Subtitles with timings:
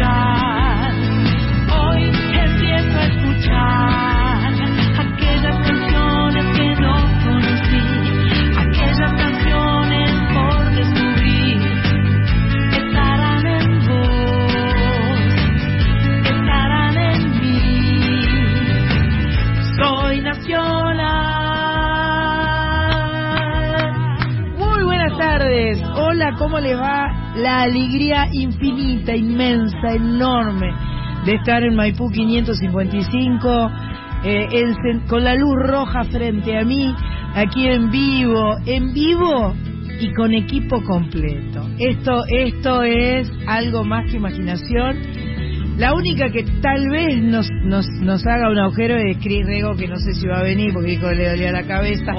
[0.00, 0.92] escuchar.
[1.78, 2.02] Hoy
[2.32, 4.52] empiezo a escuchar
[4.98, 7.82] aquellas canciones que no conocí,
[8.58, 11.58] aquellas canciones por descubrir.
[12.72, 15.34] Estarán en vos,
[16.24, 18.24] estarán en mí.
[19.78, 21.10] Soy nacional.
[24.56, 25.82] Muy buenas tardes.
[25.94, 26.99] Hola, ¿cómo le va?
[27.36, 30.72] La alegría infinita, inmensa, enorme
[31.24, 33.70] de estar en Maipú 555,
[34.24, 34.46] eh,
[35.08, 36.94] con la luz roja frente a mí,
[37.34, 39.54] aquí en vivo, en vivo
[40.00, 41.68] y con equipo completo.
[41.78, 44.98] Esto, esto es algo más que imaginación.
[45.80, 49.88] La única que tal vez nos, nos, nos haga un agujero es Cris Rego, que
[49.88, 52.12] no sé si va a venir porque dijo que le dolía la cabeza.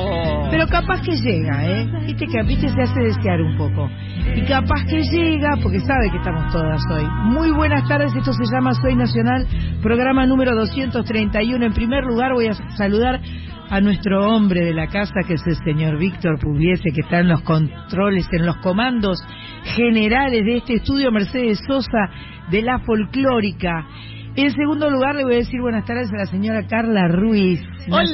[0.50, 1.88] Pero capaz que llega, ¿eh?
[2.08, 3.88] Viste que a Viste se hace desear un poco.
[4.36, 7.06] Y capaz que llega porque sabe que estamos todas hoy.
[7.26, 9.46] Muy buenas tardes, esto se llama Soy Nacional,
[9.84, 11.64] programa número 231.
[11.64, 13.22] En primer lugar voy a saludar
[13.72, 17.30] a nuestro hombre de la casa, que es el señor Víctor Pugliese, que está en
[17.30, 19.18] los controles, en los comandos
[19.76, 22.10] generales de este estudio, Mercedes Sosa,
[22.52, 23.88] de la folclórica.
[24.36, 28.06] En segundo lugar, le voy a decir buenas tardes a la señora Carla Ruiz, Hola.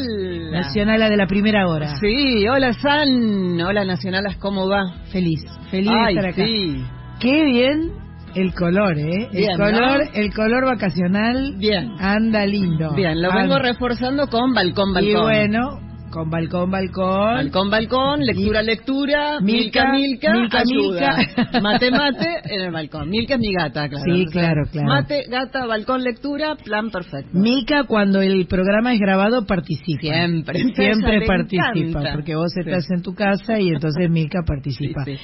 [0.51, 1.95] nacional de la primera hora.
[1.97, 4.93] Sí, hola San, hola Nacionalas, ¿cómo va?
[5.11, 6.45] Feliz, feliz Ay, de estar acá.
[6.45, 6.83] sí.
[7.19, 7.91] Qué bien
[8.37, 9.27] el color, ¿eh?
[9.31, 10.11] Bien, el color, ¿no?
[10.13, 11.91] el color vacacional Bien.
[11.99, 12.93] anda lindo.
[12.95, 13.41] Bien, lo Anda.
[13.41, 15.11] vengo reforzando con balcón, balcón.
[15.11, 15.79] Y bueno,
[16.09, 17.35] con balcón, balcón.
[17.35, 21.17] Balcón, balcón, lectura, lectura, Milka, milka, milka, Milka, ayuda.
[21.17, 21.59] Milka.
[21.61, 23.09] Mate, mate en el balcón.
[23.09, 24.03] Milka es mi gata, claro.
[24.05, 24.87] Sí, claro, claro.
[24.87, 27.29] Mate, gata, balcón, lectura, plan perfecto.
[27.37, 29.99] Mica, cuando el programa es grabado, participa.
[30.01, 30.59] Siempre.
[30.75, 32.13] Siempre participa, encanta.
[32.13, 32.61] porque vos Sí.
[32.61, 35.03] estás en tu casa y entonces Mica participa.
[35.03, 35.21] Sí, sí.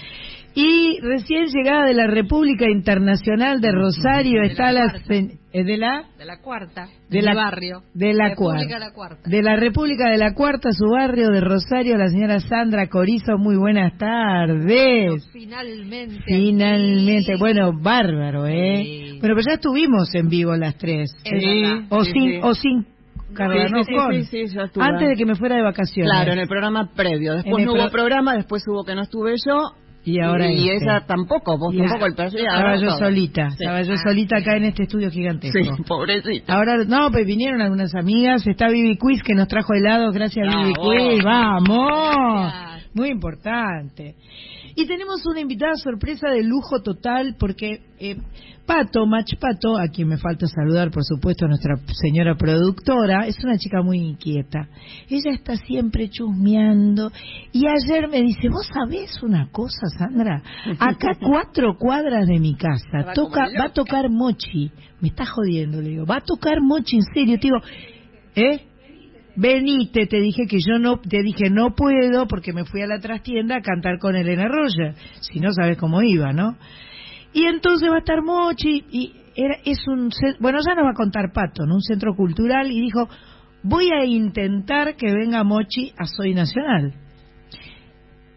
[0.56, 5.02] Y recién llegada de la República Internacional de Rosario De está la la...
[5.52, 6.04] eh, ¿De la?
[6.18, 6.88] De la cuarta.
[7.10, 7.84] De De la- la barrio.
[7.94, 8.74] de la República cuarta.
[8.74, 9.30] de la cuarta.
[9.30, 13.38] De la República de la Cuarta, su barrio de Rosario, la señora Sandra Corizo.
[13.38, 15.28] Muy buenas tardes.
[15.32, 16.24] Finalmente.
[16.26, 18.82] Finalmente, bueno, bárbaro, ¿eh?
[18.84, 19.18] Sí.
[19.20, 21.16] Bueno, pero ya estuvimos en vivo las tres.
[21.24, 21.86] Es verdad.
[21.90, 22.40] O sí, sin, sí.
[22.44, 22.86] o sin
[23.34, 24.14] Carla, Sí, no sí, con.
[24.14, 24.84] sí, sí, ya estuve.
[24.84, 26.12] Antes de que me fuera de vacaciones.
[26.12, 27.34] Claro, en el programa previo.
[27.34, 29.72] Después no hubo pro- programa, después hubo que no estuve yo.
[30.06, 30.86] Y ahora y este.
[30.86, 32.98] ella tampoco, vos Y tampoco, a- el y Estaba yo todo.
[33.00, 33.58] solita, Sí.
[33.62, 35.76] estaba yo Ah, solita acá en este estudio gigantesco.
[35.78, 36.54] Sí, pobrecita.
[36.54, 40.64] Ahora, no, pues vinieron algunas amigas, está Vivi Quiz que nos trajo helado, gracias Bravo.
[40.64, 40.74] Vivi
[41.14, 42.96] Quiz, vamos, Gracias.
[42.96, 44.16] muy importante.
[44.76, 48.18] Y tenemos una invitada sorpresa de lujo total porque eh,
[48.66, 53.58] Pato, Mach Pato, a quien me falta saludar por supuesto, nuestra señora productora, es una
[53.58, 54.68] chica muy inquieta.
[55.10, 57.12] Ella está siempre chusmeando.
[57.52, 60.42] Y ayer me dice, vos sabés una cosa, Sandra,
[60.80, 65.82] acá cuatro cuadras de mi casa, Va toca, va a tocar Mochi, me está jodiendo,
[65.82, 67.58] le digo, va a tocar Mochi en serio, te digo,
[68.36, 68.73] ¿eh?
[69.36, 73.00] Venite, te dije que yo no, te dije no puedo porque me fui a la
[73.00, 76.56] trastienda a cantar con Elena Roger, si no sabes cómo iba, ¿no?
[77.34, 80.96] Y entonces va a estar Mochi y era, es un, bueno ya nos va a
[80.96, 81.76] contar Pato, ¿no?
[81.76, 83.10] Un centro cultural y dijo,
[83.64, 86.94] voy a intentar que venga Mochi a Soy Nacional.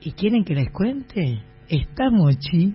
[0.01, 1.43] ¿Y quieren que les cuente?
[1.69, 2.75] Está Mochi.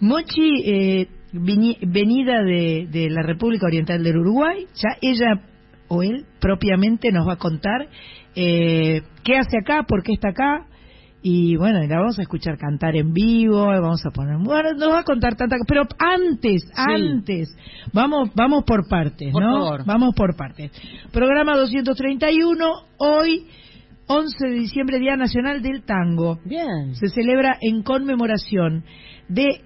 [0.00, 5.40] Mochi, eh, venida de, de la República Oriental del Uruguay, ya ella
[5.88, 7.88] o él propiamente nos va a contar
[8.34, 10.66] eh, qué hace acá, por qué está acá.
[11.26, 14.92] Y bueno, y la vamos a escuchar cantar en vivo, vamos a poner, bueno, nos
[14.92, 17.48] va a contar tanta pero antes, antes,
[17.94, 19.52] vamos, vamos por partes, Por ¿no?
[19.54, 19.86] favor.
[19.86, 20.70] Vamos por partes.
[21.12, 22.66] Programa 231,
[22.98, 23.46] hoy,
[24.06, 26.94] 11 de diciembre, Día Nacional del Tango Bien.
[26.94, 28.84] se celebra en conmemoración
[29.30, 29.62] de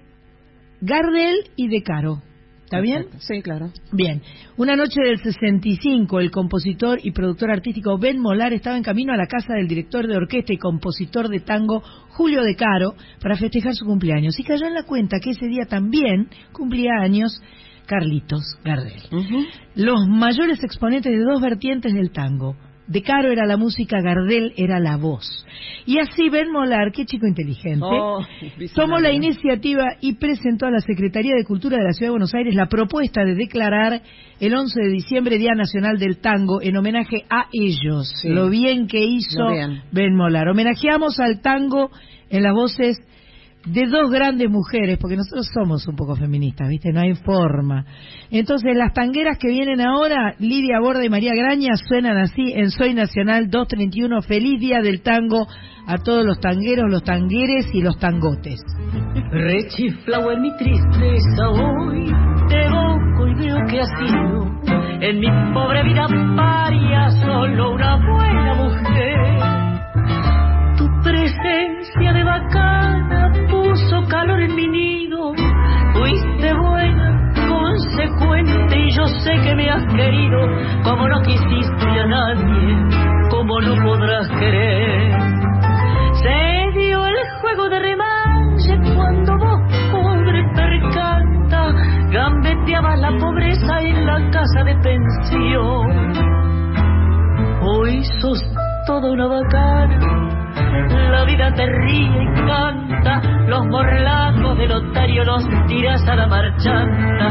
[0.79, 2.21] Gardel y de Caro.
[2.69, 3.07] ¿Está bien?
[3.17, 3.71] Sí, claro.
[3.91, 4.21] Bien.
[4.55, 9.17] Una noche del 65, el compositor y productor artístico Ben Molar estaba en camino a
[9.17, 13.73] la casa del director de orquesta y compositor de tango Julio De Caro para festejar
[13.73, 17.41] su cumpleaños y cayó en la cuenta que ese día también cumplía años
[17.87, 19.01] Carlitos Gardel.
[19.73, 22.55] Los mayores exponentes de dos vertientes del tango.
[22.89, 25.45] De Caro era la música, Gardel era la voz.
[25.85, 28.19] Y así Ben Molar, qué chico inteligente, Oh,
[28.73, 32.33] tomó la iniciativa y presentó a la Secretaría de Cultura de la Ciudad de Buenos
[32.33, 34.01] Aires la propuesta de declarar
[34.39, 38.11] el 11 de diciembre Día Nacional del Tango en homenaje a ellos.
[38.21, 38.29] Sí.
[38.29, 39.47] Lo bien que hizo.
[39.91, 40.47] Ben Molar.
[40.47, 41.91] Homenajeamos al tango
[42.29, 42.97] en las voces
[43.65, 46.91] de dos grandes mujeres, porque nosotros somos un poco feministas, ¿viste?
[46.93, 47.85] No hay forma.
[48.31, 52.93] Entonces, las tangueras que vienen ahora, Lidia Borda y María Graña, suenan así en Soy
[52.93, 54.21] Nacional 231.
[54.21, 55.45] Feliz Día del Tango
[55.87, 58.61] a todos los tangueros, los tangueres y los tangotes.
[59.31, 62.05] Rechiflao en mi tristeza hoy,
[62.47, 64.59] te evoco y veo que ha sido
[65.01, 69.39] en mi pobre vida paria solo una buena mujer.
[70.77, 73.48] Tu presencia de bacana
[73.89, 75.33] puso calor en mi nido,
[75.93, 80.39] fuiste buena, consecuente y yo sé que me has querido
[80.83, 85.11] como no quisiste a nadie, como no podrás querer.
[86.13, 89.61] Se dio el juego de remanche cuando vos,
[89.91, 91.73] pobre percanta,
[92.11, 96.13] gambeteabas la pobreza en la casa de pensión.
[97.61, 98.43] Hoy sos
[98.85, 100.38] toda una bacana,
[101.11, 107.27] la vida te ríe y canta, los morlacos del otario los tiras a la marchanta,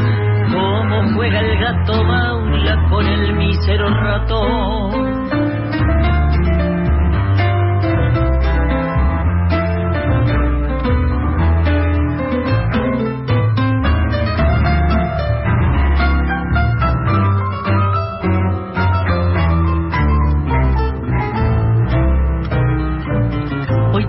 [0.51, 5.38] como juega el gato maula con el mísero ratón.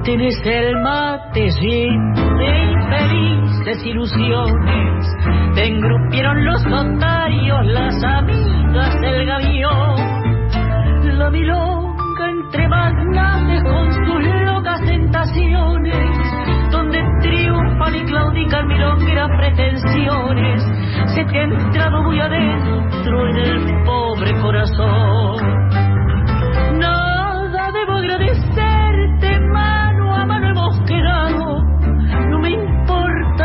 [0.04, 5.16] Tienes el mate lleno de infelices ilusiones.
[5.54, 9.96] Te engrupieron los notarios, las amigas del gavión.
[11.18, 16.16] La milonga entre magnates con sus locas tentaciones.
[16.70, 20.62] Donde triunfan y claudican milongueras pretensiones.
[21.14, 25.60] Se te ha entrado muy adentro en el pobre corazón.
[26.78, 28.49] Nada debo agradecerte,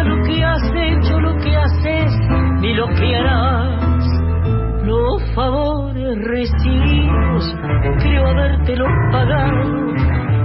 [0.05, 2.11] lo que has hecho, lo que haces,
[2.61, 4.05] ni lo que harás.
[4.83, 7.55] Los favores recibidos,
[7.99, 9.95] creo habértelo pagado.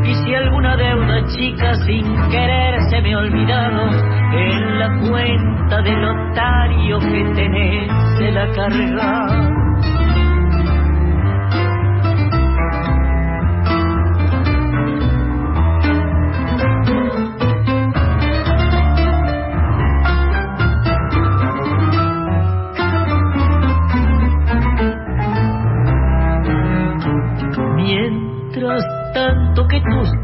[0.05, 3.91] Y si alguna deuda chica sin querer se me ha olvidado,
[4.33, 9.60] en la cuenta del notario que tenés se la carga.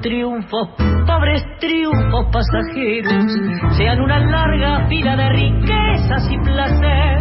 [0.06, 0.68] Triunfos,
[1.04, 3.24] pobres triunfos pasajeros,
[3.76, 7.18] sean una larga fila de riquezas y placer.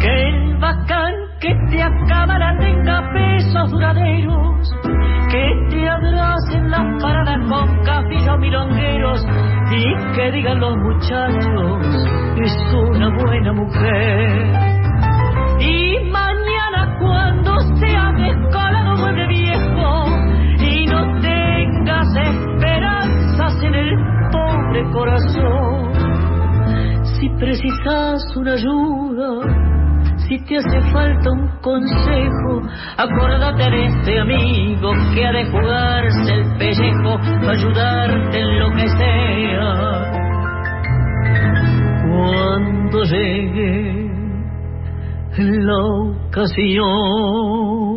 [0.00, 4.70] Que el bacán que te acabara tenga pesos duraderos,
[5.30, 9.26] que te abracen las paradas con cafillos milongueros
[9.70, 11.86] y que digan los muchachos,
[12.36, 14.73] es una buena mujer.
[22.16, 23.90] Esperanzas en el
[24.30, 25.92] pobre corazón,
[27.18, 29.64] si precisas una ayuda,
[30.28, 32.62] si te hace falta un consejo,
[32.96, 38.88] acordate de este amigo que ha de jugarse el pellejo para ayudarte en lo que
[38.88, 40.10] sea.
[42.08, 44.04] Cuando llegue
[45.38, 45.84] la
[46.30, 47.93] ocasión.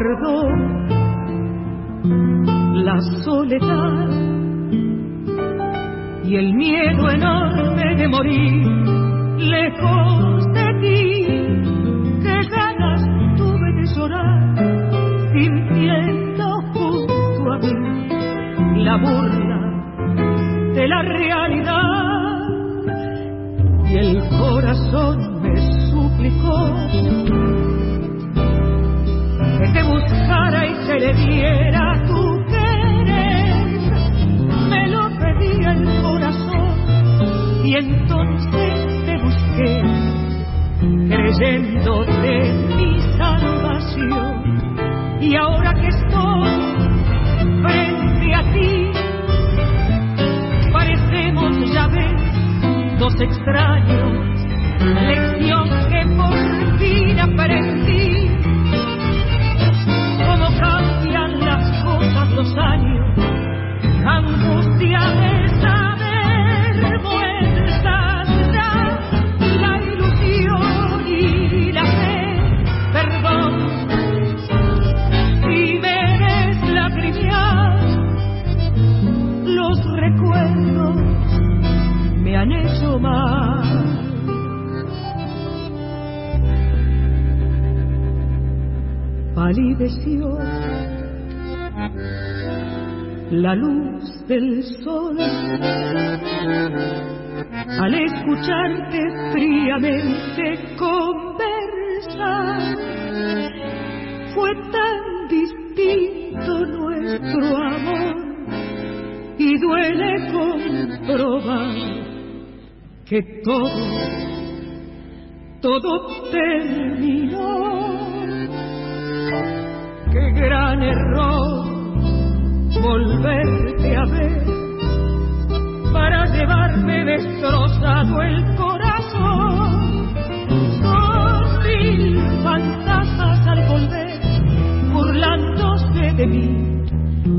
[0.00, 0.27] Me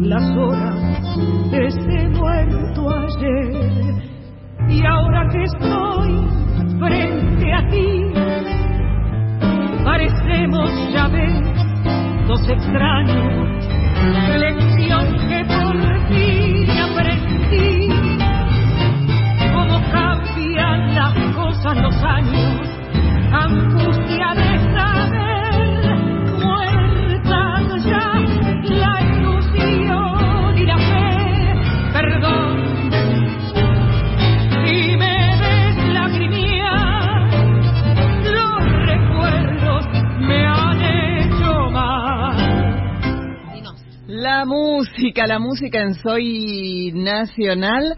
[0.09, 0.75] las horas
[1.51, 3.51] de ese muerto ayer.
[4.67, 6.27] Y ahora que estoy
[6.79, 8.11] frente a ti,
[9.83, 13.48] parecemos ya ves dos extraños
[45.49, 47.95] música, en Soy Nacional.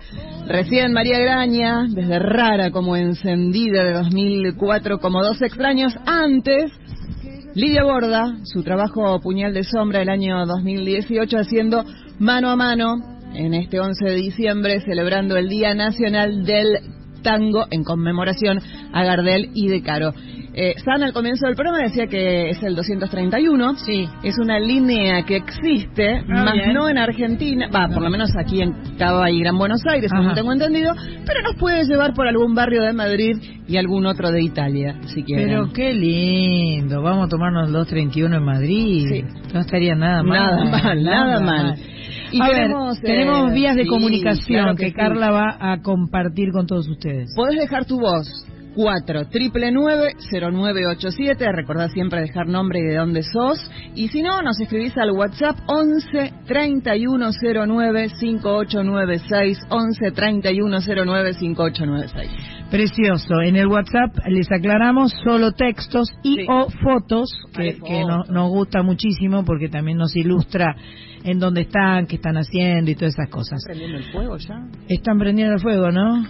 [0.48, 6.72] Recién María Graña, desde Rara como encendida de 2004, como dos extraños antes.
[7.53, 11.84] Lidia Borda, su trabajo Puñal de Sombra el año 2018 haciendo
[12.20, 17.84] mano a mano en este 11 de diciembre celebrando el Día Nacional del Tango en
[17.84, 18.60] conmemoración
[18.94, 20.13] a Gardel y de Caro.
[20.54, 23.75] Eh, San al comienzo del programa decía que es el 231.
[23.78, 24.06] Sí.
[24.22, 26.74] Es una línea que existe, Ah, más bien.
[26.74, 30.34] no en Argentina, va, por lo menos aquí en Cava y Gran Buenos Aires, Ajá.
[30.34, 30.94] tengo entendido,
[31.25, 35.24] pero nos puede llevar por algún barrio de Madrid y algún otro de Italia, si
[35.24, 35.48] quieren.
[35.48, 39.08] Pero qué lindo, vamos a tomarnos el 231 en Madrid.
[39.10, 39.24] Sí.
[39.54, 40.66] No estaría nada mal.
[40.66, 41.75] Nada mal, nada mal.
[42.31, 44.95] Y a tenemos, ver, tenemos eh, vías de sí, comunicación claro que, que sí.
[44.95, 47.33] Carla va a compartir con todos ustedes.
[47.35, 48.27] Podés dejar tu voz.
[48.73, 53.59] 4 triple 0987 recordá siempre dejar nombre y de dónde sos
[53.95, 62.29] y si no nos escribís al WhatsApp 11 3109 5896 11 3109 5896
[62.71, 63.41] Precioso.
[63.41, 66.45] En el WhatsApp les aclaramos solo textos y Sí.
[66.50, 70.77] o fotos, que, Vale, que no- nos gusta muchísimo porque también nos ilustra
[71.24, 73.62] en dónde están, qué están haciendo y todas esas cosas.
[73.66, 74.66] prendiendo el fuego ya?
[74.90, 76.25] Están prendiendo el fuego, ¿no?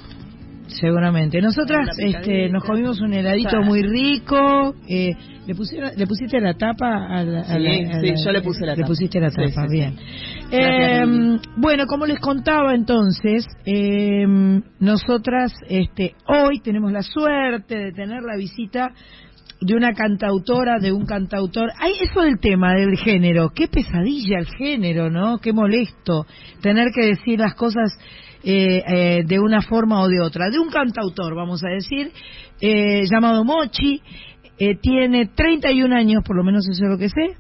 [0.67, 1.41] Seguramente.
[1.41, 4.73] Nosotras este, nos comimos un heladito muy rico.
[4.87, 5.11] Eh,
[5.45, 7.07] ¿le, pusieron, ¿Le pusiste la tapa?
[7.07, 8.87] A la, a Sí, la- a sí, la- yo le puse la Le tapa.
[8.87, 9.67] pusiste la tapa, sí, sí.
[9.69, 9.95] bien.
[10.49, 14.25] Eh, bueno, como les contaba entonces, eh,
[14.79, 18.91] nosotras este, hoy tenemos la suerte de tener la visita
[19.61, 21.71] de una cantautora, de un cantautor.
[21.79, 23.51] Hay eso del tema del género.
[23.53, 25.37] Qué pesadilla el género, ¿no?
[25.37, 26.25] Qué molesto
[26.61, 27.95] tener que decir las cosas
[28.43, 30.49] eh, eh, de una forma o de otra.
[30.49, 32.11] De un cantautor, vamos a decir,
[32.59, 34.01] eh, llamado Mochi.
[34.57, 37.37] eh, tiene 31 años, por lo menos eso es lo que sé,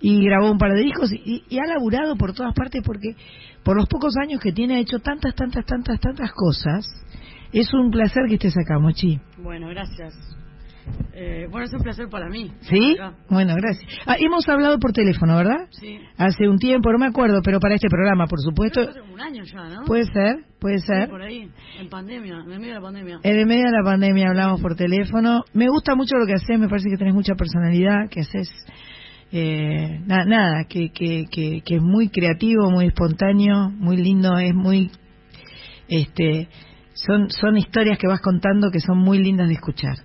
[0.00, 3.14] y grabó un par de discos y, y ha laburado por todas partes porque
[3.62, 6.84] por los pocos años que tiene ha hecho tantas, tantas, tantas, tantas cosas.
[7.52, 9.18] Es un placer que estés acá, Mochi.
[9.42, 10.14] Bueno, gracias.
[11.12, 12.50] Eh, bueno, es un placer para mí.
[12.60, 12.96] ¿Sí?
[13.28, 13.86] Bueno, gracias.
[14.06, 15.66] Ah, hemos hablado por teléfono, ¿verdad?
[15.70, 15.98] Sí.
[16.16, 18.80] Hace un tiempo, no me acuerdo, pero para este programa, por supuesto.
[18.82, 19.84] Creo que hace un año ya, ¿no?
[19.84, 21.08] Puede ser, puede Sí, ser.
[21.10, 23.20] por ahí, en pandemia, en medio de la pandemia.
[23.22, 25.44] En el medio de la pandemia hablamos por teléfono.
[25.52, 28.48] Me gusta mucho lo que haces, me parece que tenés mucha personalidad, que haces
[29.32, 34.54] eh, na- nada, que, que, que, que es muy creativo, muy espontáneo, muy lindo, es
[34.54, 34.90] muy,
[35.88, 36.48] este,
[36.94, 39.96] son, son historias que vas contando que son muy lindas de escuchar.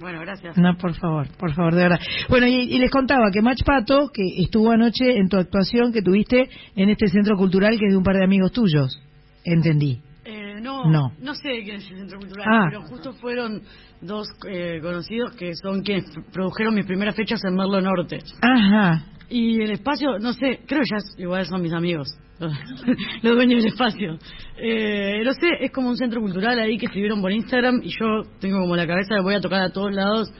[0.00, 0.56] Bueno, gracias.
[0.56, 2.00] No, por favor, por favor, de verdad.
[2.28, 6.02] Bueno, y, y les contaba que Mach Pato, que estuvo anoche en tu actuación que
[6.02, 9.00] tuviste en este centro cultural que es de un par de amigos tuyos.
[9.44, 10.00] Entendí.
[10.24, 11.12] Eh, no, No.
[11.20, 12.66] no, sé quién es el Centro Cultural, Ah.
[12.68, 13.62] pero justo fueron
[14.02, 18.18] dos eh, conocidos que son quienes produjeron mis primeras fechas en Merlo Norte.
[18.42, 19.02] Ajá.
[19.30, 22.08] Y el espacio, no sé, creo que ya igual son mis amigos,
[23.22, 24.18] los dueños del espacio.
[24.56, 28.22] Eh, no sé, es como un centro cultural ahí que escribieron por Instagram y yo
[28.40, 30.32] tengo como la cabeza de voy a tocar a todos lados,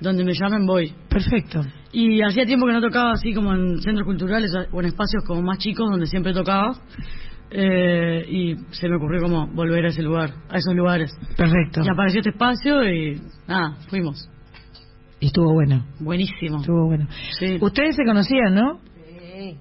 [0.00, 0.92] donde me llamen voy.
[1.08, 1.62] Perfecto.
[1.92, 5.42] Y hacía tiempo que no tocaba así como en centros culturales o en espacios como
[5.42, 6.72] más chicos donde siempre tocaba.
[7.50, 11.12] Eh, y se me ocurrió como volver a ese lugar, a esos lugares.
[11.36, 11.82] Perfecto.
[11.84, 14.28] Y apareció este espacio y nada, fuimos.
[15.20, 15.84] Y estuvo bueno.
[16.00, 16.58] Buenísimo.
[16.60, 17.06] Estuvo bueno.
[17.38, 17.58] Sí.
[17.60, 18.80] Ustedes se conocían, ¿no?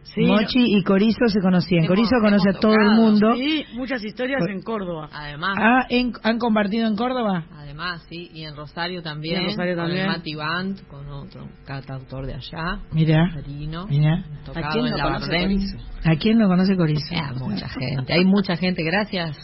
[0.03, 0.21] Sí.
[0.21, 1.83] Mochi y Corizo se conocían.
[1.83, 3.33] Hemos- Corizo conoce a todo el tocado, mundo.
[3.35, 5.09] Sí, muchas historias en Córdoba.
[5.11, 7.43] Además, Ah, en- ¿han compartido en Córdoba?
[7.53, 10.05] además, sí, y en Rosario también, Y en Rosario con también.
[10.05, 14.23] el Mati Band, con otro cantautor de allá, Mira, Marino, mira.
[14.45, 15.77] tocado ¿A quién en no la conoce?
[16.05, 17.13] ¿A quién no conoce Corizo?
[17.13, 19.37] Eh, mucha gente, hay mucha gente, gracias.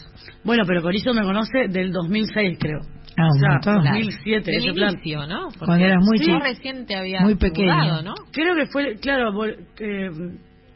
[0.44, 2.80] Bueno, pero Corizo me conoce del 2006, creo.
[3.16, 3.84] Ah, o sea, montón.
[3.84, 4.92] 2007, Del ese plan.
[4.94, 5.44] inicio, ¿no?
[5.48, 6.38] Porque Cuando eras muy chico.
[6.40, 7.72] recién te habías Muy pequeño.
[7.74, 8.14] mudado, ¿no?
[8.32, 10.10] Creo que fue, claro, eh,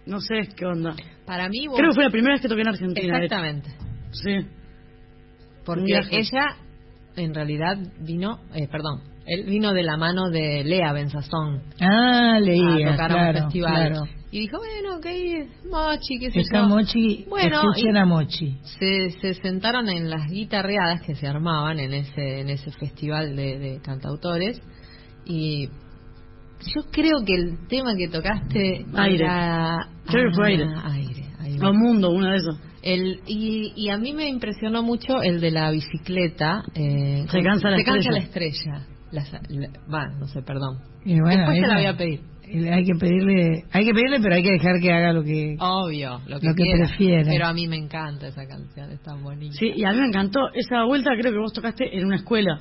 [0.07, 0.95] no sé qué onda.
[1.27, 1.77] Para mí vos...
[1.79, 3.17] Creo que fue la primera vez que toqué en Argentina.
[3.19, 3.71] Exactamente.
[4.13, 4.47] Sí.
[5.65, 6.45] Porque ella,
[7.17, 12.41] en realidad, vino, eh, perdón, él vino de la mano de Lea Benzazón Ah, a
[12.41, 13.89] leía, tocar a un claro, festival.
[13.89, 14.05] claro.
[14.31, 15.07] Y dijo, bueno, ok,
[15.71, 16.69] Mochi, qué sé Está yo.
[16.69, 18.59] Mochi, Bueno, escuchen y- a Mochi.
[18.79, 23.59] se, se sentaron en las guitarreadas que se armaban en ese en ese festival de,
[23.59, 24.61] de cantautores
[25.25, 25.69] y
[26.75, 29.25] yo creo que el tema que tocaste Aire.
[29.25, 30.65] era Creo aire.
[30.75, 31.65] Ah, aire, aire.
[31.67, 32.59] A un mundo, uno de esos.
[32.83, 36.63] El, y, y a mí me impresionó mucho el de la bicicleta.
[36.75, 38.87] Eh, Se cansa la se cansa la estrella.
[39.25, 40.79] La- la- Va, no sé, perdón.
[41.05, 42.21] Y bueno, Después te la voy a pedir.
[42.73, 45.57] Hay que pedirle, hay que pedirle, pero hay que dejar que haga lo que.
[45.59, 46.87] Obvio, lo que, Lo que quiera.
[46.87, 47.23] prefiera.
[47.29, 49.53] Pero a mí me encanta esa canción, es tan bonita.
[49.59, 50.41] Sí, y a mí me encantó.
[50.55, 52.59] Esa vuelta creo que vos tocaste en una escuela.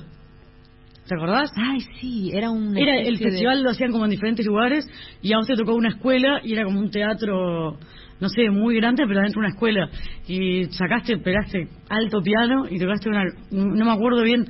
[1.06, 1.52] ¿Te acordás?
[1.56, 2.76] Ay, sí, era un.
[2.76, 4.84] Era el festival lo hacían como en diferentes lugares
[5.22, 7.78] y a vos te tocó una escuela y era como un teatro,
[8.20, 9.88] no sé, muy grande, pero dentro de una escuela.
[10.26, 13.22] Y sacaste, pegaste alto piano y tocaste una,
[13.52, 14.46] no me acuerdo bien,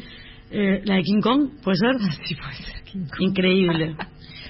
[0.50, 1.97] eh, la de King Kong, ¿puede ser?
[2.26, 2.82] Sí, puede ser.
[2.85, 3.21] King Kong.
[3.21, 3.97] Increíble.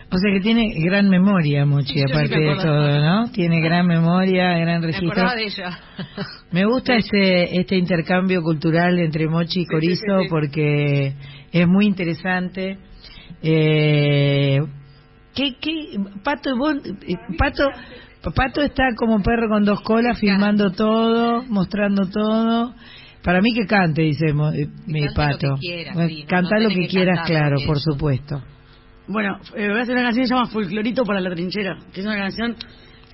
[0.08, 3.28] O sea que tiene gran memoria, Mochi, aparte me de todo, ¿no?
[3.32, 5.30] Tiene gran memoria, gran Me registro.
[5.34, 5.80] de ella.
[6.52, 11.12] Me gusta este, este intercambio cultural entre Mochi y Corizo porque
[11.50, 12.78] es muy interesante.
[13.42, 14.60] Eh,
[15.34, 17.68] ¿qué, qué, Pato, vos, eh, Pato,
[18.32, 22.74] Pato está como perro con dos colas, filmando todo, mostrando todo.
[23.26, 24.32] Para mí que cante, dice eh,
[24.86, 25.54] mi cante lo Pato.
[25.56, 27.82] que quiera, Bueno, sí, no- canta no lo que que quieras, cantar claro, por es.
[27.82, 28.42] supuesto.
[29.08, 32.00] Bueno, eh, voy a hacer una canción que se llama Folclorito para la trinchera, que
[32.00, 32.56] es una canción,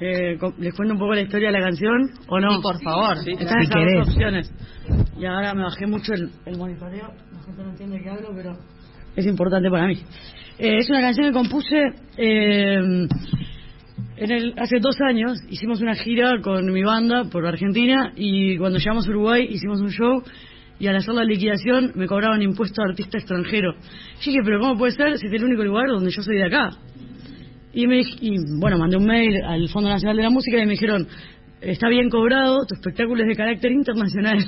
[0.01, 2.57] eh, con- les cuento un poco la historia de la canción, ¿o no?
[2.57, 3.17] Sí, por favor.
[3.17, 3.95] Están Si esas querés.
[3.99, 4.53] dos opciones.
[5.19, 8.53] Y ahora me bajé mucho el, el monitoreo, la gente no entiende qué hablo, pero
[9.17, 9.95] es importante para mí.
[10.59, 11.83] Eh, es una canción que compuse
[12.19, 13.07] eh,
[14.25, 18.79] en el, hace dos años, hicimos una gira con mi banda por Argentina y cuando
[18.79, 20.23] llegamos a Uruguay hicimos un show
[20.79, 23.75] y al hacer la liquidación me cobraban impuesto a artista extranjero.
[23.75, 26.45] Yo dije, pero ¿cómo puede ser si es el único lugar donde yo soy de
[26.45, 26.71] acá?
[27.73, 30.73] Y, me, y bueno, mandé un mail al Fondo Nacional de la Música y me
[30.73, 31.07] dijeron,
[31.61, 34.39] está bien cobrado, tu espectáculo es de carácter internacional.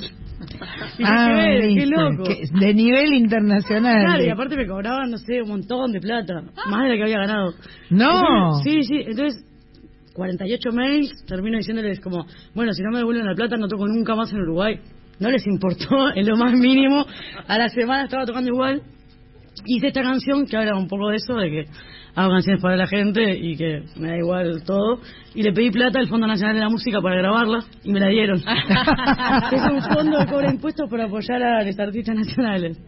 [0.99, 2.25] Y Ah, dije, "Eh, qué loco.
[2.25, 4.05] que- de nivel internacional.
[4.05, 7.03] Claro, y aparte me cobraban, no sé, un montón de plata, más de la que
[7.05, 7.55] había ganado.
[7.89, 8.59] No.
[8.59, 9.45] Entonces, sí, sí, entonces
[10.15, 12.25] 48 mails, termino diciéndoles como,
[12.55, 14.79] bueno, si no me devuelven la plata no toco nunca más en Uruguay.
[15.19, 17.05] No les importó en lo más mínimo.
[17.47, 18.83] A la semana estaba tocando igual.
[19.67, 21.65] Hice esta canción que habla un poco de eso, de que
[22.15, 25.01] hago canciones para la gente y que me da igual todo.
[25.35, 28.09] Y le pedí plata al Fondo Nacional de la Música para grabarla y me la
[28.09, 28.39] dieron.
[29.53, 32.79] es un fondo que cobra impuestos para apoyar a los artistas nacionales.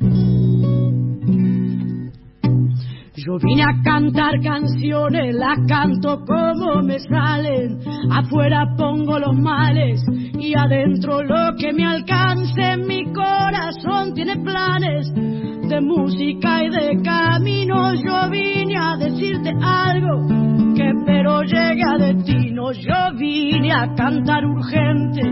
[3.26, 7.80] Yo vine a cantar canciones, las canto como me salen.
[8.08, 10.00] Afuera pongo los males
[10.38, 12.76] y adentro lo que me alcance.
[12.86, 17.94] Mi corazón tiene planes de música y de camino.
[17.94, 20.28] Yo vine a decirte algo
[20.76, 22.70] que pero llegue a destino.
[22.70, 25.22] Yo vine a cantar urgente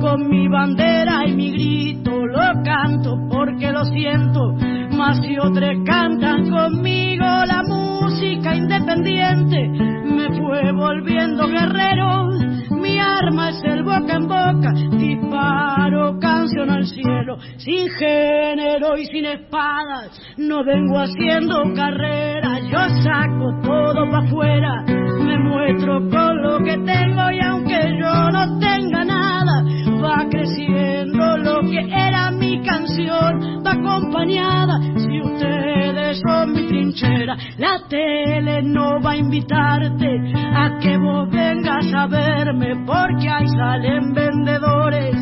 [0.00, 2.12] con mi bandera y mi grito.
[2.24, 4.54] Lo canto porque lo siento.
[5.02, 9.68] Más si otros cantan conmigo la música independiente
[10.04, 12.28] me fue volviendo guerrero.
[12.70, 19.24] Mi arma es el boca en boca, disparo canción al cielo, sin género y sin
[19.24, 20.22] espadas.
[20.36, 27.28] No vengo haciendo carrera, yo saco todo para afuera, me muestro con lo que tengo
[27.32, 29.64] y aunque yo no tenga nada,
[30.02, 34.78] va creciendo lo que era mi canción, va acompañada.
[34.96, 41.86] Si ustedes son mi trinchera, la tele no va a invitarte a que vos vengas
[41.94, 45.14] a verme, porque ahí salen vendedores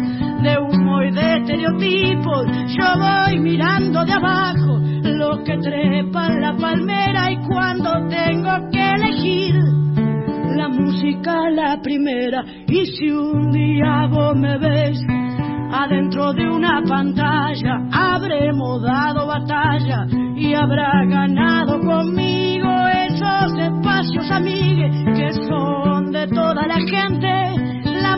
[0.42, 2.46] de humo y de estereotipos.
[2.68, 9.54] Yo voy mirando de abajo los que trepan la palmera y cuando tengo que elegir
[10.56, 15.00] la música la primera y si un día vos me ves
[15.72, 24.90] adentro dentro de una pantalla habremos dado batalla y habrá ganado conmigo esos espacios, amigues,
[25.14, 27.59] que son de toda la gente.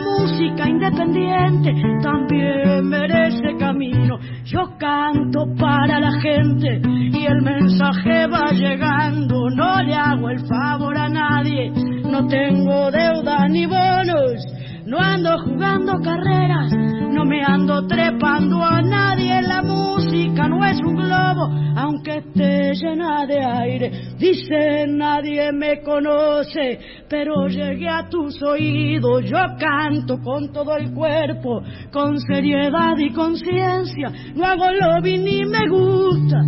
[0.03, 4.19] Música independiente también merece camino.
[4.45, 9.49] Yo canto para la gente y el mensaje va llegando.
[9.49, 11.71] No le hago el favor a nadie,
[12.03, 14.62] no tengo deuda ni bonos
[14.93, 19.41] no ando jugando carreras, no me ando trepando a nadie.
[19.41, 23.91] La música no es un globo, aunque esté llena de aire.
[24.19, 26.79] Dice nadie me conoce,
[27.09, 29.23] pero llegué a tus oídos.
[29.23, 34.11] Yo canto con todo el cuerpo, con seriedad y conciencia.
[34.35, 36.39] No hago lobby ni me gusta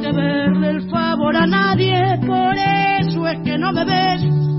[0.00, 2.16] deberle el favor a nadie.
[2.24, 4.57] Por eso es que no me ves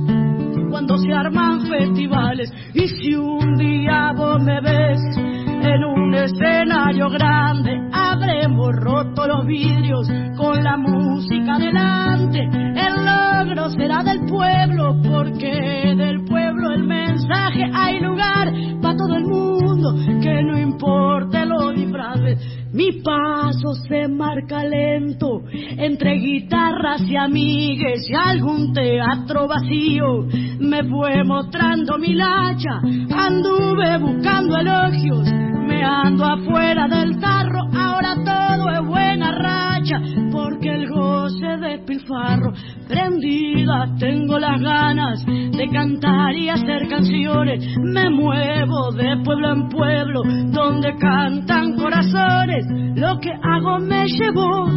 [0.80, 2.54] cuando se arman festivales.
[2.74, 10.10] Y si un día vos me ves en un escenario grande, habremos roto los vidrios
[10.38, 12.40] con la música delante.
[12.44, 18.50] El logro será del pueblo, porque del pueblo el mensaje hay lugar
[18.82, 26.14] para todo el mundo, que no importe los disfraces mi paso se marca lento entre
[26.20, 30.28] guitarras y amigues y algún teatro vacío.
[30.60, 32.80] Me fue mostrando mi lacha,
[33.16, 35.32] anduve buscando elogios,
[35.68, 40.02] me ando afuera del tarro, ahora todo es buena racha,
[40.32, 42.54] porque el goce de pilfarro,
[42.88, 50.22] prendida tengo las ganas de cantar y hacer canciones, me muevo de pueblo en pueblo,
[50.52, 54.68] donde cantan corazones lo que hago me llevó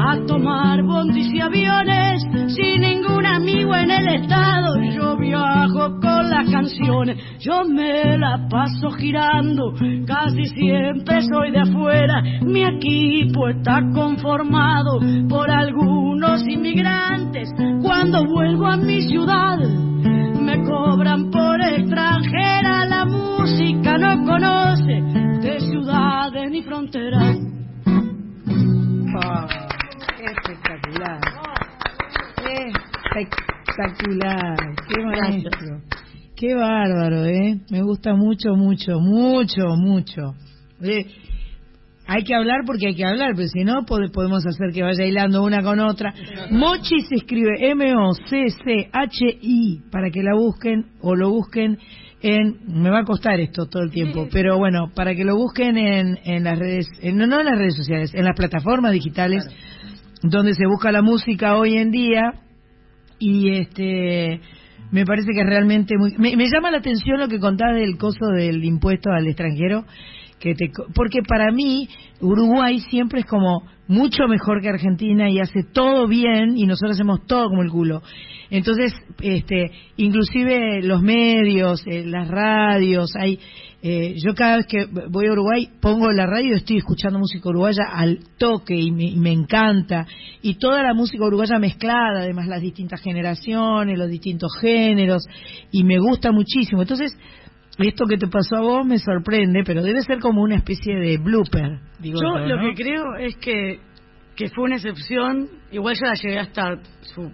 [0.00, 2.22] a tomar bondis y aviones
[2.54, 4.80] sin ningún amigo en el estado.
[4.94, 9.72] Yo viajo con las canciones, yo me la paso girando,
[10.06, 12.22] casi siempre soy de afuera.
[12.42, 17.50] Mi equipo está conformado por algunos inmigrantes.
[17.82, 24.67] Cuando vuelvo a mi ciudad, me cobran por extranjera, la música no ni
[26.90, 27.36] fronteras.
[29.14, 29.46] Oh,
[30.22, 31.20] espectacular.
[33.16, 34.56] Espectacular.
[34.88, 35.82] Qué maestro.
[36.36, 37.60] Qué bárbaro, ¿eh?
[37.70, 40.34] Me gusta mucho, mucho, mucho, mucho.
[40.82, 41.06] Eh,
[42.06, 45.42] hay que hablar porque hay que hablar, pero si no podemos hacer que vaya hilando
[45.42, 46.14] una con otra.
[46.50, 49.02] Mochi se escribe M-O-C-C-H-I
[49.90, 51.78] para que la busquen o lo busquen
[52.20, 55.76] en, me va a costar esto todo el tiempo, pero bueno, para que lo busquen
[55.76, 59.46] en, en las redes, no, no en las redes sociales, en las plataformas digitales
[60.22, 62.32] donde se busca la música hoy en día
[63.18, 64.40] y este
[64.90, 68.26] me parece que realmente muy, me, me llama la atención lo que contás del costo
[68.28, 69.84] del impuesto al extranjero
[70.40, 71.88] que te, porque para mí
[72.20, 77.26] Uruguay siempre es como mucho mejor que Argentina y hace todo bien y nosotros hacemos
[77.26, 78.02] todo como el culo.
[78.50, 83.38] Entonces, este, inclusive los medios, eh, las radios, hay,
[83.82, 87.48] eh, yo cada vez que voy a Uruguay pongo la radio y estoy escuchando música
[87.48, 90.06] uruguaya al toque y me, y me, encanta.
[90.40, 95.24] Y toda la música uruguaya mezclada, además las distintas generaciones, los distintos géneros,
[95.70, 96.82] y me gusta muchísimo.
[96.82, 97.16] Entonces,
[97.78, 101.18] esto que te pasó a vos me sorprende, pero debe ser como una especie de
[101.18, 101.80] blooper.
[102.00, 103.78] Digo yo, yo lo que creo es que,
[104.34, 107.30] que fue una excepción, igual ya la llegué hasta su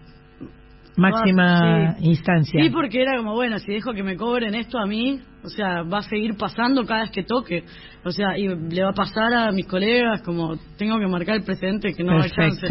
[0.97, 2.07] máxima sí.
[2.07, 2.63] instancia.
[2.63, 5.83] Sí, porque era como, bueno, si dejo que me cobren esto a mí, o sea,
[5.83, 7.65] va a seguir pasando cada vez que toque.
[8.05, 11.43] O sea, y le va a pasar a mis colegas, como tengo que marcar el
[11.43, 12.43] precedente que no Perfecto.
[12.43, 12.69] hay chance.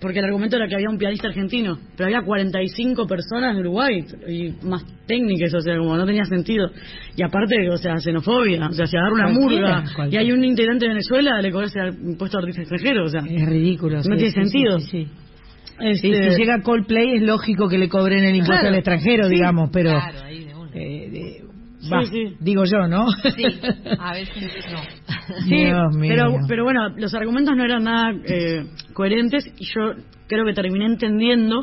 [0.00, 3.98] Porque el argumento era que había un pianista argentino, pero había 45 personas en Uruguay
[4.26, 6.70] y más técnicas, o sea, como no tenía sentido.
[7.14, 10.86] Y aparte, o sea, xenofobia, o sea, si agarra una murga y hay un integrante
[10.86, 13.96] de Venezuela, le cobras el impuesto de artista extranjero, o sea, Es ridículo.
[13.96, 14.78] no sí, tiene sí, sentido.
[14.80, 15.08] sí.
[15.82, 19.24] Este, Y si llega Coldplay es lógico que le cobren el impuesto Claro, al extranjero,
[19.24, 20.70] sí, digamos, pero Claro, ahí de una.
[20.74, 21.42] eh, de-
[21.82, 22.36] Sí, va, sí.
[22.38, 23.10] digo yo, ¿no?
[23.10, 23.44] Sí,
[23.98, 24.78] a veces no.
[25.48, 26.14] Sí, Dios mío.
[26.14, 28.64] pero, pero bueno, los argumentos no eran nada eh,
[28.94, 29.92] coherentes y yo
[30.28, 31.62] creo que terminé entendiendo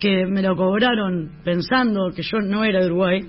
[0.00, 3.20] que me lo cobraron pensando que yo no era de Uruguay.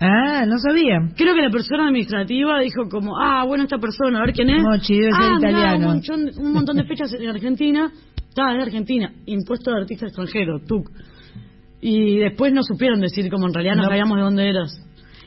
[0.00, 0.98] Ah, no sabía.
[1.16, 4.60] Creo que la persona administrativa dijo como, ah, bueno, esta persona, a ver quién es.
[4.62, 5.76] Mochi, debe ser ah, mirá, italiano.
[5.76, 7.92] un, montón, un montón de fechas en Argentina.
[8.34, 10.90] Estaba en Argentina, impuesto de artista extranjero, TUC.
[11.80, 13.88] Y después no supieron decir como en realidad no, No.
[13.90, 14.76] sabíamos de dónde eras.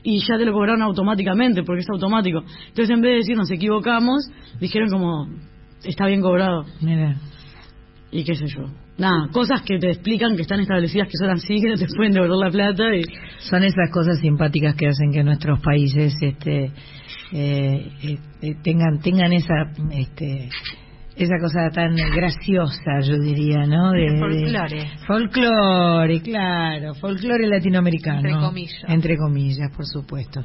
[0.04, 2.40] Y ya te lo cobraron automáticamente, porque es automático.
[2.40, 5.30] Entonces en vez de decir nos equivocamos, dijeron como,
[5.86, 6.66] está bien cobrado.
[6.82, 7.16] Mira.
[8.12, 8.66] Y qué sé yo.
[8.98, 12.12] Nada, cosas que te explican que están establecidas que son así, que no te pueden
[12.12, 13.04] devolver la plata y...
[13.40, 16.74] Son esas cosas simpáticas que hacen que nuestros países este,
[17.32, 20.50] eh, eh, eh, tengan tengan esa este
[21.18, 23.92] esa cosa tan graciosa, yo diría, ¿no?
[23.92, 24.88] De, de- folclore.
[25.08, 28.20] folclore, claro, folclore latinoamericano.
[28.20, 28.84] Entre comillas.
[28.88, 30.44] Entre comillas, por supuesto.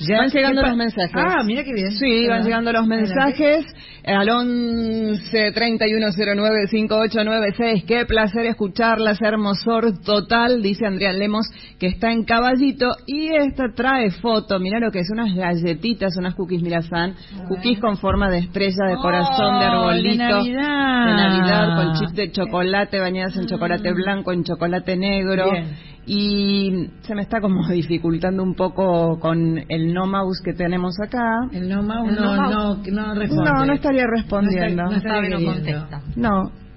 [0.00, 1.12] Ya- Van llegando ¿qué pa- los mensajes.
[1.14, 1.92] Ah, mira qué bien.
[1.92, 3.66] Sí, van llegando los mensajes
[4.04, 7.84] al 11 3109 5896.
[7.86, 11.46] Qué placer escucharlas, hermosor total, dice Andrea Lemos,
[11.78, 12.88] que está en caballito.
[13.06, 17.14] Y esta trae foto, mira lo que es, unas galletitas, unas cookies mirazán,
[17.48, 20.24] cookies con forma de estrella, de corazón, de Oh, de arbolito.
[20.24, 21.06] Navidad.
[21.06, 25.50] De Navidad, con chip de chocolate, bañadas en chocolate blanco, en chocolate negro.
[25.50, 25.89] Bien.
[26.12, 31.46] Y se me está como dificultando un poco con el no mouse que tenemos acá.
[31.52, 33.50] El no mouse El no, no no, no, responde.
[33.52, 34.82] No, no estaría respondiendo.
[34.82, 36.00] No No, está- no contesta.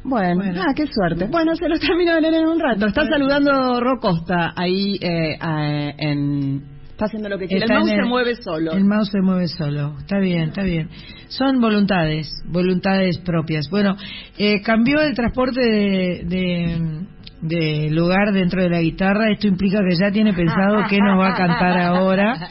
[0.04, 0.62] bueno, Bueno.
[0.62, 1.28] ah, qué suerte.
[1.32, 2.86] Bueno, se los termino de leer en un rato.
[2.86, 6.73] Está saludando Rocosta ahí eh, eh, en...
[7.04, 7.66] Está haciendo lo que quiere.
[7.66, 8.72] El Está mouse se mueve solo.
[8.72, 9.96] El mouse se mueve solo.
[10.00, 10.89] Está bien, está bien.
[11.28, 13.70] Son voluntades, voluntades propias.
[13.70, 13.98] Bueno,
[14.38, 17.06] eh, cambió el transporte de, de,
[17.42, 19.32] de lugar dentro de la guitarra.
[19.32, 22.48] Esto implica que ya tiene pensado qué nos va a cantar ahora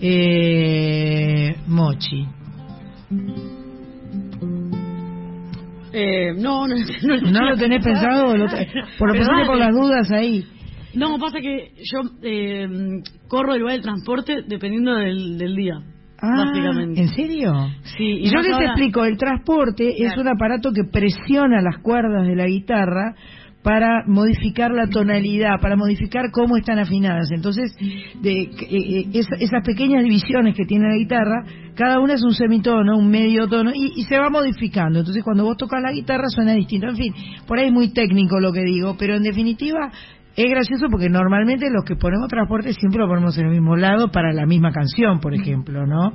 [0.00, 2.26] eh, Mochi.
[5.92, 8.36] Eh, no, no, no, ¿No lo tenés pensado?
[8.36, 8.46] Lo
[8.98, 10.44] por lo posible por las dudas ahí.
[10.94, 12.68] No, pasa que yo eh,
[13.28, 15.74] corro el lugar del transporte dependiendo del, del día,
[16.24, 17.00] Ah, básicamente.
[17.00, 17.52] ¿En serio?
[17.96, 22.26] Sí, y yo les ahora- explico, el transporte es un aparato que presiona las cuerdas
[22.26, 23.14] de la guitarra
[23.64, 27.30] para modificar la tonalidad, para modificar cómo están afinadas.
[27.32, 27.72] Entonces,
[28.20, 32.34] de, eh, eh, esa- esas pequeñas divisiones que tiene la guitarra, cada una es un
[32.34, 34.98] semitono, un medio tono, y, y se va modificando.
[35.00, 36.88] Entonces, cuando vos tocas la guitarra suena distinto.
[36.88, 37.14] En fin,
[37.46, 39.90] por ahí es muy técnico lo que digo, pero en definitiva
[40.36, 44.10] es gracioso porque normalmente los que ponemos transporte siempre lo ponemos en el mismo lado
[44.10, 46.12] para la misma canción, por ejemplo, ¿no?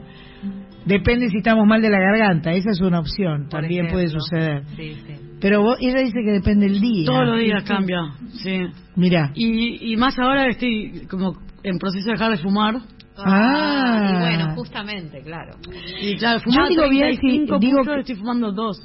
[0.86, 4.64] Depende si estamos mal de la garganta, esa es una opción, Por también puede suceder.
[4.76, 5.14] Sí, sí.
[5.42, 7.06] Pero vos, ella dice que depende del día.
[7.06, 8.00] Todos los días cambia,
[8.42, 8.58] sí.
[8.96, 9.32] Mira.
[9.36, 12.76] Y, y más ahora estoy como en proceso de dejar de fumar.
[13.20, 14.10] Ah.
[14.12, 15.56] y bueno, justamente, claro.
[16.02, 18.80] Y claro, fumaba digo bien si- 35 digo que- estoy fumando dos.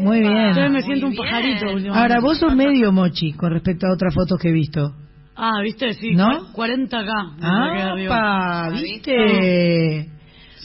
[0.00, 0.36] Muy bien.
[0.36, 1.94] Entonces me Muy siento un pajarito.
[1.94, 4.92] Ahora, vos sos medio mochi con respecto a otras fotos que he visto.
[5.36, 5.92] Ah, ¿viste?
[5.94, 6.26] Sí, ¿No?
[6.52, 7.36] cua- 40k.
[7.36, 8.16] me saqué de arriba.
[8.18, 10.08] ¡Ah, ¿Ah, viste!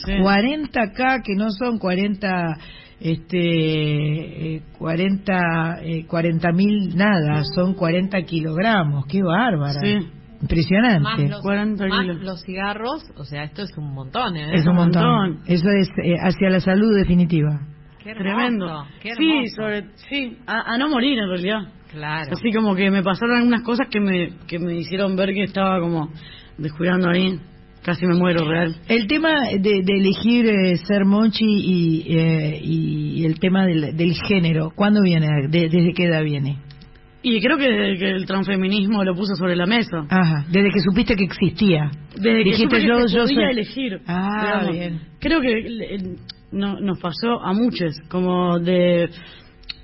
[0.04, 0.12] Sí.
[0.12, 2.58] 40K, que no son 40,
[3.00, 9.06] este, eh, 40, eh, 40 mil nada, son 40 kilogramos.
[9.06, 9.80] ¡Qué bárbara!
[9.80, 9.94] Sí.
[9.96, 11.28] Más Impresionante.
[11.28, 14.54] los, 40 más los cigarros, o sea, esto es un montón, ¿eh?
[14.54, 15.02] Es un montón.
[15.02, 15.42] montón.
[15.46, 17.60] Eso es eh, hacia la salud definitiva.
[18.06, 18.86] Qué hermoso, Tremendo.
[19.02, 21.72] Qué sí, sobre, sí, a, a no morir en realidad.
[21.90, 22.30] Claro.
[22.32, 25.80] Así como que me pasaron algunas cosas que me, que me hicieron ver que estaba
[25.80, 26.10] como
[26.56, 27.38] descuidando ahí.
[27.82, 28.74] Casi me muero, real.
[28.88, 34.12] El tema de, de elegir eh, ser mochi y, eh, y el tema del, del
[34.28, 35.26] género, ¿cuándo viene?
[35.48, 36.58] De- ¿Desde qué edad viene?
[37.22, 40.04] Y creo que desde que el transfeminismo lo puso sobre la mesa.
[40.08, 41.90] Ajá, desde que supiste que existía.
[42.14, 44.00] Desde que que yo- podía soy- elegir.
[44.06, 44.72] Ah, digamos.
[44.72, 45.00] bien.
[45.20, 46.16] Creo que
[46.52, 49.08] no, nos pasó a muchos, como de...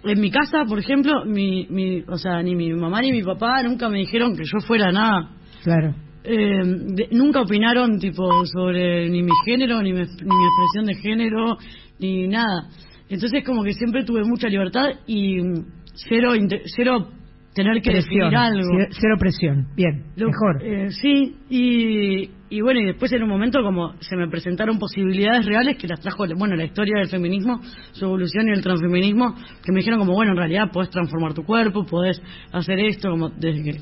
[0.04, 3.62] En mi casa, por ejemplo, mi, mi, o sea, ni mi mamá ni mi papá
[3.62, 5.30] nunca me dijeron que yo fuera nada.
[5.62, 5.94] Claro.
[6.24, 10.94] Eh, de- nunca opinaron tipo sobre ni mi género, ni mi, ni mi expresión de
[10.96, 11.56] género,
[12.00, 12.68] ni nada.
[13.08, 15.64] Entonces como que siempre tuve mucha libertad y mm,
[16.08, 16.32] cero,
[16.74, 17.08] cero
[17.54, 18.30] tener que Presión.
[18.30, 18.68] definir algo.
[18.90, 19.66] Cero, presión.
[19.76, 20.62] Bien, Lo- mejor.
[20.62, 25.44] eh, sí, y, y bueno, y después en un momento como se me presentaron posibilidades
[25.46, 27.60] reales que las trajo, bueno, la historia del feminismo,
[27.92, 31.44] su evolución y el transfeminismo, que me dijeron como, bueno, en realidad podés transformar tu
[31.44, 32.20] cuerpo, podés
[32.52, 33.78] hacer esto, como desde que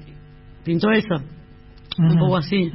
[0.64, 1.14] pintó eso,
[1.98, 2.70] un poco así.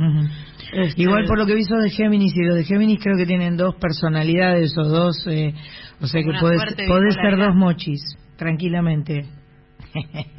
[0.73, 3.25] Este, Igual por lo que vi sos de Géminis y los de Géminis creo que
[3.25, 5.53] tienen dos personalidades o dos, eh,
[6.01, 8.01] o sea que Una podés, podés ser dos mochis,
[8.37, 9.25] tranquilamente.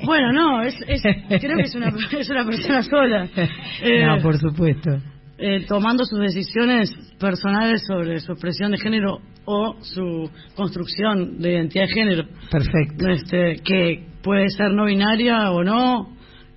[0.05, 1.03] Bueno, no, es, es-
[1.41, 1.89] creo que es una,
[2.19, 3.29] es una persona sola.
[3.83, 4.91] Eh, no, por supuesto.
[5.39, 11.85] eh, tomando sus decisiones personales sobre su expresión de género o su construcción de identidad
[11.87, 12.25] de género.
[12.51, 13.09] Perfecto.
[13.09, 16.09] este que puede ser no binaria o no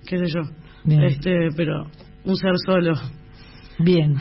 [0.06, 0.40] qué sé yo
[0.84, 1.02] Bien.
[1.04, 1.86] este pero
[2.24, 2.94] un ser solo
[3.78, 4.14] Bien.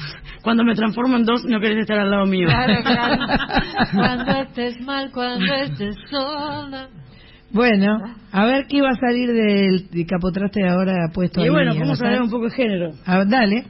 [0.44, 3.26] cuando me transformo en dos no querés estar al lado mío Claro, claro.
[3.94, 6.90] cuando estés mal, cuando estés sola.
[7.52, 7.98] Bueno,
[8.32, 12.06] a ver qué va a salir del, del capotraste ahora puesto y bueno vamos a
[12.06, 13.66] hablar un poco de género Ah, dale.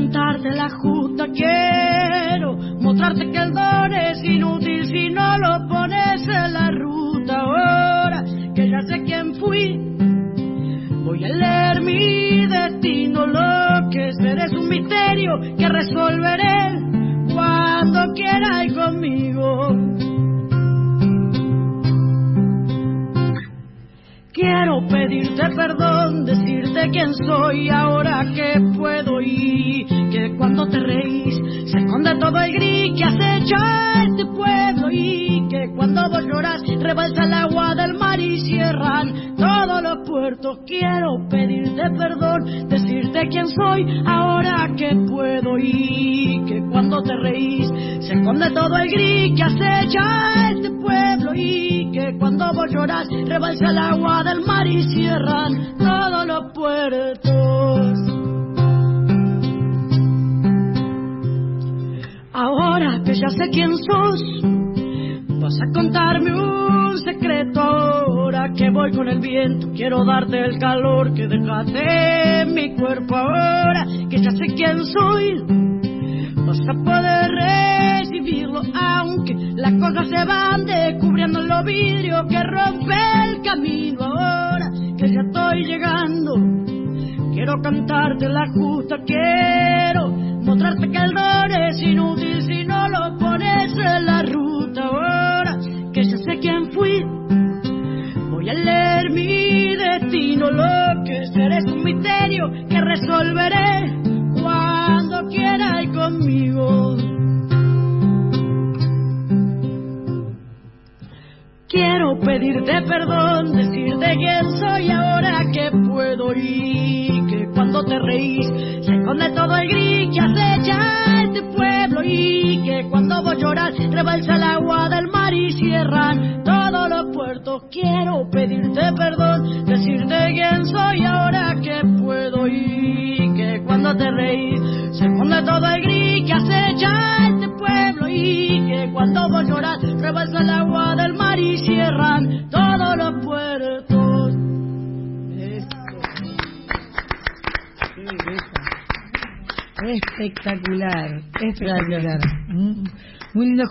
[0.00, 0.99] Cantarte la justa,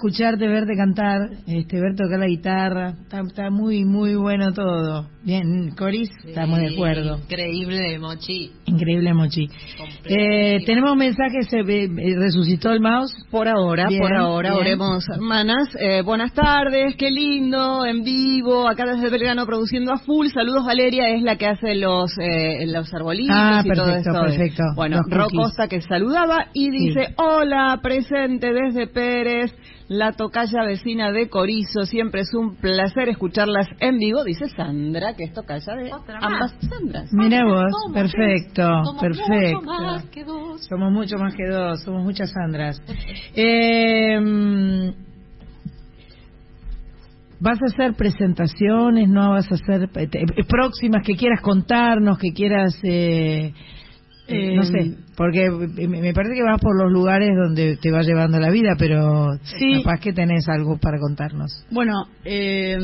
[0.10, 2.89] escucharte, verte cantar, este, ver tocar la guitarra.
[3.04, 5.08] Está, está muy, muy bueno todo.
[5.24, 7.17] Bien, Coris, estamos de acuerdo.
[7.17, 8.52] Increíble, Mochi.
[8.65, 9.48] Increíble, Mochi.
[10.06, 13.13] Eh, tenemos mensajes, se ve- eh, resucitó el mouse.
[13.30, 14.62] Por ahora, Bien, por ahora, bien.
[14.62, 15.69] oremos, hermanas.
[15.80, 20.28] Eh, buenas tardes, qué lindo, en vivo, acá desde Belgrano produciendo a full.
[20.34, 24.22] Saludos, Valeria, es la que hace los eh, los arbolitos Ah, y todo perfecto, esto.
[24.24, 24.63] perfecto.
[24.76, 25.28] Bueno, Ro.
[25.36, 29.54] Costa que saludaba y dice, hola, presente desde Pérez,
[29.89, 31.84] la tocaya vecina de Corizo.
[31.84, 36.54] Siempre es un placer escucharlas en vivo, dice Sandra, que es tocaya de Otra ambas
[36.54, 36.69] más.
[36.69, 37.12] Sandras.
[37.12, 39.62] Mira vos, Somos perfecto, somos perfecto.
[39.62, 40.65] mucho más que dos.
[40.65, 42.82] Somos mucho más que dos, somos muchas Sandras.
[43.36, 44.93] Eh,
[47.41, 49.10] ¿Vas a hacer presentaciones?
[49.10, 52.80] ¿No vas a hacer eh, eh, próximas que quieras contarnos, que quieras...
[52.84, 53.53] Eh,
[54.30, 58.01] eh, no sé, porque eh, me parece que vas por los lugares donde te va
[58.01, 59.82] llevando la vida, pero Sí.
[59.84, 61.65] capaz que tenés algo para contarnos.
[61.71, 61.93] Bueno,
[62.25, 62.77] eh,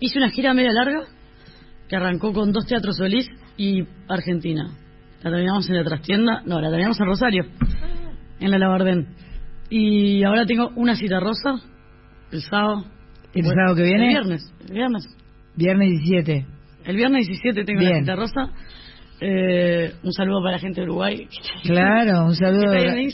[0.00, 1.02] hice una gira media larga
[1.88, 4.70] que arrancó con dos teatros Solís y Argentina.
[5.22, 7.44] La terminamos en la trastienda, no, la terminamos en Rosario,
[8.40, 9.08] en la Labardén.
[9.68, 11.60] Y ahora tengo una cita rosa
[12.32, 12.84] el sábado.
[13.34, 14.04] ¿El Bueno, sábado que viene?
[14.06, 15.04] El viernes, el viernes.
[15.56, 16.46] Viernes 17.
[16.86, 17.92] El viernes 17 tengo Bien.
[17.92, 18.50] la cita rosa.
[19.20, 21.28] Eh, un saludo para la gente de Uruguay.
[21.64, 22.72] Claro, un saludo.
[22.72, 23.10] En.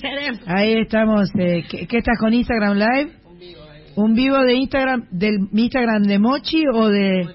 [0.46, 1.28] Ahí estamos.
[1.38, 3.10] Eh, ¿qué, qué estás con Instagram Live?
[3.96, 7.26] Un vivo de Instagram, del Instagram de Mochi o de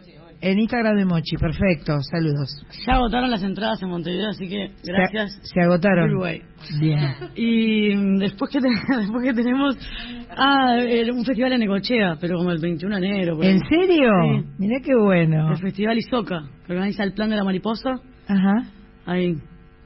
[0.42, 1.36] el Instagram de Mochi.
[1.38, 2.50] Perfecto, saludos.
[2.86, 5.34] Ya agotaron las entradas en Montevideo, así que gracias.
[5.42, 6.10] Se, se agotaron.
[6.12, 6.42] Uruguay.
[6.80, 7.00] Bien.
[7.36, 8.68] Y mm, después que, te-
[8.98, 9.76] después que tenemos
[10.38, 10.78] ah,
[11.14, 13.44] un festival en Necochea, pero como el 21 de enero.
[13.44, 14.12] ¿En serio?
[14.24, 14.48] Sí.
[14.60, 15.52] Mirá qué bueno.
[15.52, 18.00] El festival Isoca, que organiza el plan de la mariposa.
[18.32, 18.70] Ajá.
[19.06, 19.36] Ahí.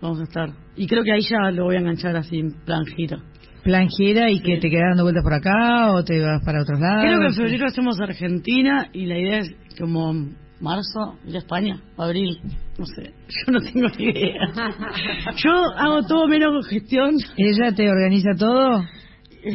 [0.01, 0.49] vamos a estar.
[0.75, 3.17] Y creo que ahí ya lo voy a enganchar así en plan gira.
[3.63, 6.79] Plan gira y que te quedas dando vueltas por acá o te vas para otros
[6.79, 7.03] lados.
[7.03, 10.13] Creo que en febrero hacemos Argentina y la idea es como
[10.61, 12.39] marzo ir a España, abril,
[12.77, 14.33] no sé, yo no tengo ni idea.
[15.43, 17.15] Yo hago todo menos gestión.
[17.37, 18.83] ¿Ella te organiza todo?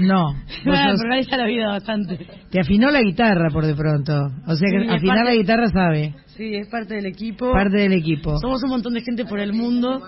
[0.01, 0.33] No.
[0.65, 2.19] Vos Me sos- organiza la vida bastante.
[2.51, 4.13] te afinó la guitarra por de pronto.
[4.47, 6.15] O sea que Sí, afinar la guitarra sabe.
[6.37, 7.53] Sí, es parte del equipo.
[7.53, 8.39] Parte del equipo.
[8.39, 10.01] Somos un montón de gente por el mundo.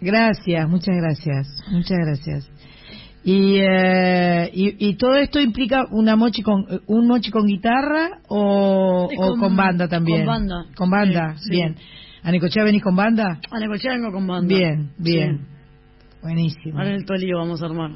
[0.00, 1.46] Gracias, muchas gracias.
[1.70, 2.50] Muchas gracias.
[3.24, 9.08] Y, eh, y, y todo esto implica una mochi con un mochi con guitarra o,
[9.10, 10.18] Sí, o con- con banda también.
[10.24, 10.64] con banda.
[10.76, 11.74] Con banda, Sí, bien.
[12.22, 13.40] ¿A Necochea venís con banda?
[13.50, 14.48] A la cochera vengo con banda.
[14.48, 15.46] Bien, bien.
[16.22, 16.78] Buenísimo.
[16.78, 17.90] Ahora en el Tolío vamos a armar.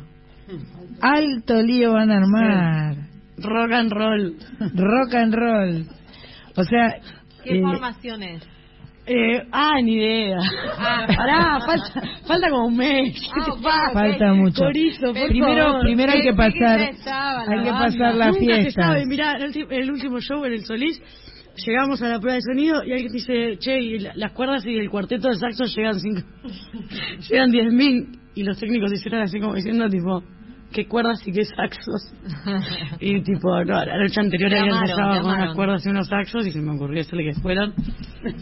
[1.00, 2.96] Alto lío van a armar.
[3.38, 4.34] Rock and roll.
[4.74, 5.86] Rock and roll.
[6.56, 6.94] O sea,
[7.44, 8.42] ¿Qué eh, formación es?
[9.06, 10.36] Eh, ah, ni idea.
[10.78, 11.06] Ah.
[11.16, 13.14] Pará, falta, falta como un mes.
[13.14, 14.62] ¿Qué Ah, falta mucho.
[14.62, 15.82] Corizo, por primero, favor.
[15.82, 18.82] primero hay que pasar, hay que pasar la Nunca se fiesta.
[18.82, 19.06] sabe.
[19.06, 21.00] Mirá, el último show en el Solís,
[21.66, 24.76] llegamos a la prueba de sonido y alguien dice, che, y la- las cuerdas y
[24.76, 26.20] el cuarteto de saxo llegan cinco,
[27.30, 28.06] llegan diez mil.
[28.34, 30.22] Y los técnicos hicieron así como diciendo, tipo,
[30.72, 32.12] ¿qué cuerdas y qué saxos?
[33.00, 36.46] y tipo, no, la noche anterior Te había te con unas cuerdas y unos saxos
[36.46, 37.72] y se me ocurrió hacerle que fueran.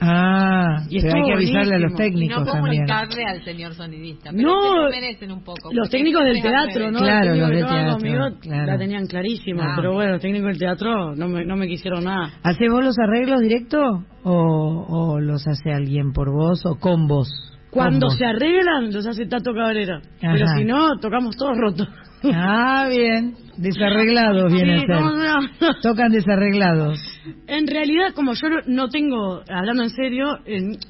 [0.01, 2.23] Ah, Y pero hay que avisarle a los buenísimo.
[2.23, 2.87] Y no técnicos también.
[2.87, 4.31] comunicarle al señor sonidista.
[4.31, 5.71] Pero No, se lo merecen un poco.
[5.73, 6.91] Los técnicos del teatro.
[6.91, 6.99] ¿no?
[6.99, 8.67] Claro, técnicos los que del teatro, conmigo claro.
[8.67, 9.73] la tenían clarísima, Ah.
[9.77, 12.33] pero bueno, los técnicos del teatro no me, no me quisieron nada.
[12.43, 13.79] ¿Hacés vos los arreglos directo
[14.25, 17.29] o, o los hace alguien por vos o con vos?
[17.71, 19.99] Cuando se arreglan, los hace Tato Cabrera.
[19.99, 20.33] Ajá.
[20.33, 21.87] Pero si no, tocamos todos rotos.
[22.25, 23.35] Ah, bien.
[23.57, 25.75] Desarreglados viene Sí, a.
[25.83, 26.99] Tocan desarreglados.
[27.47, 30.39] En realidad, como yo no- tengo, hablando en serio,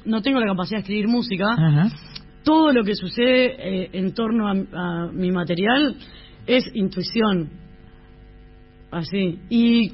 [0.05, 1.87] no tengo la capacidad de escribir música, Ajá.
[2.43, 5.95] todo lo que sucede eh, en torno a, a mi material
[6.47, 7.49] es intuición.
[8.91, 9.39] Así.
[9.49, 9.93] Y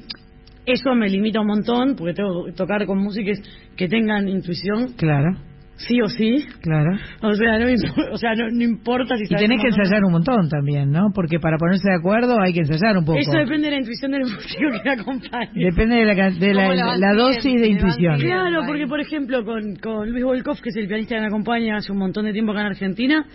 [0.64, 3.38] eso me limita un montón, porque tengo que tocar con músicas
[3.76, 5.36] que tengan intuición, Claro,
[5.76, 6.44] sí o sí.
[6.60, 6.98] claro.
[7.22, 7.66] O sea, no,
[8.12, 11.10] o sea, no, no importa si Y tenés que ensayar un montón también, ¿no?
[11.14, 13.18] Porque para ponerse de acuerdo hay que ensayar un poco.
[13.18, 15.64] Eso depende de la intuición del músico que me acompañe.
[15.64, 18.18] Depende de la, de la, ¿Cómo lo van la dosis de intuición.
[18.18, 21.76] Claro, porque por ejemplo con, con Luis Volkov, que es el pianista que me acompaña
[21.76, 23.26] hace un montón de tiempo acá en Argentina,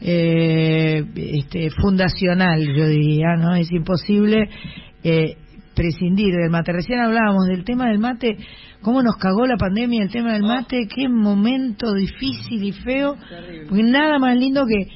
[0.00, 3.54] eh, este fundacional, yo diría, ¿no?
[3.54, 4.48] Es imposible
[5.04, 5.36] eh,
[5.76, 6.72] prescindir del mate.
[6.72, 8.38] Recién hablábamos del tema del mate,
[8.82, 13.14] cómo nos cagó la pandemia el tema del mate, qué momento difícil y feo,
[13.68, 14.88] porque nada más lindo que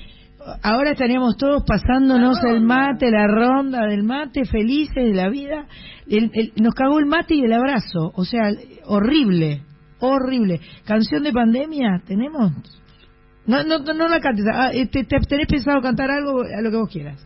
[0.63, 5.67] ahora estaríamos todos pasándonos el mate, la ronda del mate, felices de la vida.
[6.09, 8.51] El- el- nos cagó el mate y el abrazo, o sea,
[8.87, 9.63] horrible,
[10.01, 10.61] horrible.
[10.85, 12.53] Canción de pandemia, tenemos.
[13.47, 14.45] No, no, no, no la cantes.
[14.53, 17.25] Ah, este, te- ¿Tenés pensado cantar algo a lo que vos quieras?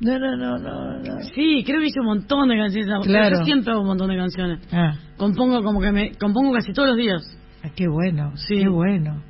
[0.00, 0.98] No, no, no, no.
[0.98, 1.20] no.
[1.34, 3.06] Sí, creo que hice un montón de canciones.
[3.06, 3.38] Claro.
[3.38, 4.60] Yo siempre hago un montón de canciones.
[4.72, 7.22] Ah, Compongo como que me compongo casi todos los días.
[7.64, 8.56] ah, qué bueno, Sí.
[8.58, 9.22] qué bueno.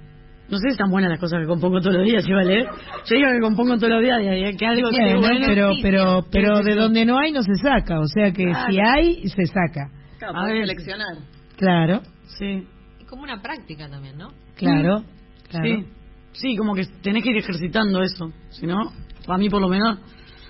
[0.49, 2.65] No sé si están buenas las cosas que compongo todos los días, ¿sí vale?
[2.65, 4.91] Yo digo que compongo todos los días y hay- que algo
[5.21, 5.47] bueno.
[5.47, 6.79] pero, pero, pero Sí, sí, de sí.
[6.79, 8.67] donde no hay no se saca, o sea que Claro.
[8.73, 9.91] si hay, se saca.
[10.19, 10.61] Claro, A ver.
[10.67, 11.17] seleccionar.
[11.57, 12.01] Claro,
[12.39, 12.67] Sí,
[13.01, 14.29] Es como una práctica también, ¿no?
[14.57, 15.03] claro,
[15.51, 15.65] claro.
[15.67, 15.87] sí.
[16.33, 18.31] Sí, como que tenés que ir ejercitando eso.
[18.51, 18.93] Si no,
[19.29, 19.99] a mí por lo menos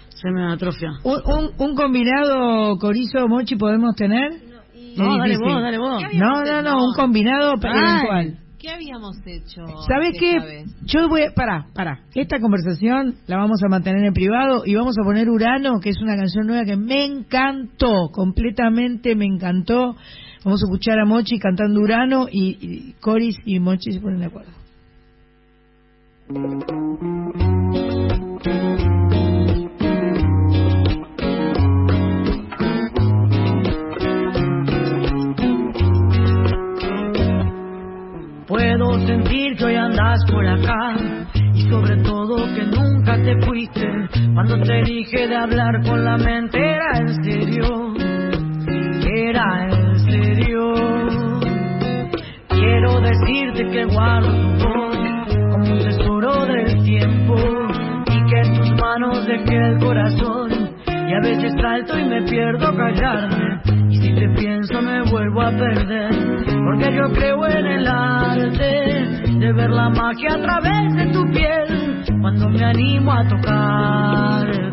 [0.09, 0.91] se me atrofia.
[1.05, 4.33] Un, un, un combinado Corizo Mochi podemos tener?
[4.97, 6.03] No, Es dale vos, dale vos.
[6.15, 7.75] No, no, no, un combinado pero.
[8.59, 9.67] ¿Qué habíamos hecho?
[9.87, 10.39] ¿Sabes qué?
[10.41, 10.75] vez?
[10.87, 11.35] Yo voy a...
[11.35, 12.01] Pará, pará.
[12.15, 16.01] Esta conversación la vamos a mantener en privado y vamos a poner Urano, que es
[16.01, 19.97] una canción nueva que me encantó, completamente me encantó.
[20.43, 24.27] Vamos a escuchar a Mochi cantando Urano y, y Coris y Mochi se ponen de
[24.27, 24.53] acuerdo.
[39.37, 40.97] Que hoy andas por acá.
[41.55, 43.87] Y sobre todo que nunca te fuiste.
[44.34, 47.95] Cuando te dije de hablar con la mente era en serio,
[49.14, 50.74] era en serio.
[52.49, 54.97] Quiero decirte que guardo tu voz
[55.51, 57.37] como un tesoro del tiempo.
[58.07, 60.51] Y que en tus manos dejé el corazón.
[60.87, 63.76] Y a veces salto y me pierdo callarme
[64.17, 66.11] te pienso me vuelvo a perder
[66.64, 68.64] porque yo creo en el arte
[69.39, 74.66] de ver la magia a través de tu piel cuando me animo a tocarte.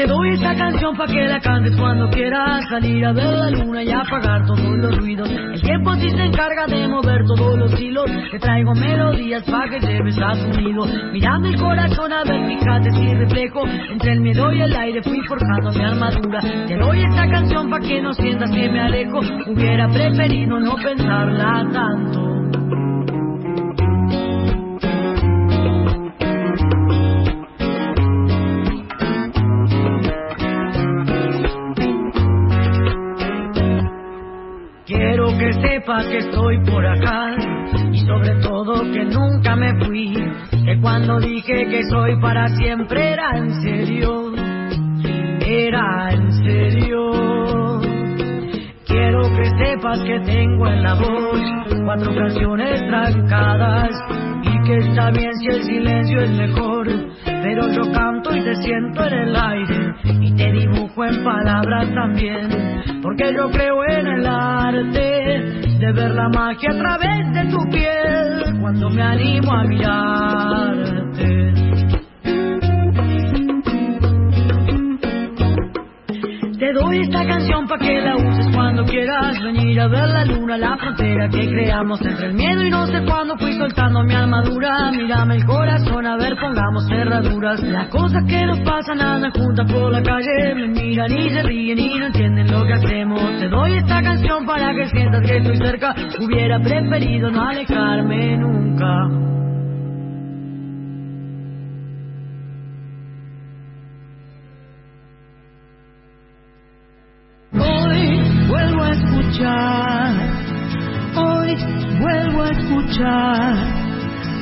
[0.00, 3.84] Te doy esta canción pa' que la cantes cuando quieras salir a ver la luna
[3.84, 5.28] y apagar todos los ruidos.
[5.30, 8.10] El tiempo sí se encarga de mover todos los hilos.
[8.30, 11.12] Te traigo melodías pa' que lleves a tu.
[11.12, 13.66] Mírame el corazón a ver, fíjate si reflejo.
[13.66, 16.40] Entre el miedo y el aire fui forjando mi armadura.
[16.66, 19.20] Te doy esta canción pa' que no sientas que me alejo.
[19.48, 22.30] Hubiera preferido no pensarla tanto.
[36.08, 37.34] Que estoy por acá
[37.92, 40.14] y sobre todo que nunca me fui.
[40.64, 44.32] Que cuando dije que soy para siempre era en serio,
[45.40, 47.80] era en serio.
[48.86, 51.40] Quiero que sepas que tengo en la voz
[51.84, 53.90] cuatro canciones trancadas
[54.42, 56.88] y que está bien si el silencio es mejor.
[57.24, 62.48] Pero yo canto y te siento en el aire y te dibujo en palabras también.
[63.02, 68.58] Porque yo creo en el arte de ver la magia a través de tu piel
[68.60, 71.69] cuando me animo a mirarte.
[76.70, 80.56] Te doy esta canción pa' que la uses cuando quieras venir a ver la luna,
[80.56, 84.92] la frontera que creamos entre el miedo y no sé cuándo fui soltando mi armadura.
[84.92, 87.60] Mírame el corazón, a ver, pongamos cerraduras.
[87.64, 91.78] Las cosas que nos pasan andan juntas por la calle, me miran y se ríen
[91.80, 93.20] y no entienden lo que hacemos.
[93.40, 95.92] Te doy esta canción para que sientas que estoy cerca.
[96.20, 99.39] Hubiera preferido no alejarme nunca.
[111.16, 111.56] Hoy
[111.98, 113.54] vuelvo a escuchar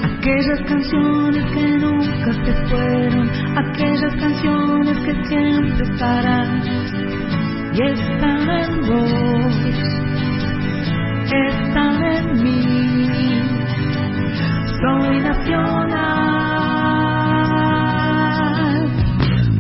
[0.03, 6.63] aquellas canciones que nunca se fueron, aquellas canciones que siempre estarán
[7.75, 9.55] y están en vos,
[11.33, 12.59] están en mí.
[14.81, 16.09] Soy nacional,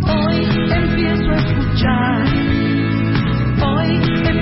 [0.03, 0.39] hoy
[0.70, 2.24] empiezo a escuchar.
[3.61, 4.38] Hoy empiezo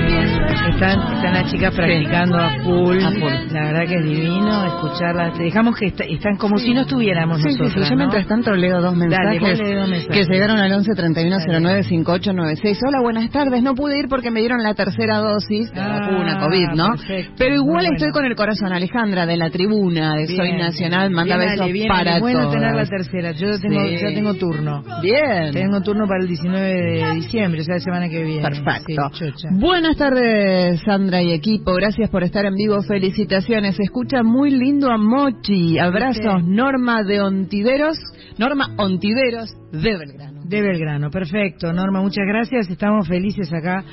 [0.65, 2.97] Están, están las chicas practicando a, full.
[3.03, 3.53] A full.
[3.53, 5.37] La verdad que es divino escucharlas.
[5.37, 7.73] Dejamos que est- están como si no estuviéramos Sí, nosotros.
[7.85, 10.27] sí, yo mientras tanto leo dos mensajes, lee dos mensajes.
[10.27, 12.79] que llegaron al 11 31 09 5896.
[12.85, 13.63] Hola, buenas tardes.
[13.63, 16.87] No pude ir porque me dieron la tercera dosis de Ah, vacuna COVID, ¿no?
[16.89, 17.33] perfecto.
[17.37, 18.73] Pero igual estoy con el corazón.
[18.73, 20.57] Alejandra, de la tribuna de Soy.
[20.57, 22.53] Nacional, manda Bien, besos bien, para bueno todos.
[22.53, 23.31] tener la tercera.
[23.31, 24.83] Yo tengo, ya tengo turno.
[25.01, 25.51] Bien.
[25.53, 28.41] Tengo turno para el 19 de diciembre, o sea, la semana que viene.
[28.41, 29.09] Perfecto.
[29.51, 30.46] Buenas tardes,
[30.85, 31.73] Sandra y equipo.
[31.73, 32.81] Gracias por estar en vivo.
[32.81, 33.75] Felicitaciones.
[33.75, 35.79] Se escucha muy lindo a Mochi.
[35.79, 37.97] Abrazos, Norma de Ontiveros.
[38.37, 40.41] Norma Ontiveros de Belgrano.
[40.45, 41.73] De Belgrano, perfecto.
[41.73, 42.69] Norma, muchas gracias.
[42.69, 43.83] Estamos felices acá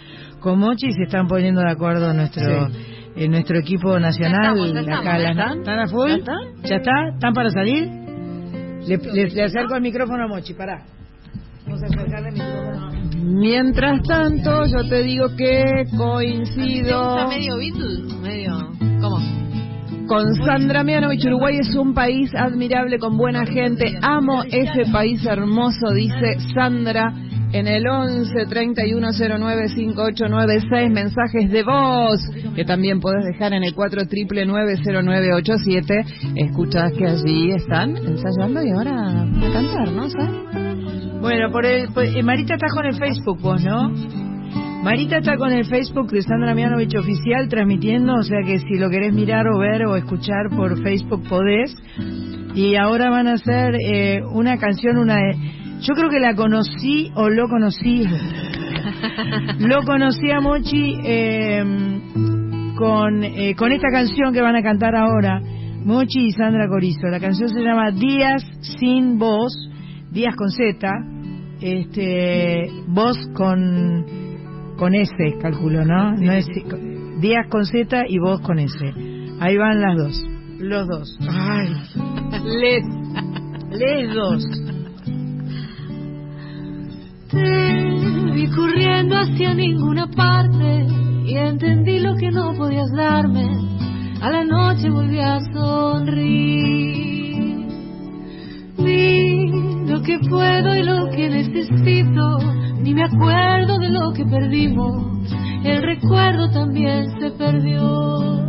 [0.40, 2.68] con Mochi y se están poniendo de acuerdo nuestro
[3.16, 4.42] eh, nuestro equipo nacional.
[4.42, 5.58] Ya estamos, ya estamos, acá, ¿ya las- están?
[5.58, 6.08] ¿Están a full?
[6.10, 6.62] ¿Ya están?
[6.64, 7.08] ¿Ya está?
[7.14, 7.84] ¿Están para salir?
[8.86, 10.82] Le, le- le acerco el micrófono a Mochi, pará.
[11.74, 12.90] Vamos a acercarle el micrófono.
[13.40, 18.14] Mientras tanto, yo te digo que ¿Te coincido gusta medio Beatles?
[18.22, 18.52] Medio...
[19.00, 19.18] ¿Cómo?
[20.06, 21.24] con Sandra Mianovich.
[21.24, 23.98] Uruguay es un país admirable con buena gente.
[24.02, 27.12] Amo ese país hermoso, dice Sandra.
[27.52, 32.20] En el 11 31 09 5896 mensajes de voz
[32.54, 36.04] que también podés dejar en el 4 triple 90987.
[36.36, 40.08] Escuchás que allí están ensayando y ahora van a cantar, ¿no?
[40.10, 40.43] ¿Sabes?
[41.24, 43.90] Bueno, por el, por- eh, Marita está con el Facebook, vos, ¿no?
[44.82, 48.90] Marita está con el Facebook de Sandra Mianovich Oficial transmitiendo, o sea que si lo
[48.90, 51.74] querés mirar o ver o escuchar por Facebook podés.
[52.54, 55.34] Y ahora van a hacer eh, una canción, una de...
[55.80, 58.04] Yo creo que la conocí o lo conocí.
[59.60, 61.64] lo conocí a Mochi eh,
[62.76, 65.40] con, eh, con esta canción que van a cantar ahora.
[65.86, 67.06] Mochi y Sandra Corizo.
[67.08, 68.44] La canción se llama Días
[68.78, 69.52] sin voz,
[70.14, 70.88] Días con Z,
[71.60, 74.06] este, voz con,
[74.76, 75.12] con S,
[75.42, 76.12] calculo, ¿no?
[76.12, 76.46] no es,
[77.20, 78.78] días con Z y voz con S.
[79.40, 80.26] Ahí van las dos.
[80.60, 81.18] Los dos.
[81.28, 81.68] Ay.
[82.44, 82.84] Les.
[83.70, 84.44] Les dos.
[87.30, 90.86] Te vi corriendo hacia ninguna parte
[91.26, 93.48] y entendí lo que no podías darme.
[94.20, 96.94] A la noche volví a sonreír.
[98.78, 99.23] Vi
[100.04, 102.38] que puedo y lo que necesito.
[102.82, 105.30] Ni me acuerdo de lo que perdimos.
[105.64, 108.44] El recuerdo también se perdió.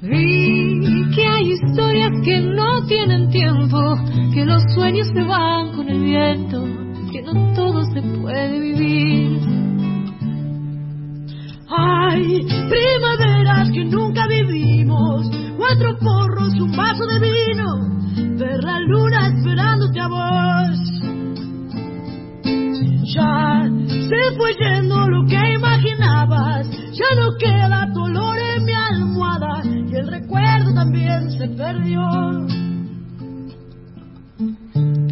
[0.00, 3.96] Vi que hay historias que no tienen tiempo,
[4.32, 6.62] que los sueños se van con el viento,
[7.10, 9.40] que no todo se puede vivir.
[11.68, 20.00] Hay primaveras que nunca vivimos, cuatro porros, un vaso de vino, ver la luna esperándote
[20.00, 20.94] a vos.
[23.14, 29.62] Ya se fue yendo lo que imaginabas, ya no queda dolor en mi almohada.
[29.64, 32.02] Y el recuerdo también se perdió.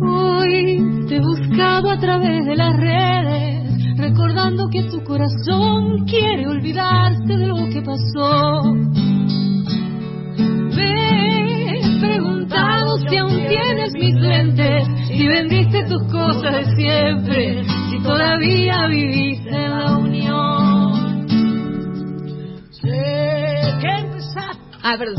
[0.05, 3.62] Hoy te he buscado a través de las redes,
[4.03, 8.63] recordando que tu corazón quiere olvidarse de lo que pasó.
[10.75, 18.03] Me he preguntado si aún tienes mis lentes, si vendiste tus cosas de siempre, si
[18.03, 21.29] todavía viviste en la unión.
[22.71, 25.13] Sé que empezaste Ah, pero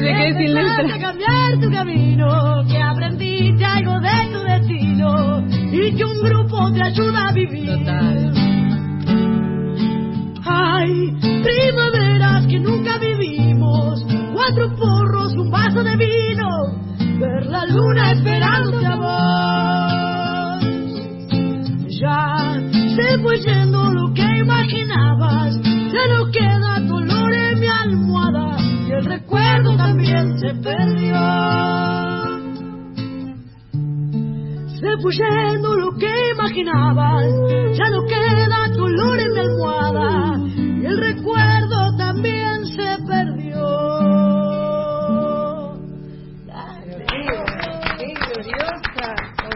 [0.00, 0.98] Sé que sin letra.
[0.98, 5.42] cambiar tu camino, que aprendiste algo de tu destino
[5.72, 7.66] y que un grupo te ayuda a vivir.
[7.66, 8.32] Total.
[10.42, 16.48] Hay primaveras que nunca vivimos, cuatro porros, un vaso de vino,
[17.18, 20.60] ver la luna esperándote a vos.
[22.00, 22.58] Ya
[22.96, 25.56] se fue yendo lo que imaginabas,
[25.92, 31.16] ya no queda dolor en mi almohada y el recuerdo también se perdió.
[34.80, 37.26] Se fue yendo lo que imaginabas,
[37.76, 38.30] ya no queda
[38.80, 43.40] dolor en mi almohada y el recuerdo también se perdió.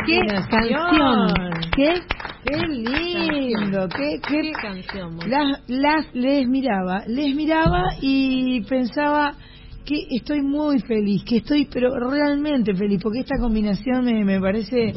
[0.07, 0.21] ¡Qué
[0.51, 1.29] canción!
[1.75, 1.95] ¡Qué,
[2.45, 3.89] qué lindo!
[3.89, 5.31] ¡Qué, qué, Qué canción, Mon.
[5.31, 9.35] las, las les miraba, les miraba y pensaba
[9.85, 14.93] que estoy muy feliz, que estoy pero realmente feliz, porque esta combinación me, me parece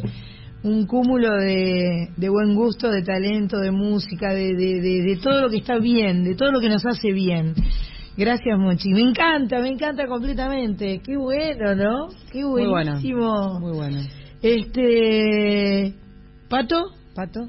[0.64, 5.50] un cúmulo de, de buen gusto, de talento, de música, de, de, de, todo lo
[5.50, 7.54] que está bien, de todo lo que nos hace bien.
[8.18, 8.89] Gracias, Mochi.
[8.89, 11.02] Me encanta, me encanta completamente.
[11.06, 12.08] Qué bueno, ¿no?
[12.32, 12.72] Qué Muy bueno.
[12.72, 13.60] buenísimo.
[13.60, 14.00] Muy bueno.
[14.41, 15.93] Este.
[16.50, 16.97] ¿Pato?
[17.18, 17.47] ¿Pato?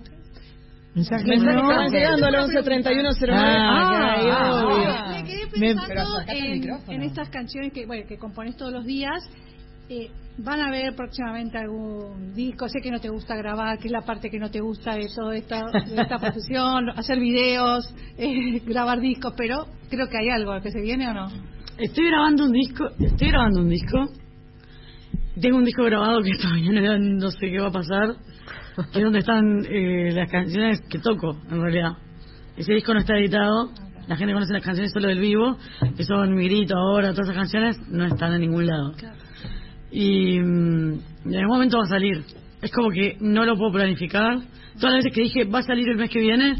[0.95, 1.25] ¿Mensaje?
[1.27, 1.69] Mensajes No.
[1.69, 4.89] que van llegando al 11 31 Ah, Ay, ah, obvio.
[4.89, 5.09] ah.
[5.13, 6.21] Me quedé pensando
[6.89, 9.23] en estas canciones que, bueno, que compones todos los días.
[9.91, 12.67] Eh, ¿Van a ver próximamente algún disco?
[12.69, 15.07] Sé que no te gusta grabar, que es la parte que no te gusta de
[15.15, 20.59] toda esta, de esta profesión, hacer videos, eh, grabar discos, pero creo que hay algo
[20.63, 21.27] que se viene o no.
[21.77, 23.99] Estoy grabando un disco, estoy grabando un disco.
[25.41, 28.15] Tengo un disco grabado que todavía no, no sé qué va a pasar,
[28.93, 31.93] que es donde están eh, las canciones que toco, en realidad.
[32.57, 33.71] Ese disco no está editado,
[34.07, 35.59] la gente conoce las canciones solo del vivo,
[35.97, 38.93] que son Mi Grito, Ahora, todas esas canciones, no están en ningún lado.
[39.91, 40.93] Y mm,
[41.27, 42.25] en algún momento va a salir.
[42.63, 44.39] Es como que no lo puedo planificar.
[44.81, 46.57] Todas las veces que dije va a salir el mes que viene,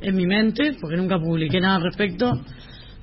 [0.00, 2.30] en mi mente, porque nunca publiqué nada al respecto,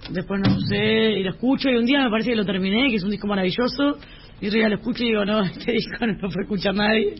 [0.09, 2.95] después no sé, y lo escucho y un día me parece que lo terminé, que
[2.95, 3.97] es un disco maravilloso,
[4.41, 7.15] y otro día lo escucho y digo, no, este disco no lo puede escuchar nadie.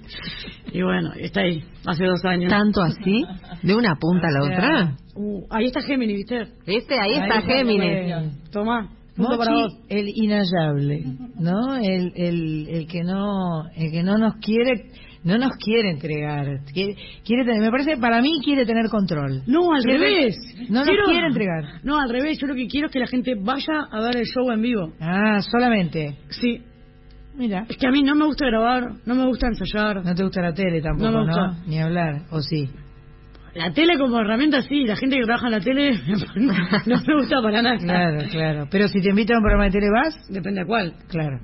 [0.73, 2.49] Y bueno, está ahí, hace dos años.
[2.49, 3.23] ¿Tanto así?
[3.63, 4.97] ¿De una punta a la otra?
[5.15, 6.41] Uh, ahí está Gemini, ¿viste?
[6.65, 8.49] Este, ahí está Géminis.
[8.51, 9.73] Toma, punto para vos.
[9.73, 11.03] Mochi, el inhallable,
[11.39, 11.75] ¿no?
[11.77, 14.85] El, el, el que no, el que no nos quiere,
[15.23, 16.47] no nos quiere entregar.
[16.73, 16.95] Quiere,
[17.25, 19.43] quiere tener, me parece, para mí quiere tener control.
[19.47, 20.35] No, al Quiere- revés.
[20.69, 21.63] No nos Quiero- quiere entregar.
[21.83, 22.39] No, al revés.
[22.39, 24.93] Yo lo que quiero es que la gente vaya a ver el show en vivo.
[25.01, 26.15] Ah, solamente.
[26.29, 26.61] Sí.
[27.35, 30.03] Mira, Es que a mí no me gusta grabar, no me gusta ensayar.
[30.03, 31.63] no te gusta la tele tampoco, No me gusta.
[31.65, 32.69] Ni hablar, o sí.
[33.55, 35.91] La tele como herramienta sí, la gente que trabaja en la tele
[36.85, 37.77] no me gusta para nada.
[37.77, 38.67] Claro, claro.
[38.71, 40.15] Pero si te invitan a un programa de tele, ¿vas?
[40.29, 40.93] Depende a cuál.
[41.09, 41.39] Claro.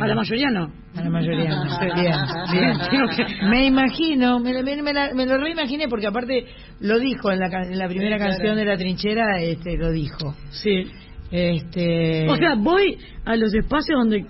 [0.00, 0.72] A la mayoría no.
[0.96, 1.64] A la mayoría no.
[1.94, 2.14] Bien,
[2.52, 3.50] bien.
[3.50, 6.46] Me imagino, me, me, me, la- me lo reimaginé porque aparte
[6.80, 8.32] lo dijo en la, en la primera Sí, claro.
[8.36, 10.34] canción de La Trinchera, este, lo dijo.
[10.50, 10.84] Sí.
[11.32, 12.28] Este...
[12.28, 14.24] O sea, voy a los espacios donde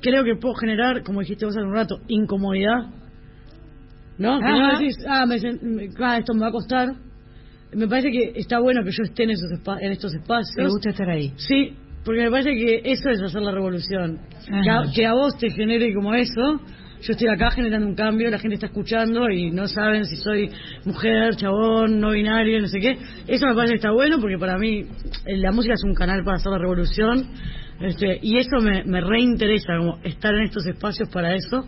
[0.00, 2.86] creo que puedo generar, como dijiste vos hace un rato, incomodidad.
[4.18, 4.38] ¿No?
[4.38, 6.88] Que no decís, ah, me me- ah, esto me va a costar.
[7.72, 10.54] Me parece que está bueno que yo esté en, esos espa- en estos espacios.
[10.56, 11.32] ¿Te gusta estar ahí?
[11.36, 11.74] Sí,
[12.04, 14.18] porque me parece que eso es hacer la revolución.
[14.62, 16.60] Que a, que a vos te genere como eso.
[17.02, 20.50] Yo estoy acá generando un cambio, la gente está escuchando y no saben si soy
[20.84, 22.98] mujer, chabón, no binario, no sé qué.
[23.26, 24.80] Eso me parece que está bueno porque para mí
[25.24, 27.26] eh, la música es un canal para hacer la revolución.
[27.80, 31.66] Este, y eso me, me reinteresa, como estar en estos espacios para eso.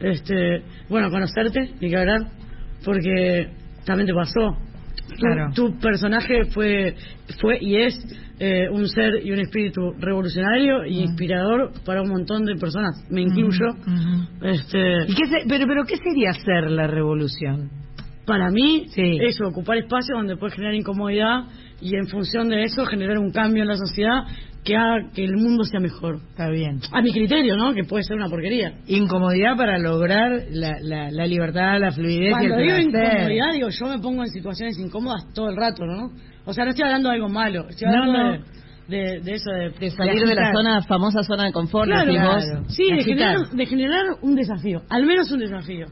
[0.00, 2.20] Este, bueno, conocerte, ni que hablar,
[2.84, 3.48] porque
[3.84, 4.56] también te pasó.
[5.08, 5.50] Tu- Claro.
[5.54, 6.94] Tu, personaje fue,
[7.40, 7.94] fue y es
[8.38, 12.94] eh, un ser y un espíritu revolucionario y inspirador para un montón de personas.
[13.10, 13.70] Me incluyo.
[13.72, 14.46] Ujú.
[14.46, 17.70] Este, ¿Y qué se- pero, pero qué sería hacer la revolución?
[18.24, 19.18] para mí, Sí.
[19.20, 21.40] eso, ocupar espacios donde puedes generar incomodidad
[21.80, 24.20] y en función de eso generar un cambio en la sociedad
[24.64, 26.20] que haga que el mundo sea mejor.
[26.30, 26.80] Está bien.
[26.92, 27.74] A mi criterio, ¿no?
[27.74, 28.74] Que puede ser una porquería.
[28.86, 33.68] Incomodidad para lograr la, la, la libertad, la fluidez Cuando y digo el incomodidad, digo,
[33.68, 36.12] yo me pongo en situaciones incómodas todo el rato, ¿no?
[36.44, 38.32] O sea, no estoy hablando de algo malo, estoy hablando no.
[38.32, 38.40] De,
[38.88, 42.64] de, de eso de, De salir de la zona, famosa zona de confort, Claro, claro.
[42.68, 45.86] Sí, de generar, de generar un desafío, al menos un desafío.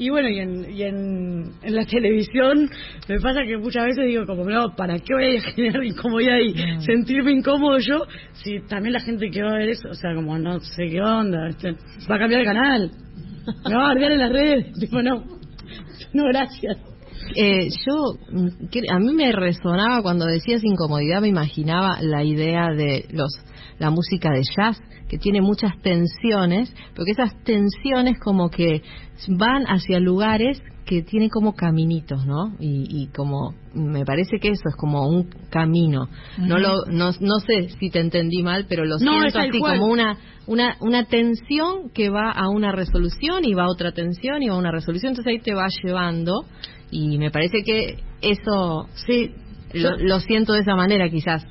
[0.00, 2.70] Y bueno, y en, y en, en la televisión
[3.06, 6.54] me pasa que muchas veces digo, como, no, ¿para qué voy a generar incomodidad y
[6.54, 6.80] Mm.
[6.80, 8.06] sentirme incómodo yo?
[8.32, 11.02] Si también la gente que va a ver eso, o sea, como no sé qué
[11.02, 11.72] onda, ¿viste?
[12.10, 12.90] va a cambiar el canal,
[13.68, 15.22] me va a bardear en las redes, tipo, no,
[16.14, 16.78] no, gracias.
[17.36, 18.48] Eh, yo, mm,
[18.90, 23.30] a mí me resonaba cuando decías incomodidad, me imaginaba la idea de los
[23.80, 28.82] la música de jazz, que tiene muchas tensiones, porque esas tensiones como que
[29.28, 32.56] van hacia lugares que tienen como caminitos, ¿no?
[32.58, 36.08] Y, y como, me parece que eso es como un camino.
[36.38, 39.78] No lo, no, no sé si te entendí mal, pero lo No, siento así cual.
[39.78, 40.16] como una,
[40.46, 44.54] una, una tensión que va a una resolución y va a otra tensión y va
[44.56, 46.44] a una resolución, entonces ahí te va llevando
[46.90, 49.30] y me parece que eso Sí,
[49.72, 51.44] lo, lo siento de esa manera quizás.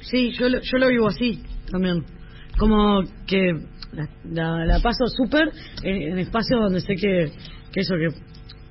[0.00, 2.04] Sí, yo lo, yo lo vivo así también.
[2.58, 3.52] Como que
[3.92, 5.50] la, la- la paso súper
[5.82, 7.30] en, en espacios donde sé que,
[7.72, 8.08] que eso, que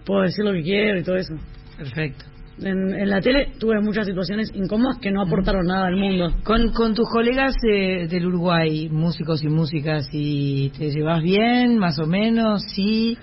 [0.06, 1.36] puedo decir lo que quiero y todo eso.
[1.78, 2.26] Perfecto.
[2.58, 6.34] En, en la tele tuve muchas situaciones incómodas que no aportaron nada al mundo.
[6.44, 12.00] Con, con tus colegas eh, del Uruguay, músicos y músicas, ¿y te llevas bien, más
[12.00, 12.64] o menos?
[12.74, 13.18] Sí.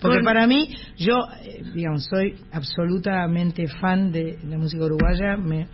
[0.00, 0.68] Porque para mí,
[0.98, 5.36] yo, eh, digamos, soy absolutamente fan de la música uruguaya.
[5.36, 5.66] Me,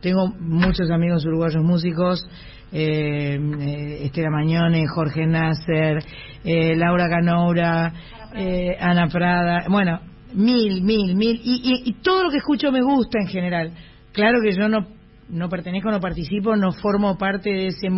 [0.00, 2.24] tengo muchos amigos uruguayos músicos.
[2.72, 5.98] Eh, eh, Estela Mañone, Jorge Nasser,
[6.44, 7.92] eh, Laura Canoura,
[8.34, 10.00] eh, Ana Prada, bueno,
[10.34, 13.72] mil, mil, mil, y, y- y todo lo que escucho me gusta en general.
[14.12, 14.86] Claro que yo no,
[15.30, 17.88] no pertenezco, no participo, no formo parte de ese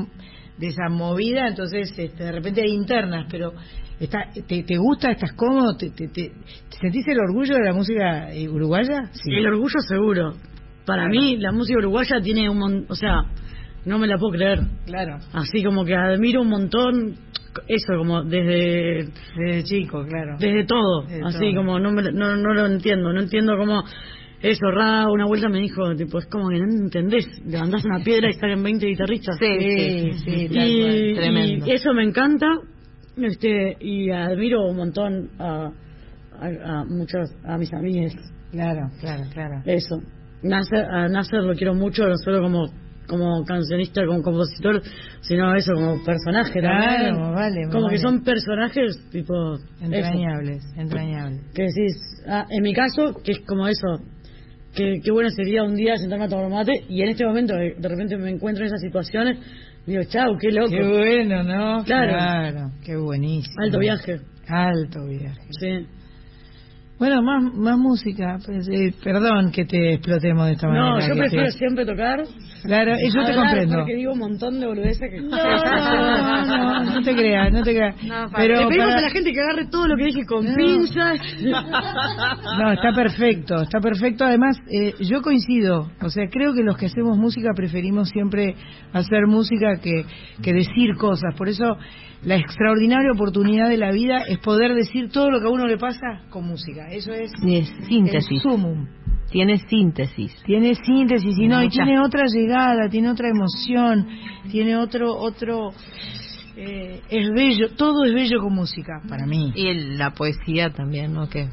[0.59, 3.53] de esa movida, entonces este, de repente hay internas, pero
[3.99, 5.11] está, te, ¿te gusta?
[5.11, 5.77] ¿Estás cómodo?
[5.77, 6.31] ¿Te, te, te-
[6.81, 9.11] sentís el orgullo de la música eh, uruguaya?
[9.39, 10.35] El orgullo seguro.
[10.85, 13.23] Para mí la música uruguaya tiene un mon- o sea,
[13.85, 14.61] no me la puedo creer.
[14.87, 17.15] Claro, Así como que admiro un montón
[17.69, 20.37] eso, como desde desde chico, claro.
[20.39, 21.55] Desde todo, Desde así todo.
[21.57, 23.83] como no, me- no, no lo entiendo, no entiendo cómo
[24.41, 28.29] eso, Ra una vuelta me dijo, tipo, es como que no entendés, levantás una piedra
[28.31, 29.37] y salen 20 guitarristas.
[29.39, 31.15] Sí, Sí, sí, tal y, cual.
[31.17, 31.67] Tremendo.
[31.67, 32.47] y eso me encanta,
[33.17, 35.71] este, y admiro un montón a,
[36.41, 36.47] a,
[36.81, 38.15] a muchos, a mis amigas,
[38.51, 39.63] Claro, claro, claro.
[39.65, 40.01] eso.
[40.43, 42.67] Nasser, a Nasser lo quiero mucho, no solo como
[43.09, 44.83] como cancionista, como compositor,
[45.23, 47.35] sino eso, como personaje Claro, también.
[47.35, 47.97] vale, como vale.
[47.97, 49.55] que son personajes, tipo...
[49.55, 49.65] eso.
[49.85, 51.41] Entrañables, entrañables.
[51.55, 51.93] que decís,
[52.29, 53.87] ah, en mi caso, que es como eso,
[54.75, 57.75] que, que bueno sería un día sentarme a tomar mate y en este momento de,
[57.79, 59.39] de repente me encuentro en esas situaciones,
[59.87, 61.85] digo, chau, qué loco, Qué bueno, ¿no?
[61.85, 62.13] Claro.
[62.13, 63.55] Claro, qué buenísimo.
[63.65, 64.21] alto viaje.
[64.49, 65.41] Alto viaje.
[65.61, 65.87] Sí.
[66.99, 68.39] Bueno, más, más música.
[68.47, 70.89] pues, eh, perdón que te explotemos de esta manera.
[70.91, 72.23] No, yo prefiero te- siempre tocar.
[72.63, 73.77] Claro, yo te comprendo.
[73.79, 75.21] Porque digo un montón de boludeces que...
[75.21, 77.97] No, no, no, no te creas, no te creas.
[78.37, 80.55] Pero Le pedimos para- a la gente que agarre todo lo que dije con No.
[80.55, 81.19] pinzas.
[82.59, 84.25] No, está perfecto, está perfecto.
[84.25, 85.91] Además, eh, yo coincido.
[86.03, 88.55] O sea, creo que los que hacemos música preferimos siempre
[88.93, 90.05] hacer música que,
[90.43, 91.35] que decir cosas.
[91.37, 91.77] Por eso,
[92.25, 95.79] la extraordinaria oportunidad de la vida es poder decir todo lo que a uno le
[95.79, 96.89] pasa con música.
[96.91, 98.43] Eso es es el síntesis.
[98.43, 98.87] sumum.
[99.33, 100.35] Tiene síntesis.
[100.45, 104.07] Tiene síntesis y no, y tiene otra llegada, tiene otra emoción,
[104.51, 105.71] tiene otro, otro,
[106.57, 109.53] eh, es bello, todo es bello con música, para mí.
[109.55, 111.29] Y el- la poesía también, ¿no?
[111.29, 111.49] Que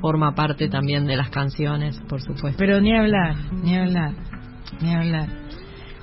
[0.00, 2.56] forma parte también de las canciones, por supuesto.
[2.58, 4.12] Pero ni hablar, ni hablar,
[4.80, 5.28] ni hablar.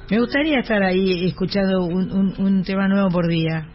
[0.10, 3.68] Me gustaría estar ahí escuchando un, un, un tema nuevo por día.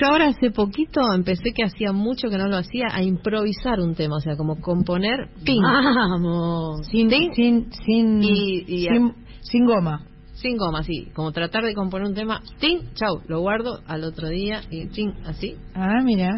[0.00, 3.94] Yo ahora hace poquito empecé que hacía mucho que no lo hacía a improvisar un
[3.94, 6.86] tema, o sea, como componer ping, Vamos.
[6.88, 10.02] Sin, sin, sin, Y- y- sin, sin goma.
[10.34, 14.28] sin goma, así, como tratar de componer un tema, ting, chau, lo guardo al otro
[14.28, 15.54] día y ting, así.
[15.74, 16.30] Ah, mira.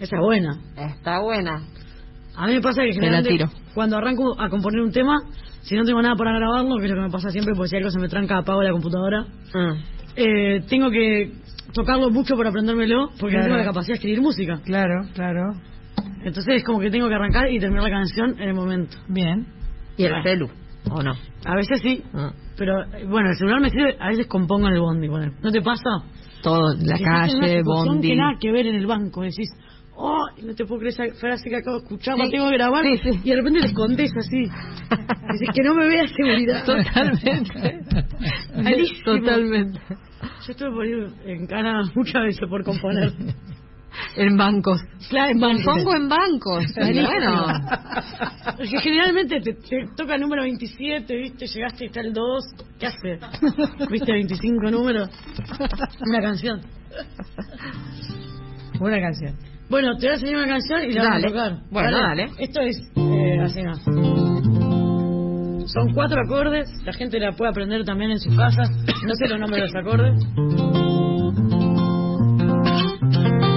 [0.00, 0.58] Esa es buena.
[0.76, 1.62] Está buena.
[2.36, 3.50] A mí me pasa que la generalmente tiro.
[3.74, 5.16] cuando arranco a componer un tema,
[5.62, 7.76] si no tengo nada para grabarlo, que es lo que me pasa siempre, porque si
[7.76, 9.26] algo se me tranca, apago la computadora,
[10.18, 11.32] eh, tengo que
[11.72, 14.60] tocarlo mucho para aprendérmelo, porque no tengo la capacidad de escribir música.
[14.64, 15.52] Claro, claro.
[16.24, 18.96] Entonces es como que tengo que arrancar y terminar la canción en el momento.
[19.08, 19.46] Bien.
[19.96, 20.48] ¿Y el celu?
[20.90, 21.12] ¿O no?
[21.44, 22.32] A veces sí, Ah.
[22.56, 22.74] pero
[23.08, 25.08] bueno, el celular me sirve, a veces compongo en el bondi.
[25.08, 25.90] Bueno, ¿No te pasa?
[26.42, 28.08] Todo, la Que calle, bondi.
[28.08, 29.22] que nada que ver en el banco.
[29.22, 29.50] Decís,
[29.96, 32.84] oh, no te puedo creer esa frase que acabo de escuchar, la tengo que grabar.
[32.84, 33.20] Sí, sí.
[33.24, 34.38] Y de repente te escondes así.
[35.32, 36.64] Dices que no me vea seguridad.
[36.64, 37.80] Totalmente.
[39.04, 39.80] Totalmente.
[40.46, 43.12] Yo estuve por ir en cana muchas veces por componer.
[44.16, 44.80] En bancos.
[45.08, 45.64] Claro, en bancos.
[45.64, 46.64] Pongo en bancos.
[46.76, 47.46] bueno.
[48.56, 51.46] Porque generalmente te, te toca el número 27, ¿viste?
[51.46, 52.44] Llegaste y está el 2.
[52.78, 53.18] ¿Qué hace?
[53.90, 55.08] ¿Viste 25 números?
[56.06, 56.60] Una canción.
[58.78, 59.34] Buena canción.
[59.68, 61.26] Bueno, te voy a enseñar una canción y la vamos Dale.
[61.26, 61.70] a tocar.
[61.70, 62.30] Bueno, dale.
[62.38, 64.57] Esto es eh, así más.
[65.72, 68.68] Son cuatro acordes, la gente la puede aprender también en sus casas.
[69.06, 70.14] No sé los nombres de los acordes.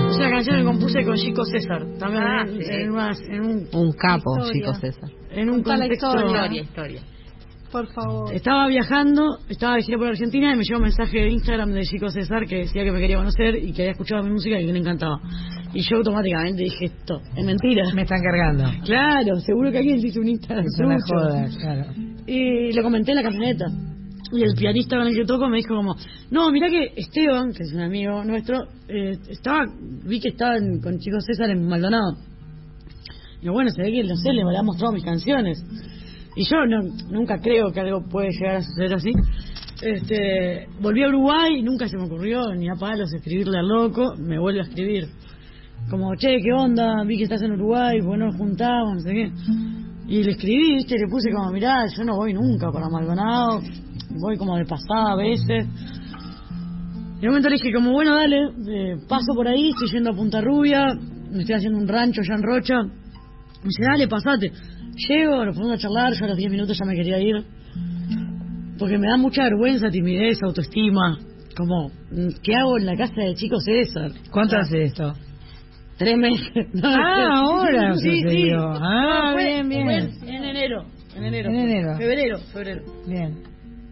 [0.10, 2.70] Es una canción que compuse con Chico César, también Ah, en, sí.
[2.70, 4.54] en unas- en un, Un capo, Historia.
[4.54, 5.10] chicos, César.
[5.32, 6.16] en un contexto...
[6.16, 6.62] historia.
[6.62, 7.02] historia.
[7.72, 8.34] Por favor.
[8.34, 11.82] Estaba viajando, estaba de gira por Argentina y me llegó un mensaje de Instagram de
[11.84, 14.66] Chico César que decía que me quería conocer y que había escuchado mi música y
[14.66, 15.20] que le encantaba.
[15.74, 17.84] Y yo automáticamente dije esto, es mentira.
[17.94, 18.66] Me están cargando.
[18.86, 20.66] Claro, seguro que alguien se hizo un Instagram.
[20.66, 21.92] Es una joda, claro.
[22.28, 23.66] Y lo comenté en la camioneta.
[24.34, 25.96] Y el pianista con el que toco me dijo como,
[26.30, 29.66] no, mira que Esteban, que es un amigo nuestro, eh, estaba,
[30.06, 32.18] vi que estaba en- con Chico César en Maldonado.
[33.42, 35.64] Y bueno, se ve que, no sé, le había mostrado mis canciones.
[36.36, 39.12] Y yo no, nunca creo que algo puede llegar a suceder así.
[39.82, 44.14] Este, volví a Uruguay y nunca se me ocurrió ni a palos escribirle al loco,
[44.18, 45.08] me vuelve a escribir.
[45.90, 47.04] Como, che, ¿qué onda?
[47.04, 49.32] Vi que estás en Uruguay, bueno, nos juntamos, no sé qué.
[50.08, 53.62] Y le escribí, viste, le puse como, mirá, yo no voy nunca para Maldonado,
[54.20, 55.66] voy como de pasada a veces.
[57.18, 60.12] Y de un momento le dije, como, bueno, dale, eh, paso por ahí, estoy yendo
[60.12, 60.94] a Punta Rubia,
[61.32, 62.84] me estoy haciendo un rancho ya en Rocha.
[62.84, 64.52] Me dice, dale, pasate.
[65.08, 67.36] Llego, nos ponemos a charlar, yo a los 10 minutos ya me quería ir.
[68.78, 71.18] Porque me da mucha vergüenza, timidez, autoestima.
[71.56, 71.92] Como,
[72.44, 74.12] ¿qué hago en la casa de chicos César?
[74.32, 75.14] ¿Cuánto sea, hace esto?
[75.98, 76.50] Tres meses.
[76.74, 78.50] No, Ah, ahora sí, sí.
[78.56, 79.86] Ah, fue- bien, bien.
[80.20, 80.86] fue en enero.
[81.16, 81.50] En enero.
[81.50, 81.98] En enero.
[81.98, 82.82] Febrero, febrero.
[83.08, 83.44] Bien.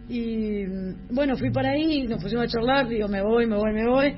[0.08, 3.72] Y mm, bueno, fui para ahí, nos pusimos a charlar, digo, me voy, me voy,
[3.72, 4.12] me voy.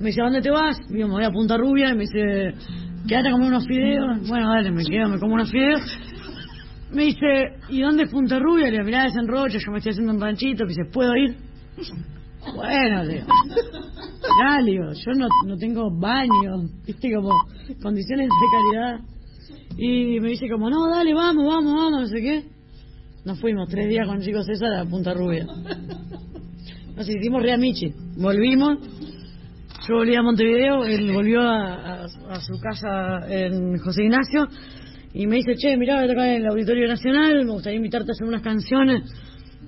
[0.00, 0.76] Me dice, ¿a dónde te vas?
[0.90, 1.90] Digo, me voy a Punta Rubia.
[1.90, 2.52] Y me dice,
[3.08, 4.28] quédate a comer unos fideos.
[4.28, 5.80] Bueno, dale, me quedo, me como unos fideos.
[6.92, 8.66] Me dice, ¿y dónde es Punta Rubia?
[8.66, 10.64] Le digo, mirá, es en yo me estoy haciendo un ranchito.
[10.64, 11.36] Me dice, ¿puedo ir?
[12.54, 13.26] Bueno, le digo,
[14.42, 17.30] dale, digo, yo no, no tengo baño, viste, como
[17.82, 19.00] condiciones de calidad.
[19.76, 22.44] Y me dice como, no, dale, vamos, vamos, vamos, no sé qué.
[23.24, 25.44] Nos fuimos tres días con chicos César a Punta Rubia.
[26.96, 27.92] Nos hicimos Rea Michi.
[28.16, 28.78] Volvimos.
[29.88, 34.46] Yo volví a Montevideo, él volvió a- a su casa en José Ignacio
[35.14, 38.10] y me dice, che, mirá, voy a tocar en el Auditorio Nacional, me gustaría invitarte
[38.10, 39.02] a hacer unas canciones.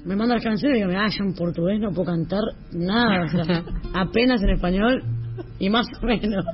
[0.04, 3.44] Me manda las canciones y digo, ah, yo en portugués no puedo cantar nada, o
[3.44, 3.64] sea,
[3.94, 5.02] apenas en español
[5.58, 6.44] y más o menos.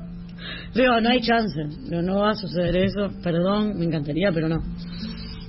[0.74, 4.48] Le Digo, no hay chance, Digo, no va a suceder eso, perdón, me encantaría, pero
[4.48, 4.56] no.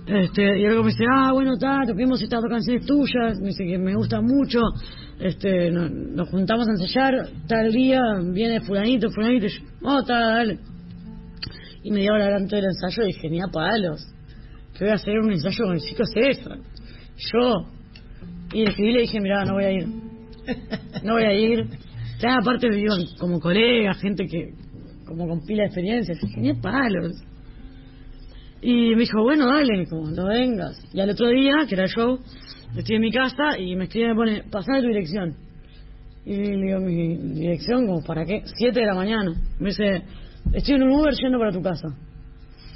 [0.08, 3.66] Este, y luego me dice, ah, bueno, está, toquemos estas dos canciones tuyas, me dice
[3.66, 4.62] que me gusta mucho,
[5.20, 8.00] este, no- nos juntamos a ensayar, tal día,
[8.34, 10.60] viene fulanito, fulanito, y yo, oh, está, dale.
[11.88, 14.06] Y me dio la gran todo el ensayo dije, ni palos,
[14.74, 16.58] que voy a hacer un ensayo con el chico César.
[17.32, 17.66] Yo.
[18.52, 19.88] Y le escribí le dije, mira, no voy a ir.
[21.06, 21.66] No voy a ir.
[22.20, 24.50] Ya aparte iban como colegas, gente que,
[25.06, 26.20] como con pila de experiencias.
[26.20, 27.24] Dije, ni palos.
[28.62, 30.84] Y me dijo, bueno, dale, como no vengas.
[30.94, 32.20] Y al otro día, que era el show,
[32.76, 35.38] estoy en mi casa y me escribe y me pone, pasame tu dirección.
[36.26, 38.42] Y le digo, mi dirección, como para qué?
[38.58, 39.32] Siete de la mañana.
[39.58, 40.04] Me dice,
[40.54, 41.88] estoy en un Uber yendo para tu casa.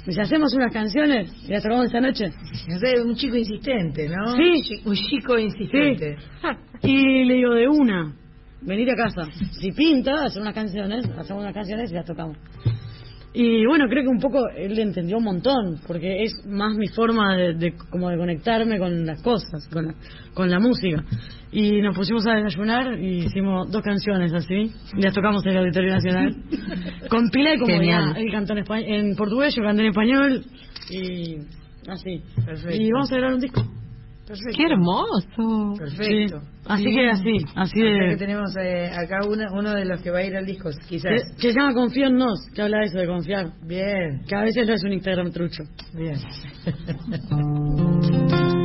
[0.04, 2.24] Me dice, hacemos unas canciones y las tocamos esta noche.
[2.68, 4.32] No sé, un chico insistente, ¿no?
[4.32, 4.42] Sí.
[4.42, 6.16] Un chi- Un chico insistente.
[6.82, 8.12] Y le digo, de una,
[8.62, 9.22] venir a casa.
[9.60, 12.36] Si pinta, hacer unas canciones, hacemos unas canciones y las tocamos.
[13.34, 17.34] Y bueno, creo que un poco él entendió un montón, porque es más mi forma
[17.34, 19.94] de, de- como de conectarme con las cosas, con la,
[20.34, 21.02] con la música.
[21.50, 25.58] Y nos pusimos a desayunar y hicimos dos canciones así, y las tocamos en el
[25.58, 26.36] Auditorio Nacional.
[27.08, 28.14] con pila y como Genial.
[28.18, 30.44] él cantó en, espa- en portugués, yo canté en español,
[30.90, 31.36] y
[31.88, 32.20] así.
[32.44, 32.82] Perfecto.
[32.82, 33.62] Y vamos a grabar un disco.
[34.26, 34.56] Perfecto.
[34.56, 35.74] Qué hermoso.
[35.78, 36.38] Perfecto.
[36.40, 36.46] Sí.
[36.66, 38.10] Así que así, así de...
[38.10, 41.10] que tenemos eh, acá una- uno de los que va a ir al disco, quizás.
[41.34, 43.46] Que, que se llama Confío en Nos, que habla de eso, de confiar.
[43.66, 45.64] Bien, Que a veces no es un Instagram trucho.
[45.92, 46.16] bien.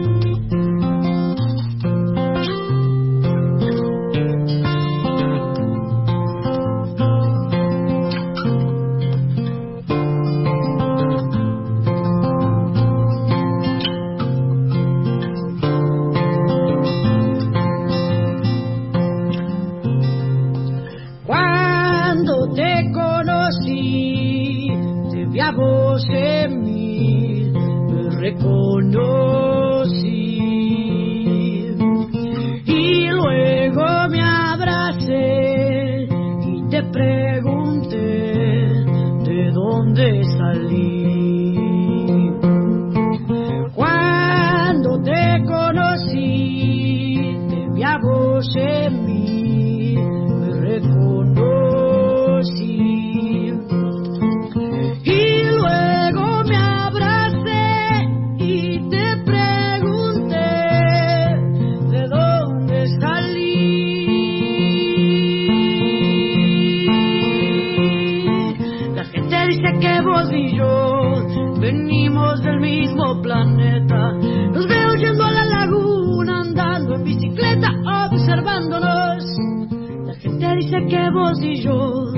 [80.86, 82.12] que vos y yo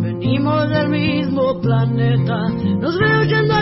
[0.00, 2.48] venimos del mismo planeta.
[2.80, 3.57] Nos veo yendo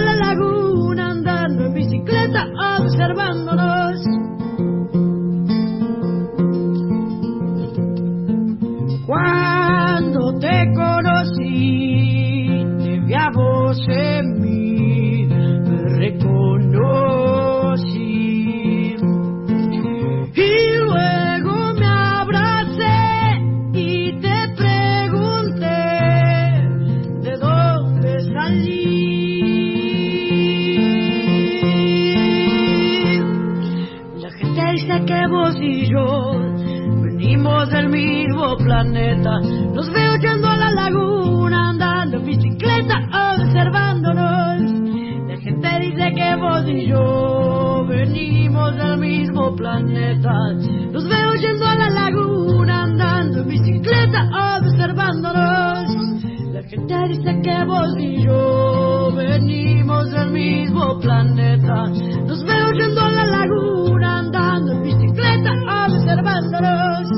[50.93, 56.07] Los veo yendo a la laguna, andando en bicicleta, observándonos.
[56.53, 61.87] La gente dice que vos y yo venimos del mismo planeta.
[62.27, 65.53] Los veo yendo a la laguna, andando en bicicleta,
[65.87, 67.11] observándonos.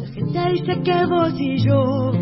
[0.00, 2.12] La gente dice que vos y yo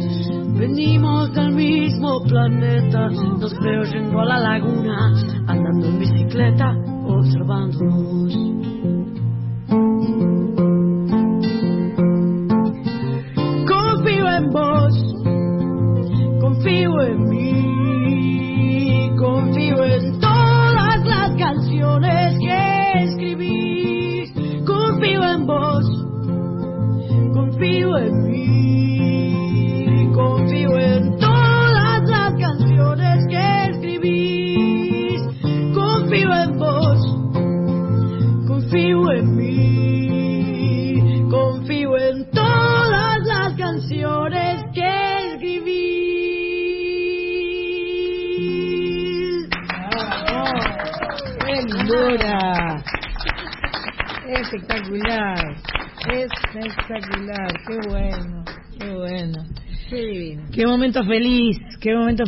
[0.59, 3.09] venimos del mismo planeta.
[3.41, 5.13] Los veo yendo a la laguna,
[5.47, 6.77] andando en bicicleta,
[7.07, 8.46] observándonos.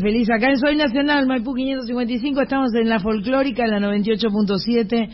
[0.01, 0.28] Feliz.
[0.30, 5.09] Acá en Soy Nacional, Maipú 555, estamos en la folclórica, en la 98.7,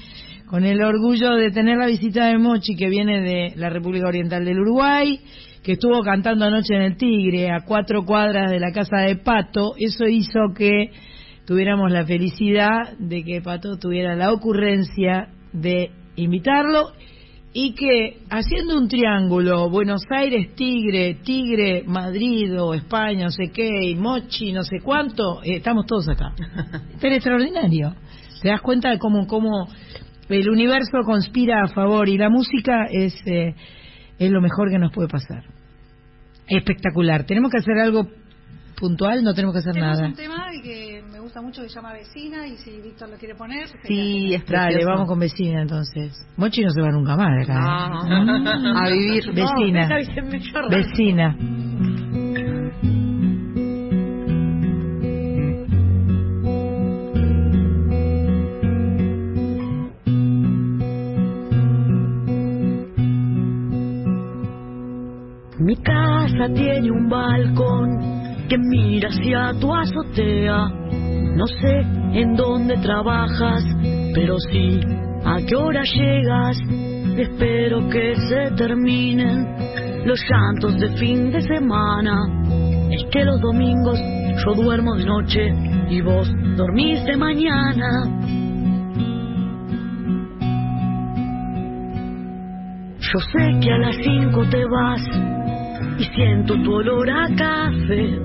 [0.46, 4.44] con el orgullo de tener la visita de Mochi, que viene de la República Oriental
[4.44, 5.20] del Uruguay,
[5.62, 9.74] que estuvo cantando anoche en el Tigre, a cuatro cuadras de la casa de Pato.
[9.78, 10.90] Eso hizo que
[11.46, 16.92] tuviéramos la felicidad de que Pato tuviera la ocurrencia de invitarlo
[17.56, 23.90] y que haciendo un triángulo, Buenos Aires, Tigre, Tigre, Madrid o España, no sé qué,
[23.90, 26.32] y Mochi, no sé cuánto, eh, estamos todos acá.
[27.00, 27.94] Es extraordinario.
[28.42, 29.68] Te das cuenta de cómo, cómo
[30.28, 33.54] el universo conspira a favor y la música es, eh,
[34.18, 35.44] es lo mejor que nos puede pasar.
[36.48, 37.24] Espectacular.
[37.24, 38.08] Tenemos que hacer algo
[38.76, 40.08] puntual, no tenemos que hacer Tenemos nada.
[40.08, 40.93] un tema que
[41.34, 44.84] gusta mucho que se llama Vecina y si Víctor lo quiere poner, Sí, es Dale,
[44.84, 46.12] vamos con vecina entonces.
[46.36, 47.54] Mochi no se va nunca más de acá.
[47.54, 47.64] ¿eh?
[47.66, 49.32] Ah, a vivir.
[49.32, 49.88] Vecina.
[49.88, 50.68] No.
[50.68, 51.36] Vecina.
[65.58, 70.83] Mi casa tiene un balcón que mira hacia tu azotea.
[71.36, 71.80] No sé
[72.12, 73.64] en dónde trabajas,
[74.14, 74.80] pero sí
[75.24, 76.58] a qué hora llegas.
[77.16, 82.20] Espero que se terminen los llantos de fin de semana.
[82.90, 83.98] Es que los domingos
[84.44, 85.52] yo duermo de noche
[85.90, 87.88] y vos dormís de mañana.
[93.00, 95.02] Yo sé que a las cinco te vas
[95.98, 98.18] y siento tu olor a café.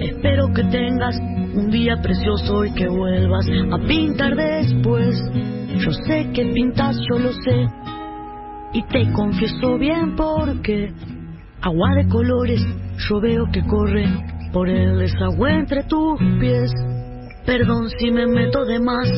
[0.00, 1.16] Espero que tengas
[1.54, 5.16] un día precioso y que vuelvas a pintar después.
[5.78, 7.66] Yo sé que pintas, yo lo sé.
[8.72, 10.92] Y te confieso bien porque
[11.60, 12.64] agua de colores
[13.08, 14.06] yo veo que corre
[14.52, 16.72] por el desagüe entre tus pies.
[17.46, 19.08] Perdón si me meto de más,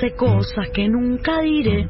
[0.00, 1.88] sé cosas que nunca diré.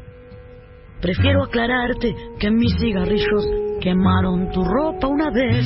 [1.01, 3.47] Prefiero aclararte que mis cigarrillos
[3.81, 5.65] quemaron tu ropa una vez.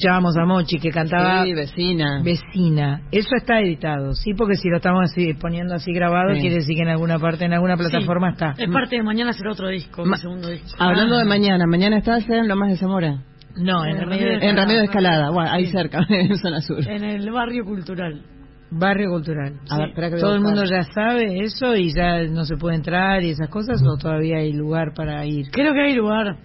[0.00, 2.22] Escuchábamos a Mochi que cantaba Sí, vecina.
[2.24, 3.02] Vecina.
[3.12, 6.40] Eso está editado, sí, porque si lo estamos así, poniendo así grabado, Sí.
[6.40, 8.54] quiere decir que en alguna parte, en alguna plataforma está.
[8.56, 10.68] Es parte de mañana será otro disco, Ma- mi segundo disco.
[10.78, 13.18] Hablando de mañana, mañana estás en Lomas de Zamora.
[13.56, 15.30] No, en En Remedio de Remedio En Ramiro de Escalada.
[15.32, 16.78] Bueno, ahí cerca, en zona sur.
[16.88, 18.22] En el barrio cultural.
[18.70, 19.52] Barrio Cultural.
[19.68, 23.22] A ver, que ¿Todo el mundo ya sabe eso y ya no se puede entrar
[23.22, 25.50] y esas cosas o todavía hay lugar para ir?
[25.50, 26.36] Creo que hay lugar.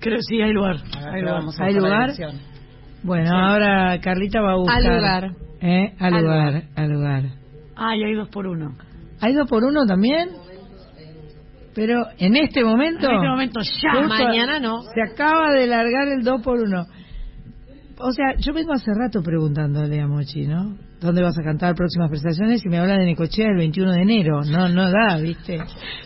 [0.00, 0.76] Creo que sí, hay lugar.
[1.12, 1.34] Hay lugar.
[1.40, 2.10] vamos a ¿Hay lugar?
[3.02, 4.76] Bueno, ahora Carlita va a buscar.
[4.76, 5.30] Al lugar.
[5.60, 5.94] ¿Eh?
[5.98, 7.22] Al Al lugar, al lugar.
[7.76, 8.76] Ah, y hay dos por uno.
[9.20, 10.28] ¿Hay dos por uno también?
[11.74, 13.08] Pero en este momento.
[13.08, 14.06] En este momento ya.
[14.06, 14.82] Mañana no.
[14.82, 16.86] Se acaba de largar el 2 por 1
[17.98, 20.76] O sea, yo vengo hace rato preguntándole a Mochi, ¿no?
[21.00, 22.64] ¿Dónde vas a cantar próximas prestaciones?
[22.64, 24.42] Y me habla de Necochea el 21 de enero.
[24.44, 25.58] No, no da, ¿viste?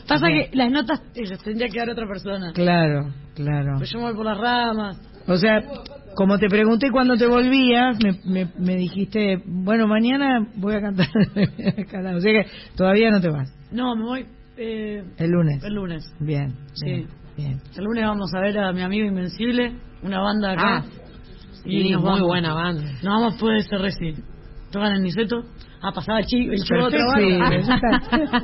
[0.09, 2.53] Pasa que las notas eh, las tendría que dar otra persona.
[2.55, 3.75] Claro, claro.
[3.79, 4.99] Pero yo me voy por las ramas.
[5.27, 5.61] O sea,
[6.17, 11.07] como te pregunté cuando te volvías, me, me, me dijiste, bueno, mañana voy a cantar.
[12.17, 13.53] o sea que todavía no te vas.
[13.71, 14.27] No, me voy
[14.57, 15.63] eh, El lunes.
[15.63, 16.13] el lunes.
[16.19, 16.87] Bien, Sí.
[16.87, 17.61] bien, bien.
[17.77, 20.77] El lunes vamos a ver a mi amigo Invencible, una banda acá.
[20.79, 20.85] Ah,
[21.65, 22.83] nos muy buena banda.
[22.83, 24.15] Nos vamos por ese reci.
[24.71, 25.43] Tocan en Niceto.
[25.89, 26.49] Ah, pasaba el otra sí,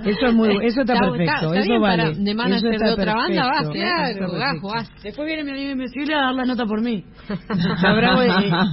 [0.04, 2.02] eso, es muy, eso está, Está- perfecto, está- está eso bien vale.
[2.04, 4.32] para- de manager está de otra banda, vas, claro,
[4.62, 7.04] vas, Después viene mi amigo Invencible a dar la nota por mí.
[7.82, 8.30] Bravo, eh,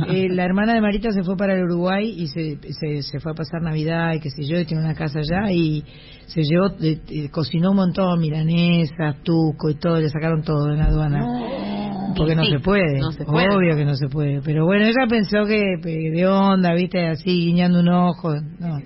[0.09, 3.31] eh, la hermana de Marita se fue para el Uruguay y se, se, se fue
[3.31, 5.83] a pasar Navidad y qué sé yo, y tiene una casa allá y
[6.29, 10.77] se llevó, eh, eh, cocinó un montón, milanesas, tuco y todo, le sacaron todo en
[10.77, 11.25] la aduana.
[12.15, 13.49] Porque no Sí, se puede, no se puede.
[13.55, 14.41] obvio que no se puede.
[14.41, 18.33] Pero bueno, ella pensó que eh, de onda, viste, así guiñando un ojo.
[18.59, 18.79] No.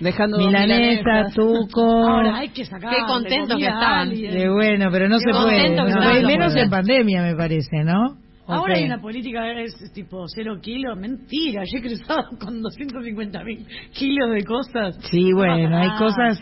[0.00, 1.34] Dejando Milanesa, milanesas.
[1.34, 1.82] tuco.
[2.08, 2.90] Ahora hay que sacar.
[2.94, 4.10] Qué contentos que estaban.
[4.10, 5.74] De bueno, pero no Qué se puede.
[5.74, 5.84] No,
[6.26, 8.16] menos en pandemia, me parece, ¿no?
[8.48, 10.98] Ahora hay una política es tipo cero kilos.
[10.98, 14.98] Mentira, yo he cruzado con 250 mil kilos de cosas.
[15.10, 15.96] Sí, bueno, hay Ah.
[15.98, 16.38] cosas.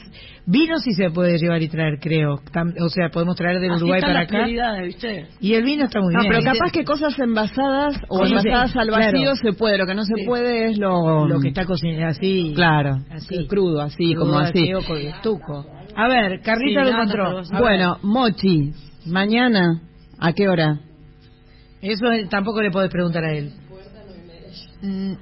[0.48, 2.36] Vino sí se puede llevar y traer, creo.
[2.52, 4.46] Tam- O sea, podemos traer del Así Uruguay para acá.
[4.84, 5.26] ¿viste?
[5.40, 6.32] Y el vino está muy No, bien.
[6.32, 9.34] pero capaz que cosas envasadas o Sí, envasadas sí, al vacío claro.
[9.36, 10.24] se puede, lo que no se Sí.
[10.24, 11.26] puede es lo...
[11.26, 12.52] Lo que está cocinado así.
[12.54, 13.46] Claro, Así.
[13.48, 14.72] crudo, así, Crudo, como así.
[14.72, 15.66] o con estuco.
[15.96, 17.42] A ver, Carlita Sí, lo encontró.
[17.58, 18.70] Bueno, Mochi,
[19.06, 19.80] mañana,
[20.20, 20.78] ¿a qué hora?
[21.88, 23.52] Eso tampoco le podés preguntar a él.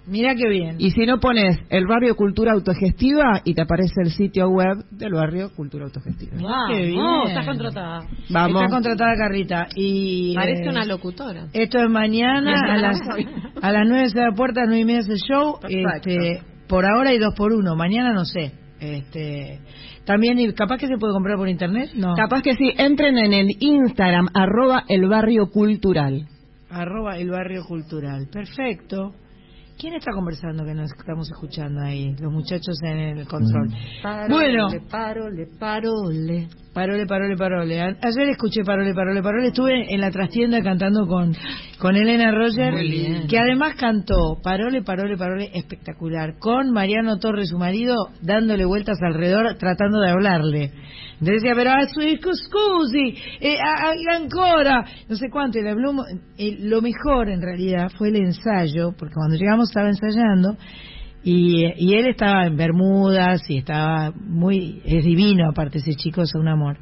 [0.06, 0.76] Mira qué bien.
[0.78, 5.12] Y si no pones el barrio Cultura Autogestiva y te aparece el sitio web del
[5.14, 6.36] barrio Cultura Autogestiva.
[6.40, 7.00] Vamos, qué bien.
[7.26, 8.06] estás contratada.
[8.30, 8.62] Vamos.
[8.62, 9.66] Está contratada Carlita.
[9.74, 11.48] Y, Parece eh, una locutora.
[11.52, 13.00] Esto es mañana a las
[13.60, 15.58] a las nueve se da puerta, nueve y media es el show.
[15.60, 16.10] Perfecto.
[16.10, 17.74] Este, por ahora hay dos por uno.
[17.74, 18.52] Mañana no sé.
[18.78, 19.60] Este,
[20.04, 21.90] también y capaz que se puede comprar por internet.
[21.96, 22.14] No.
[22.14, 26.28] Capaz que sí, entren en el Instagram, arroba el barrio cultural.
[26.70, 28.28] Arroba el barrio cultural.
[28.30, 29.14] Perfecto.
[29.78, 32.14] ¿Quién está conversando que nos estamos escuchando ahí?
[32.18, 33.68] Los muchachos en el control.
[34.28, 36.48] bueno, parole, parole.
[36.76, 37.80] Parole, parole, parole.
[37.80, 39.46] A- Ayer escuché Parole, parole, parole.
[39.48, 41.32] Estuve en la trastienda cantando con,
[41.78, 42.74] con Elena Roger,
[43.28, 49.54] que además cantó Parole, parole, parole espectacular, con Mariano Torres, su marido, dándole vueltas alrededor,
[49.56, 50.70] tratando de hablarle.
[51.18, 55.58] Decía, pero a su scusi, eh, a- a- ancora, no sé cuánto.
[55.58, 55.92] Y le habló,
[56.36, 60.58] eh, lo mejor en realidad fue el ensayo, porque cuando llegamos estaba ensayando,
[61.28, 66.32] y, y él estaba en Bermudas y estaba muy es divino aparte ese chico es
[66.36, 66.78] un amor.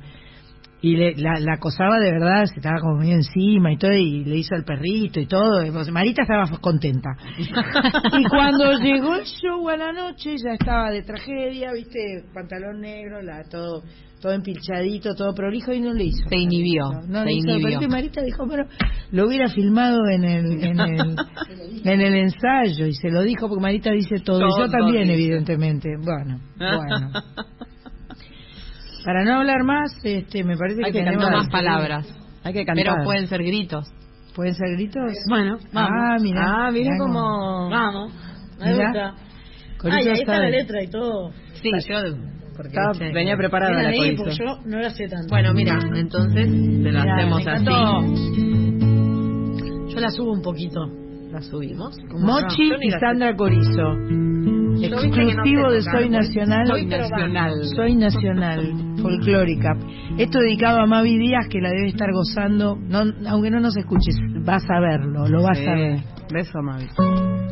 [0.83, 4.23] Y le, la, la acosaba de verdad se estaba como medio encima y todo y
[4.23, 5.65] le hizo al perrito y todo.
[5.65, 7.09] Y, Marita estaba contenta.
[8.19, 13.23] Y cuando llegó el show a la noche ya estaba de tragedia viste pantalón negro
[13.23, 13.83] la todo
[14.25, 17.83] todo empilchadito todo prolijo y no le hizo Se inhibió, no, no se hizo inhibió.
[17.83, 18.65] y Marita dijo pero
[19.13, 21.17] lo hubiera filmado en el en el
[21.85, 25.15] en el ensayo y se lo dijo porque Marita dice todo, y yo también dice.
[25.15, 27.11] evidentemente bueno bueno
[29.05, 31.33] para no hablar más este me parece Hay que, que cantar.
[31.33, 32.07] más palabras.
[32.43, 32.85] Hay que cantar.
[32.85, 33.87] Pero pueden ser gritos.
[34.35, 35.91] pueden ser gritos Bueno, vamos.
[35.95, 37.69] ah mira Ah, mira como...
[37.71, 38.13] Vamos.
[38.61, 39.15] Me gusta.
[39.91, 41.31] Ay, ahí está la letra y todo.
[41.61, 41.97] Sí, yo...
[42.57, 44.25] Porque, Estaba- viste, venía preparada la ahí, Corizo.
[44.25, 45.27] porque yo no la sé tanto.
[45.29, 47.65] Bueno, mira, entonces se la Mirá, hacemos así.
[49.95, 50.81] Yo la subo un poquito.
[51.33, 51.97] La subimos.
[52.11, 52.91] Mochi y.
[52.93, 53.97] Sandra Corizo
[54.91, 56.09] no exclusivo de Soy.
[56.09, 57.53] Nacional Soy nacional.
[57.77, 59.77] Soy Nacional, folclórica.
[60.19, 64.17] Esto dedicado a Mavi Díaz, que la debe estar gozando, no, aunque no nos escuches,
[64.45, 66.01] vas a verlo, lo vas a ver.
[66.33, 67.44] Beso, Mavi.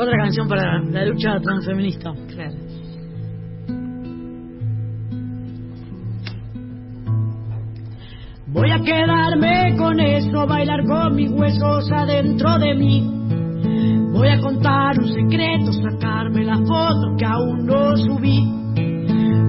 [0.00, 2.14] Otra canción para la lucha transfeminista.
[2.28, 2.54] Claro.
[8.46, 13.10] Voy a quedarme con eso, bailar con mis huesos adentro de mí.
[14.14, 18.40] Voy a contar un secreto, sacarme las fotos que aún no subí.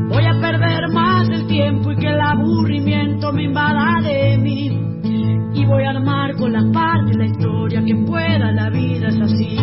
[0.10, 4.68] Voy a perder más el tiempo y que el aburrimiento me invada de mí.
[5.53, 9.57] Y voy a armar con las partes la historia que pueda, la vida es así.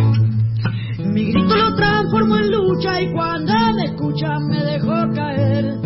[0.98, 5.76] Mi grito lo transformo en lucha y cuando me escuchan me dejo caer.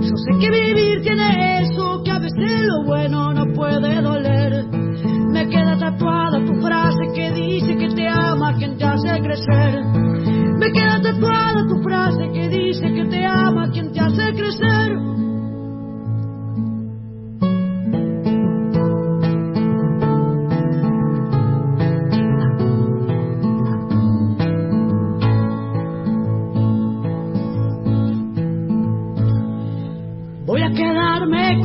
[0.00, 4.64] Yo sé que vivir tiene eso, que a veces lo bueno no puede doler.
[5.32, 9.84] Me queda tatuada tu frase que dice que te ama quien te hace crecer.
[10.58, 14.96] Me queda tatuada tu frase que dice que te ama quien te hace crecer.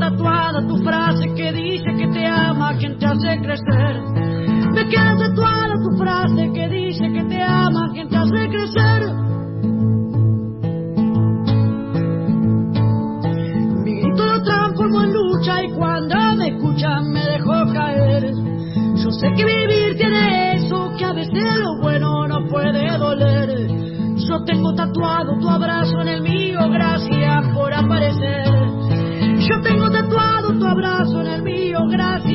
[0.00, 4.02] tatuada tu frase que dice que te ama quien te hace crecer.
[4.72, 9.14] Me queda tatuada tu frase que dice que te ama quien te hace crecer.
[13.84, 18.32] Mi grito lo transformó en lucha y cuando me escuchan me dejó caer.
[18.96, 23.68] Yo sé que vivir tiene eso, que a veces lo bueno no puede doler.
[24.16, 28.49] Yo tengo tatuado tu abrazo en el mío, gracias por aparecer.
[29.50, 32.29] Yo tengo tatuado tu abrazo en el mío, gracias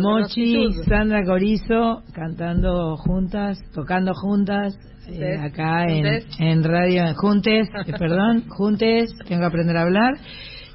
[0.00, 0.72] Mochi.
[0.88, 4.78] Sandra Corizo, cantando juntas, tocando juntas,
[5.08, 6.06] eh, acá en,
[6.38, 10.14] en radio, juntes, eh, perdón, juntes, tengo que aprender a hablar.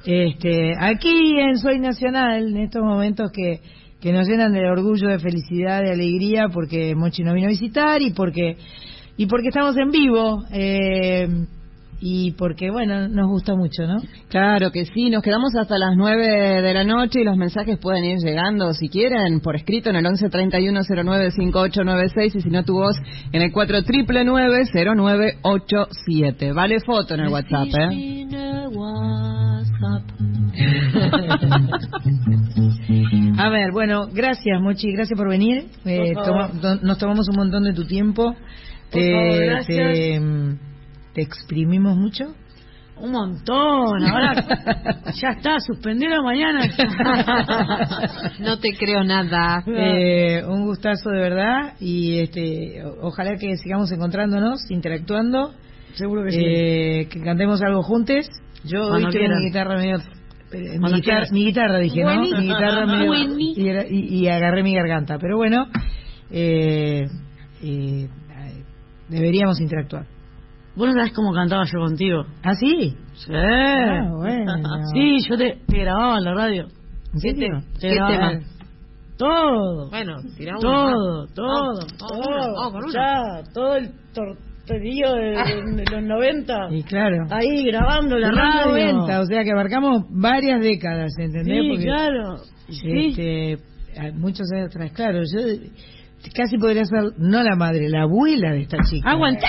[0.04, 3.60] Este, aquí en Soy Nacional, en estos momentos que,
[4.00, 8.00] que nos llenan de orgullo, de felicidad, de alegría, porque Mochi nos vino a visitar
[8.02, 8.56] y porque,
[9.16, 11.28] y porque estamos en vivo, eh,
[12.00, 13.96] y porque, bueno, nos gusta mucho, ¿no?
[14.28, 18.04] Claro que sí, nos quedamos hasta las 9 de la noche y los mensajes pueden
[18.04, 22.64] ir llegando si quieren por escrito en el 11 31 09 5896 y si no
[22.64, 22.96] tu voz
[23.32, 26.52] en el 4 triple 0987.
[26.52, 28.26] Vale foto en el WhatsApp, ¿eh?
[33.38, 35.64] A ver, bueno, gracias Mochi, gracias por venir.
[35.84, 38.34] Eh, toma- to- nos tomamos un montón de tu tiempo.
[38.90, 39.92] Por favor, gracias.
[39.94, 40.20] te,
[41.16, 42.26] te exprimimos mucho.
[42.98, 44.02] Un montón.
[44.04, 44.34] Ahora
[45.20, 46.62] ya está, suspendido mañana.
[48.40, 49.62] No te creo nada.
[49.66, 55.54] Eh, un gustazo de verdad y este, ojalá que sigamos encontrándonos, interactuando,
[55.94, 56.38] Seguro que sí.
[56.44, 58.28] eh, que cantemos algo juntos.
[58.64, 59.38] Yo hoy Cuando tengo quieran.
[59.38, 59.96] mi guitarra medio...
[60.52, 61.32] eh, Mi guitarra, quieras.
[61.32, 62.20] mi guitarra dije, ¿no?
[62.20, 63.54] Mi guitarra medio, Buení.
[63.56, 65.18] y, era- y- y agarré mi garganta.
[65.18, 65.66] Pero bueno,
[66.30, 67.06] eh,
[67.62, 68.08] eh,
[69.08, 70.06] deberíamos interactuar.
[70.76, 72.24] Vos no sabés cómo cantaba yo contigo.
[72.42, 72.94] ¿Ah, sí?
[73.14, 73.32] Sí.
[73.34, 74.52] Ah, bueno.
[74.94, 76.66] Sí, yo te, te grababa en la radio.
[77.14, 77.60] ¿En serio?
[77.80, 78.30] Te ¿Qué grababa.
[78.30, 78.42] tema?
[79.16, 79.88] Todo.
[79.90, 81.34] Bueno, uno Todo, más.
[81.34, 82.70] todo, vamos, todo.
[82.72, 82.92] con uno.
[82.92, 86.68] Ya, todo el torterío de, de- de los 90.
[86.72, 87.24] Y claro.
[87.30, 88.92] Ahí grabando la Los radio.
[88.92, 91.62] 90, o sea que abarcamos varias décadas, ¿entendés?
[91.62, 92.36] Sí, Porque, claro.
[92.68, 93.06] Sí.
[93.08, 93.58] Este,
[93.98, 95.40] a- muchos años atrás, claro, yo
[96.34, 99.10] casi podría ser, no la madre, la abuela de esta chica.
[99.10, 99.46] Aguantá.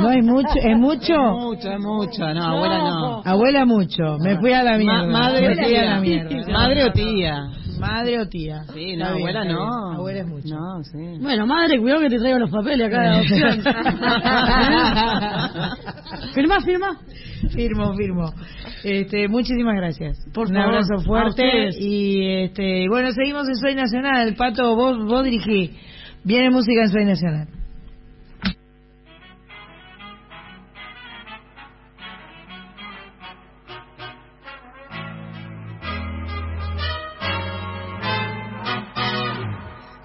[0.00, 1.14] No hay mucho, es mucho.
[1.14, 2.34] Mucho, es mucho.
[2.34, 3.22] No, abuela no.
[3.24, 5.06] Abuela mucho, me fui a la mierda.
[5.06, 6.24] Ma- madre me o fui a la tía.
[6.26, 6.52] mierda.
[6.52, 7.42] Madre o tía.
[7.82, 8.62] Madre o tía.
[8.72, 9.92] Sí, no, bien, abuela no.
[9.94, 10.54] Abuela es mucho.
[10.54, 11.18] No, sí.
[11.20, 13.62] Bueno, madre, cuidado que te traigo los papeles acá de adopción.
[16.34, 16.98] firma, firma.
[17.50, 18.32] Firmo, firmo.
[18.84, 20.18] Este, muchísimas gracias.
[20.32, 24.34] Por Un favor, abrazo fuerte y este, bueno, seguimos en Soy Nacional.
[24.36, 25.76] Pato, vos, vos dirigí.
[26.24, 27.48] Viene música en Soy Nacional.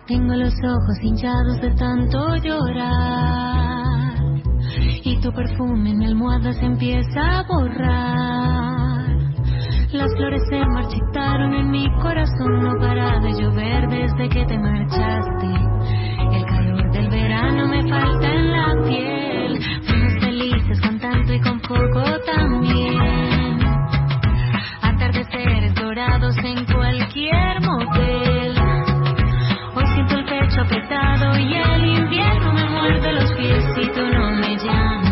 [0.08, 4.16] Tengo los ojos hinchados de tanto llorar
[5.04, 9.10] y tu perfume en mi almohada se empieza a borrar.
[9.92, 15.48] Las flores se marchitaron en mi corazón, no para de llover desde que te marchaste.
[16.32, 19.60] El calor del verano me falta en la piel.
[19.88, 22.07] Fuimos felices con tanto y con poco
[31.40, 35.07] y el invierno me muerde los pies si tú no me llamas.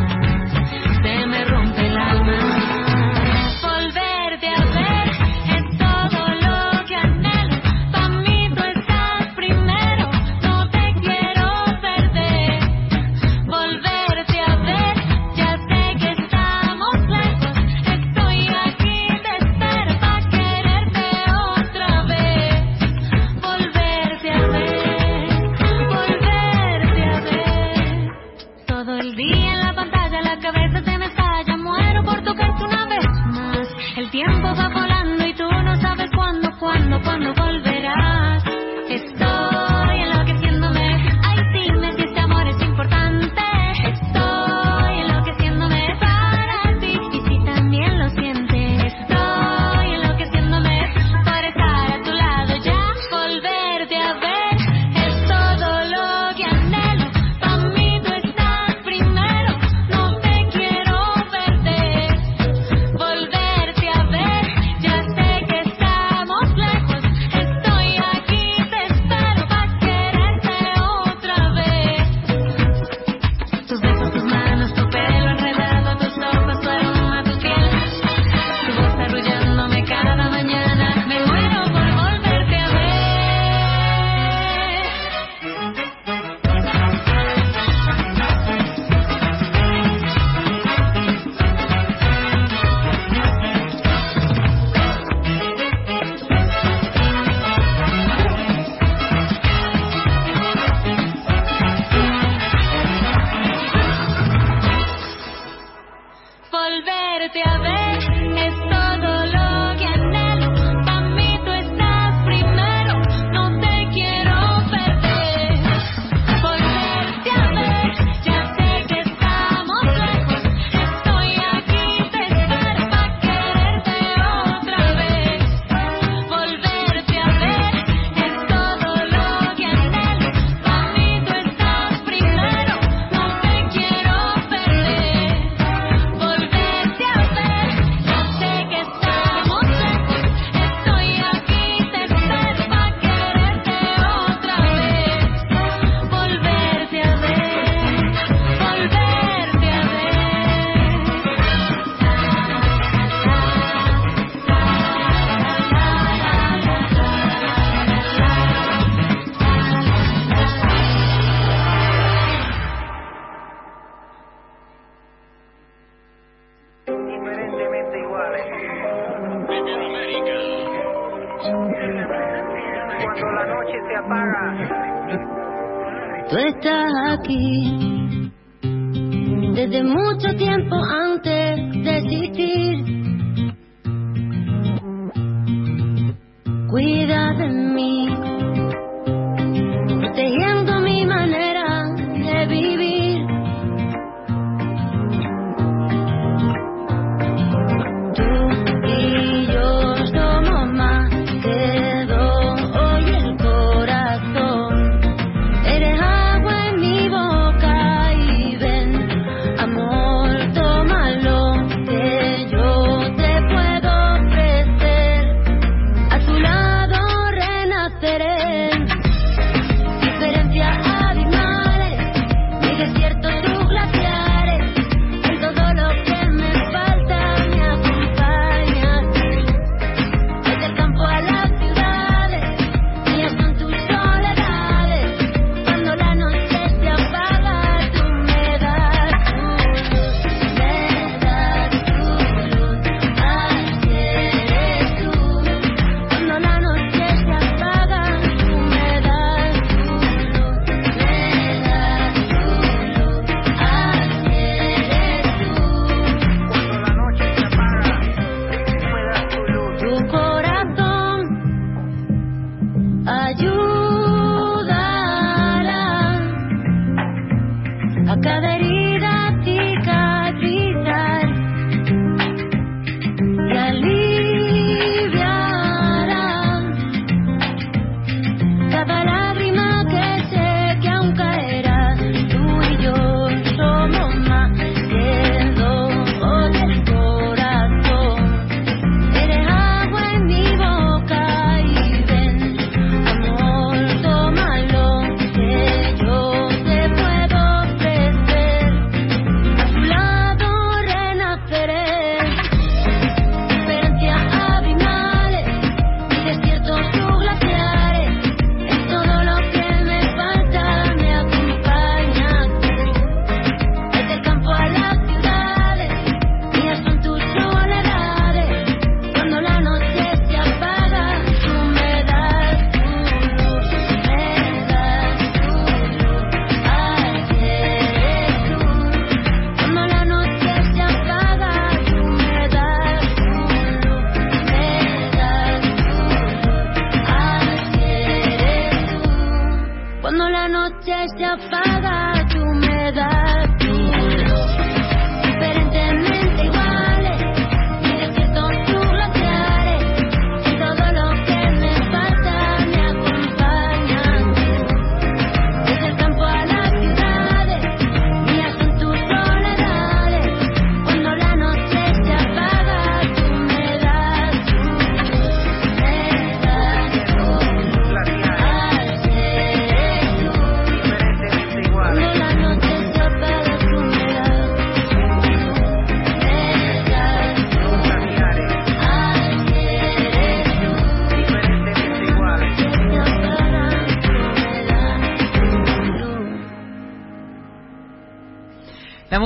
[186.75, 188.04] De mí,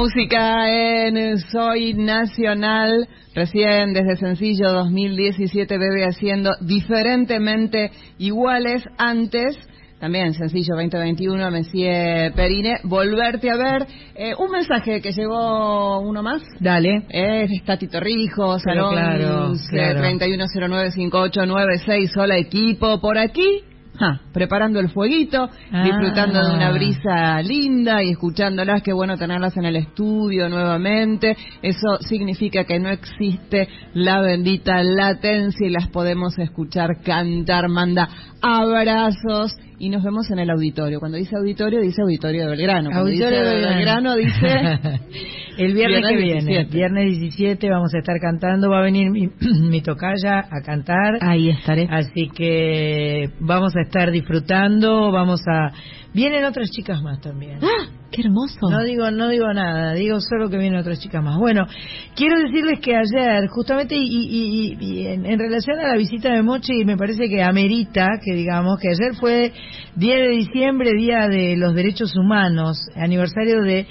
[0.10, 9.56] música en Soy Nacional, recién desde sencillo 2017, bebe haciendo diferentemente iguales antes.
[10.00, 13.86] También sencillo 2021, Messier Perine, volverte a ver.
[14.16, 16.42] Eh, un mensaje que llegó uno más.
[16.60, 17.04] Dale.
[17.10, 20.00] Eh, está Tito Rijo, Salón claro, claro.
[20.00, 23.62] 31095896, hola equipo, por aquí.
[24.00, 25.84] Ja, preparando el fueguito, Ah.
[25.84, 31.36] disfrutando de una brisa linda y escuchándolas, qué bueno tenerlas en el estudio nuevamente.
[31.62, 37.68] Eso significa que no existe la bendita latencia y las podemos escuchar cantar.
[37.68, 38.08] Manda
[38.42, 41.00] abrazos y nos vemos en el auditorio.
[41.00, 42.90] Cuando dice auditorio, dice auditorio de Belgrano.
[42.90, 44.16] Cuando Auditorio dice de Belgrano.
[44.16, 44.48] dice
[45.58, 46.78] El viernes, Viernes que viene, 17.
[46.78, 48.70] viernes 17, vamos a estar cantando.
[48.70, 49.28] Va a venir mi,
[49.70, 51.18] mi tocaya a cantar.
[51.22, 51.88] Ahí estaré.
[51.90, 55.12] Así que vamos a estar disfrutando.
[55.12, 55.72] Vamos a.
[56.14, 57.60] Vienen otras chicas más también.
[57.62, 57.88] ¡Ah!
[58.12, 58.70] ¡Qué hermoso!
[58.72, 61.38] No digo, no digo nada, digo solo que vienen otras chicas más.
[61.38, 61.68] Bueno,
[62.16, 66.34] quiero decirles que ayer, justamente, y, y- y- y en, en relación a la visita
[66.34, 69.52] de Mochi, me parece que amerita que digamos que ayer fue
[69.96, 73.86] 10 de diciembre, Día de los Derechos Humanos, aniversario de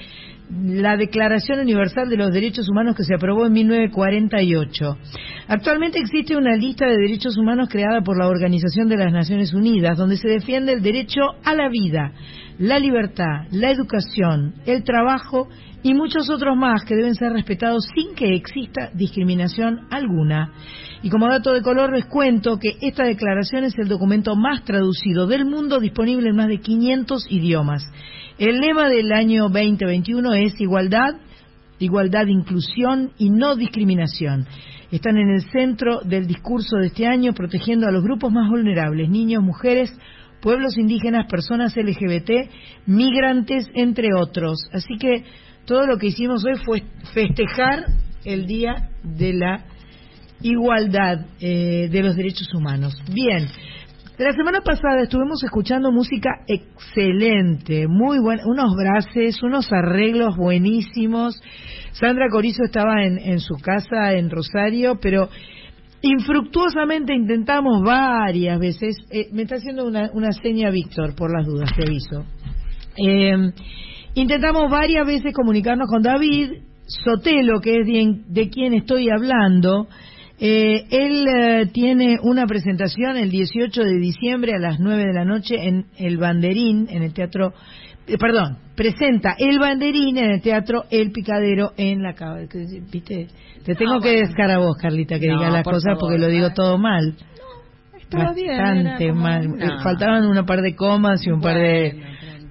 [0.51, 4.97] la Declaración Universal de los Derechos Humanos que se aprobó en 1948.
[5.49, 9.99] Actualmente existe una lista de derechos humanos creada por la Organización de las Naciones Unidas,
[9.99, 12.13] donde se defiende el derecho a la vida,
[12.59, 15.49] la libertad, la educación, el trabajo
[15.83, 20.53] y muchos otros más que deben ser respetados sin que exista discriminación alguna.
[21.03, 25.27] Y como dato de color les cuento que esta declaración es el documento más traducido
[25.27, 27.85] del mundo disponible en más de 500 idiomas.
[28.39, 31.17] El lema del año 2021 es igualdad,
[31.81, 34.47] igualdad, inclusión y no discriminación.
[34.93, 39.11] Están en el centro del discurso de este año protegiendo a los grupos más vulnerables,
[39.11, 39.93] niños, mujeres,
[40.41, 42.49] pueblos indígenas, personas LGBT,
[42.87, 44.69] migrantes, entre otros.
[44.73, 45.25] Así que
[45.65, 47.87] todo lo que hicimos hoy fue festejar
[48.25, 49.65] el Día de la
[50.43, 52.95] Igualdad eh, de los Derechos Humanos.
[53.13, 53.49] Bien,
[54.19, 61.41] la semana pasada estuvimos escuchando música excelente, muy buena, unos braces, unos arreglos buenísimos.
[61.93, 65.29] Sandra Corizo estaba en, su casa en Rosario, pero
[66.03, 68.97] infructuosamente intentamos varias veces.
[69.11, 72.25] eh, me está haciendo una, una seña Víctor, por las dudas, te aviso.
[72.97, 73.53] Eh,
[74.15, 76.55] intentamos varias veces comunicarnos con David
[76.87, 79.87] Sotelo, que es de, de quien estoy hablando.
[80.41, 85.25] Eh, él eh, tiene una presentación el 18 de diciembre a las 9 de la
[85.25, 87.53] noche en el Banderín, en el teatro,
[88.07, 92.15] eh, perdón, presenta el Banderín en el teatro El Picadero en la
[92.93, 93.27] ¿Viste?
[93.65, 94.27] Te tengo Ah, que bueno.
[94.29, 96.79] descar a vos, Carlita, que No, diga las por cosas favor, porque lo digo todo
[96.79, 97.17] mal.
[98.01, 98.57] Estaba bien.
[98.57, 99.45] Bastante era como mal.
[99.61, 102.01] Eh, Faltaban una par de comas y un par de...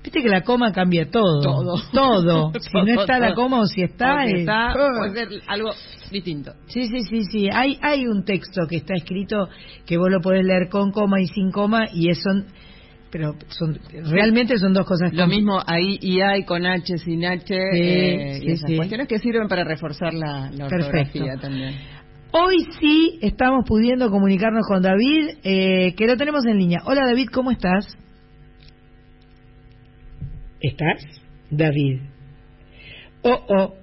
[0.03, 1.41] Viste que la coma cambia todo.
[1.41, 1.81] Todo.
[1.91, 2.51] Todo.
[2.59, 4.25] Si no está la coma o si está...
[4.25, 5.71] Está, puede ser algo
[6.11, 6.53] distinto.
[6.67, 7.49] Sí, sí, sí, sí.
[7.51, 9.49] Hay, hay un texto que está escrito
[9.85, 12.45] que vos lo podés leer con coma y sin coma y es son,
[13.11, 13.79] pero son,
[14.11, 15.13] realmente son dos cosas.
[15.13, 18.75] Lo mismo ahí y hay con H, sin H, Sí, eh, sí, y esas sí.
[18.77, 20.85] cuestiones que sirven para reforzar la, la Perfecto.
[21.19, 21.75] ortografía también.
[22.31, 26.81] Hoy sí estamos pudiendo comunicarnos con David, eh, que lo tenemos en línea.
[26.85, 27.87] Hola David, ¿cómo estás?
[30.59, 31.03] ¿Estás?
[31.49, 32.01] David.
[33.23, 33.73] Oh, oh.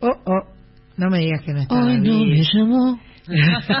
[0.00, 0.57] Oh, oh.
[0.98, 2.42] No me digas que no está David.
[2.52, 2.98] llamó.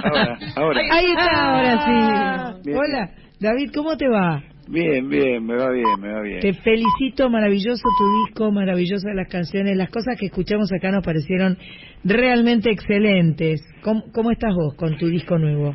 [0.04, 0.80] Ahora, ahora.
[0.92, 2.60] Ahí está, ahora sí.
[2.64, 2.78] Bien.
[2.78, 4.42] Hola, David, ¿cómo te va?
[4.68, 6.40] Bien, bien, me va bien, me va bien.
[6.40, 11.56] Te felicito, maravilloso tu disco, maravillosas las canciones, las cosas que escuchamos acá nos parecieron
[12.04, 13.62] realmente excelentes.
[13.82, 15.74] ¿Cómo, cómo estás vos con tu disco nuevo?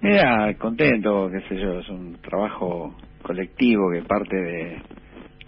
[0.00, 4.82] Mira, contento, qué sé yo, es un trabajo colectivo que parte de,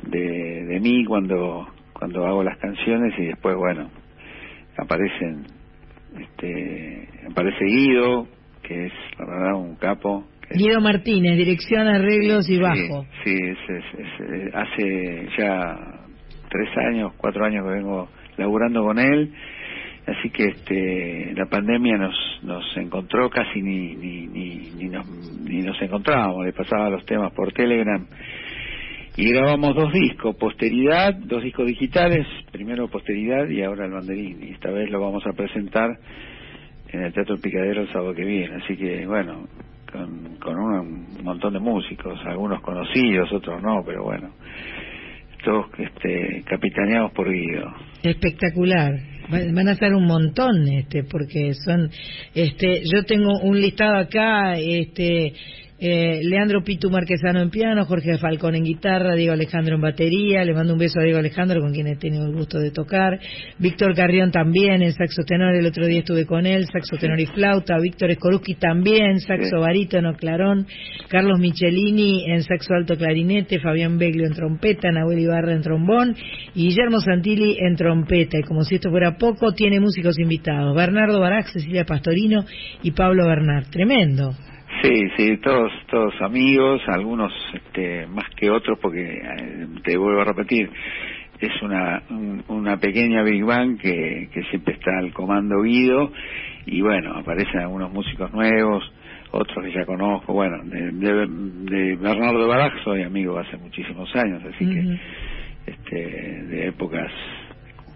[0.09, 3.89] de, de mí cuando, cuando hago las canciones y después, bueno,
[4.81, 5.44] aparecen,
[6.19, 8.27] este, aparece Guido,
[8.62, 10.24] que es, la verdad, un capo.
[10.52, 13.07] Guido Martínez, dirección, arreglos y Sí, bajo.
[13.24, 15.77] Sí, es, es- es, hace ya
[16.48, 19.32] tres años, cuatro años que vengo laburando con él,
[20.07, 25.07] así que este, la pandemia nos nos encontró casi ni ni ni ni nos,
[25.44, 28.05] ni nos encontrábamos, le pasaba los temas por Telegram
[29.21, 34.53] y grabamos dos discos, Posteridad, dos discos digitales, primero Posteridad y ahora el Banderín, y
[34.53, 35.91] esta vez lo vamos a presentar
[36.89, 39.47] en el Teatro Picadero el sábado que viene, así que bueno,
[39.93, 44.31] con, un montón de músicos, algunos conocidos, otros no, pero bueno,
[45.45, 47.73] todos este, capitaneados por Guido.
[48.03, 48.93] Espectacular.
[49.33, 51.89] Va- Van a ser un montón, este, porque son,
[52.35, 55.33] este, yo tengo un listado acá, este,
[55.81, 60.55] eh, Leandro Pitu Marquesano en piano, Jorge Falcón en guitarra, Diego Alejandro en batería, le
[60.55, 63.19] mando un beso a Diego Alejandro con quien he tenido el gusto de tocar,
[63.59, 67.27] Víctor Carrión también en saxo tenor, el otro día estuve con él, saxo tenor y
[67.27, 70.66] flauta, Víctor Escoruski también, saxo barítono, clarón,
[71.09, 76.15] Carlos Michelini en saxo alto clarinete, Fabián Beglio en trompeta, Nahuel Ibarra en trombón.
[76.55, 78.39] Y Guillermo Santilli en trompeta.
[78.39, 82.44] Y como si esto fuera poco, tiene músicos invitados, Bernardo Barac, Cecilia Pastorino
[82.82, 83.66] y Pablo Bernard.
[83.70, 84.35] Tremendo.
[84.82, 90.24] Sí, sí, todos, todos amigos, algunos este, más que otros, porque eh, te vuelvo a
[90.24, 90.70] repetir,
[91.40, 96.12] es una, un- una pequeña Big Bang que, que siempre está al comando Guido,
[96.66, 98.90] y bueno, aparecen algunos músicos nuevos,
[99.32, 104.43] otros que ya conozco, bueno, de, de, de Bernardo Baraj soy amigo hace muchísimos años,
[104.44, 104.81] así que
[105.66, 107.12] este, de épocas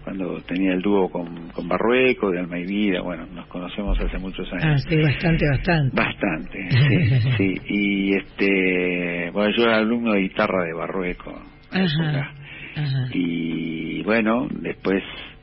[0.05, 4.19] cuando tenía el dúo con, con Barrueco, de Alma y Vida, bueno, nos conocemos hace
[4.19, 4.63] muchos años.
[4.63, 5.95] Ah, sí, bastante, bastante.
[5.95, 7.61] Bastante, sí, sí.
[7.67, 11.31] Y este, bueno, yo era alumno de guitarra de Barrueco.
[11.71, 12.31] Ajá,
[12.75, 13.09] ajá.
[13.13, 15.01] Y bueno, después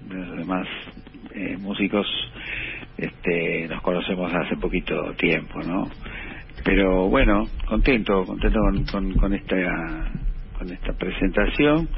[0.09, 0.69] los demás
[1.35, 2.07] eh, músicos
[2.97, 5.91] este, nos conocemos hace poquito tiempo, ¿no?
[6.65, 9.57] Pero bueno, contento, contento con, con, con esta
[10.57, 11.89] con esta presentación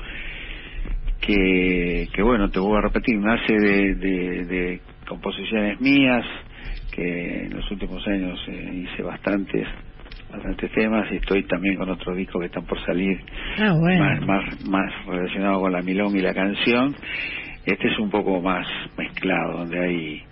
[1.26, 6.24] que, que bueno, te voy a repetir, nace de, de, de composiciones mías,
[6.92, 9.66] que en los últimos años eh, hice bastantes
[10.30, 13.20] bastantes temas y estoy también con otros discos que están por salir
[13.58, 14.04] Ah, bueno.
[14.04, 16.94] más, más, más relacionado con la milonga y la canción.
[17.64, 18.66] Este es un poco más
[18.98, 20.22] mezclado, donde hay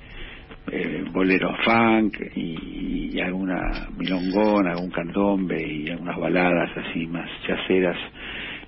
[0.72, 7.96] eh, bolero funk y, y alguna milongona, algún candombe y algunas baladas así más yaceras.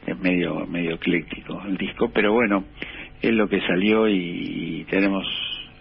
[0.07, 2.65] Es medio, medio ecléctico el disco, pero bueno,
[3.23, 5.25] es lo que salió y, tenemos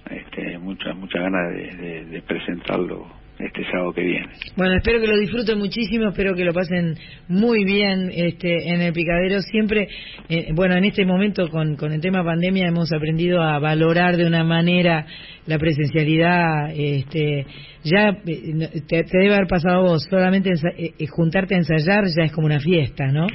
[0.09, 3.05] este, muchas muchas ganas de, presentarlo
[3.39, 4.27] este sábado que viene.
[4.55, 6.95] Bueno, espero que lo disfruten muchísimo, espero que lo pasen
[7.27, 9.41] muy bien este, en el picadero.
[9.41, 9.87] Siempre,
[10.29, 14.43] eh, bueno, en este momento con, el tema pandemia hemos aprendido a valorar de una
[14.45, 15.05] manera
[15.47, 16.71] la presencialidad.
[16.73, 17.45] Este,
[17.83, 21.57] ya eh, te, te debe haber pasado a vos, solamente ensa- eh, eh, juntarte a
[21.57, 23.27] ensayar ya es como una fiesta, ¿no?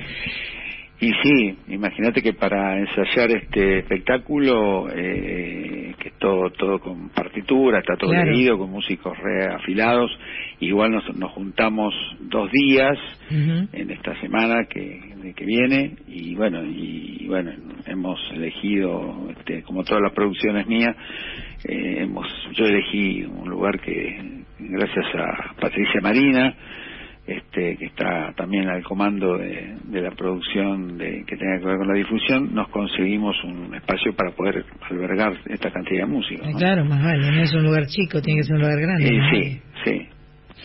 [1.00, 7.78] Y sí, imagínate que para ensayar este espectáculo, eh, que es todo, todo con partitura,
[7.78, 8.32] está todo Claro.
[8.32, 10.10] leído, con músicos reafilados,
[10.58, 12.98] igual nos, nos juntamos dos días
[13.30, 14.98] en esta semana que,
[15.36, 17.52] que viene y bueno, y, bueno,
[17.86, 20.96] hemos elegido, este, como todas las producciones mías,
[21.64, 26.54] eh, hemos, yo elegí un lugar que, gracias a Patricia Marina,
[27.28, 31.76] este, que está también al comando de, de la producción de, que tenga que ver
[31.76, 36.42] con la difusión, nos conseguimos un espacio para poder albergar esta cantidad de música.
[36.48, 36.58] Eh, ¿no?
[36.58, 39.12] Claro, más vale, no es un lugar chico, tiene que ser un lugar grande.
[39.12, 39.60] Más sí, vale.
[39.84, 40.08] sí,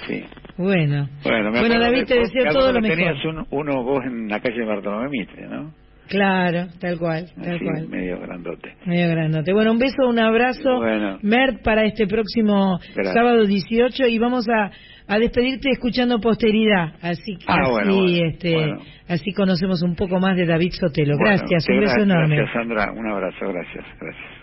[0.07, 0.23] sí.
[0.57, 2.97] Bueno, Bueno, me Bueno, David, te deseo todo lo mejor.
[2.97, 5.73] Tenías un- uno vos en la calle Bartolomé Mitre, ¿no?
[6.07, 7.87] claro, tal cual, tal cual.
[7.89, 8.73] medio grandote.
[8.85, 9.51] Medio grandote.
[9.51, 11.17] Bueno, un beso, un abrazo, Bueno.
[11.23, 13.13] Mert, para este próximo Gracias.
[13.15, 14.69] sábado 18 y vamos a,
[15.07, 16.93] a despedirte escuchando posteridad.
[17.01, 18.81] Así, Ah, así, bueno, bueno, este, bueno.
[19.07, 21.17] así conocemos un poco más de David Sotelo.
[21.17, 22.35] Bueno, gracias, que un beso gracias, enorme.
[22.37, 22.91] Gracias, Sandra.
[22.93, 24.33] Un abrazo, gracias, gracias.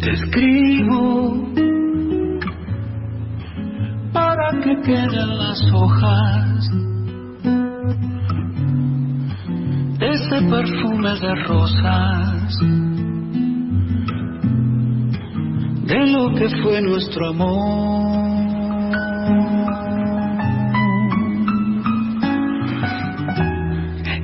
[0.00, 1.48] Te escribo
[4.12, 6.70] para que queden las hojas
[10.30, 12.58] de perfume de rosas,
[15.86, 18.24] de lo que fue nuestro amor.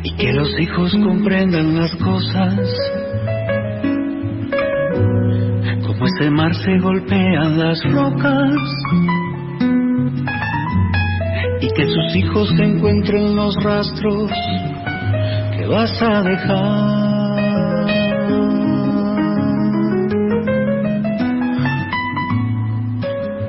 [0.03, 2.59] Y que los hijos comprendan las cosas.
[5.87, 8.57] Como ese mar se golpean las rocas.
[11.61, 14.31] Y que sus hijos encuentren los rastros
[15.71, 17.39] vas a dejar.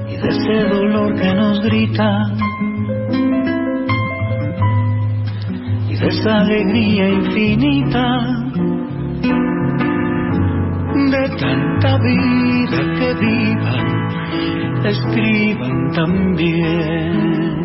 [0.07, 2.11] Y de ese dolor que nos grita
[5.89, 8.06] y de esa alegría infinita
[11.11, 13.88] de tanta vida que vivan,
[14.85, 17.61] escriban también.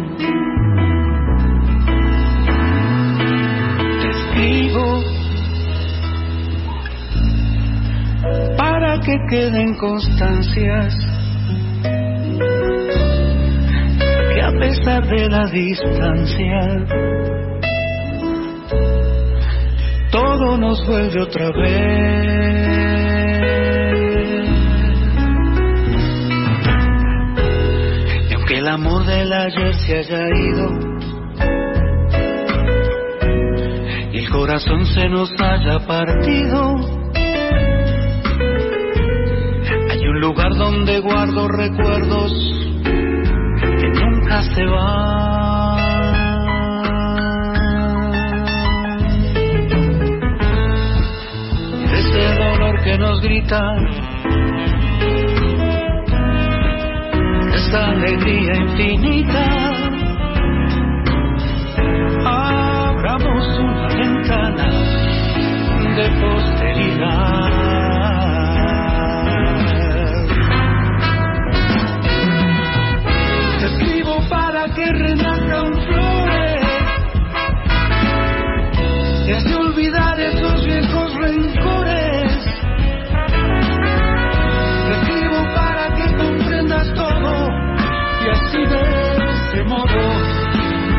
[9.07, 10.93] Que queden constancias
[14.35, 16.85] que a pesar de la distancia,
[20.11, 22.47] todo nos vuelve otra vez.
[28.29, 30.69] Y aunque el amor del ayer se haya ido
[34.11, 36.96] y el corazón se nos haya partido,
[40.21, 42.33] lugar donde guardo recuerdos
[42.83, 45.77] que nunca se van.
[51.93, 53.61] Ese dolor que nos grita,
[57.55, 59.47] esa alegría infinita.
[62.25, 64.69] Abramos una ventana
[65.97, 67.06] de posteridad.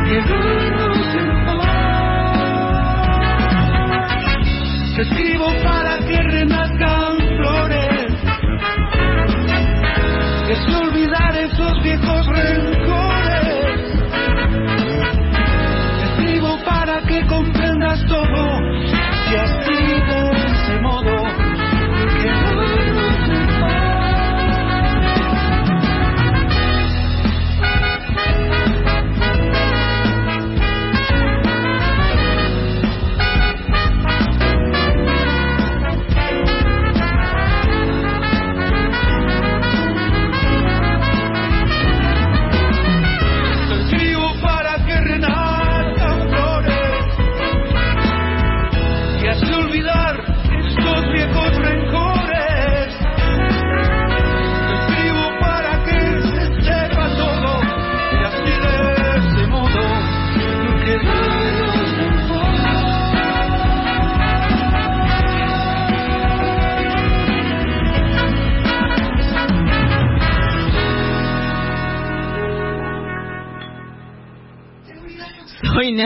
[0.08, 0.98] Quedarnos
[5.00, 8.14] escribo para que renazcan flores.
[10.50, 11.36] Así olvidar
[11.84, 12.27] viejos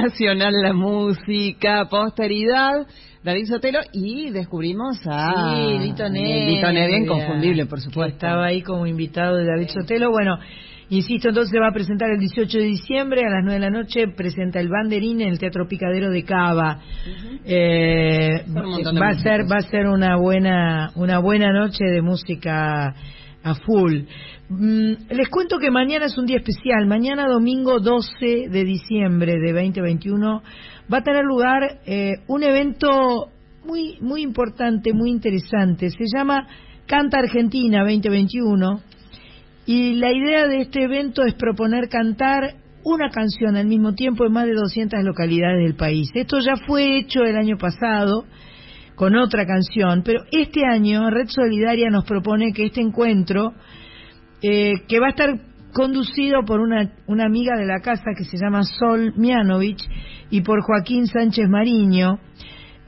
[0.02, 2.88] Nacional la Música, Posteridad,
[3.24, 6.98] David Sotelo y descubrimos a Sí, Lito Nevia.
[6.98, 8.16] Inconfundible, por supuesto.
[8.16, 10.10] Estaba ahí como invitado de David Sotelo.
[10.10, 10.40] Bueno,
[10.90, 13.70] insisto, entonces se va a presentar el 18 de diciembre a las 9 de la
[13.70, 14.08] noche.
[14.08, 16.80] Presenta el Banderín en el Teatro Picadero de Cava.
[17.46, 22.96] Eh, va a ser va a ser una buena una buena noche de música
[23.44, 24.04] a full.
[24.50, 26.86] Mm, les cuento que mañana es un día especial.
[26.86, 30.44] Mañana domingo 12 de diciembre de 2021
[30.92, 33.30] va a tener lugar eh, un evento
[33.66, 35.90] muy muy importante, muy interesante.
[35.90, 36.48] Se llama
[36.86, 38.82] Canta Argentina 2021
[39.66, 44.34] y la idea de este evento es proponer cantar una canción al mismo tiempo en
[44.34, 46.10] más de 200 localidades del país.
[46.14, 48.26] Esto ya fue hecho el año pasado
[49.02, 53.52] con otra canción, pero este año Red Solidaria nos propone que este encuentro,
[54.44, 55.40] eh, que va a estar
[55.74, 59.82] conducido por una, una amiga de la casa que se llama Sol Mianovich
[60.30, 62.20] y por Joaquín Sánchez Mariño,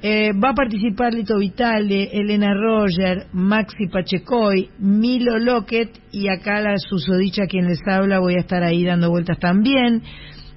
[0.03, 6.77] eh, va a participar Lito Vitale, Elena Roger, Maxi Pachecoy, Milo Lockett y acá la
[6.77, 10.03] susodicha quien les habla, voy a estar ahí dando vueltas también.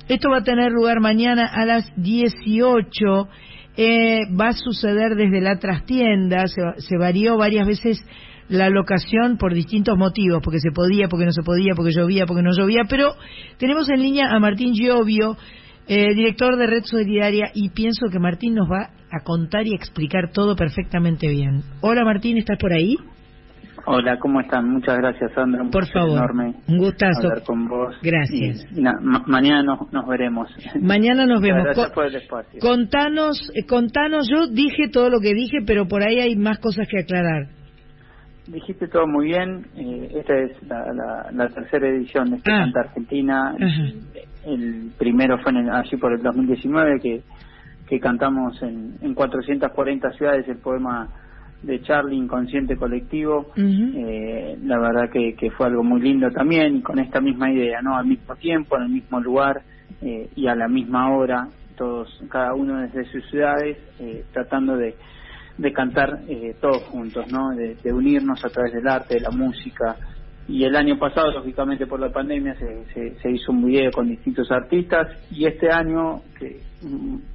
[0.07, 3.29] Esto va a tener lugar mañana a las 18.
[3.77, 8.03] Eh, va a suceder desde la trastienda, se, se varió varias veces
[8.49, 12.43] la locación por distintos motivos, porque se podía, porque no se podía, porque llovía, porque
[12.43, 13.15] no llovía, pero
[13.59, 15.37] tenemos en línea a Martín Giovio,
[15.89, 20.31] eh, director de Red Solidaria, y pienso que Martín nos va a contar y explicar
[20.33, 21.63] todo perfectamente bien.
[21.81, 22.97] Hola Martín, ¿estás por ahí?
[23.89, 24.69] Hola, ¿cómo están?
[24.69, 25.63] Muchas gracias, Sandra.
[25.63, 27.29] Un Por favor, enorme un gustazo.
[27.29, 27.95] hablar con vos.
[28.03, 28.67] Gracias.
[28.73, 30.49] Y, y na- ma- mañana nos, nos veremos.
[30.81, 31.63] Mañana nos vemos.
[31.65, 32.59] Gracias por el espacio.
[32.61, 36.89] Contanos, eh, contanos, yo dije todo lo que dije, pero por ahí hay más cosas
[36.89, 37.47] que aclarar.
[38.49, 39.67] Dijiste todo muy bien.
[39.77, 42.63] eh, esta es la, la, la tercera edición de este Ah.
[42.65, 43.55] Canta Argentina.
[44.45, 47.23] El primero fue en el- allí por el 2019 que,
[47.89, 51.09] que cantamos en, en 440 ciudades el poema
[51.63, 53.53] de Charlie, Inconsciente Colectivo.
[53.57, 57.81] Eh, la verdad que, que fue algo muy lindo también y con esta misma idea,
[57.83, 57.97] ¿no?
[57.97, 59.63] Al mismo tiempo, en el mismo lugar
[60.03, 64.95] eh, y a la misma hora, todos, cada uno desde sus ciudades, eh, tratando de,
[65.59, 67.51] de cantar eh, todos juntos, ¿no?
[67.51, 69.97] De, de unirnos a través del arte, de la música.
[70.49, 74.09] Y el año pasado, lógicamente por la pandemia, se, se, se hizo un video con
[74.09, 76.61] distintos artistas y este año que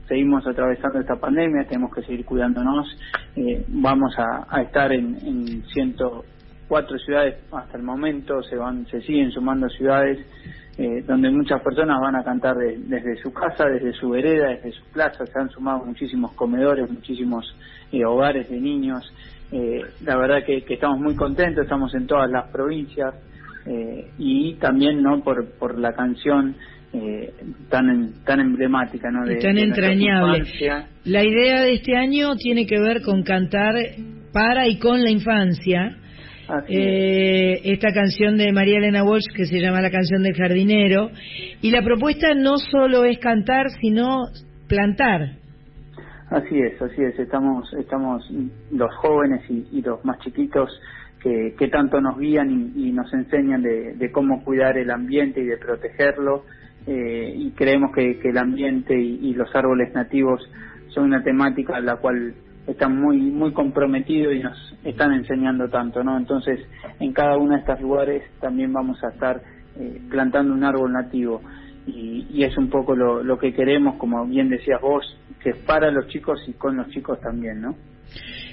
[0.07, 2.87] seguimos atravesando esta pandemia, tenemos que seguir cuidándonos,
[3.35, 9.01] eh, vamos a, a estar en, en 104 ciudades hasta el momento, se van se
[9.01, 10.19] siguen sumando ciudades
[10.77, 14.71] eh, donde muchas personas van a cantar de- desde su casa, desde su vereda, desde
[14.71, 17.45] su plaza, se han sumado muchísimos comedores, muchísimos
[17.91, 19.03] eh, hogares de niños.
[19.51, 23.13] Eh, la verdad que, que estamos muy contentos, estamos en todas las provincias
[23.65, 26.55] eh, y también no por, por la canción
[26.93, 27.33] eh,
[27.69, 29.25] tan en- tan emblemática, ¿no?
[29.25, 30.37] Y De, tan de nuestra entrañable.
[30.39, 30.87] infancia.
[31.05, 33.75] La idea de este año tiene que ver con cantar
[34.33, 35.97] para y con la infancia.
[36.67, 41.09] Eh, esta canción de María Elena Walsh que se llama La canción del jardinero.
[41.61, 44.23] Y la propuesta no solo es cantar, sino
[44.67, 45.37] plantar.
[46.29, 47.17] Así es, así es.
[47.19, 48.23] Estamos, estamos
[48.71, 50.69] los jóvenes y, y los más chiquitos
[51.23, 55.39] que, que tanto nos guían y, y nos enseñan de, de cómo cuidar el ambiente
[55.41, 56.43] y de protegerlo.
[56.87, 60.41] Eh, y creemos que, que el ambiente y, los árboles nativos
[60.89, 62.33] son una temática a la cual
[62.67, 66.17] están muy muy comprometidos y nos están enseñando tanto, ¿no?
[66.17, 66.59] Entonces,
[66.99, 69.41] en cada uno de estos lugares también vamos a estar
[69.77, 71.41] eh, plantando un árbol nativo
[71.85, 75.05] y, y es un poco lo, que queremos, como bien decías vos,
[75.43, 77.75] que es para los chicos y con los chicos también, ¿no?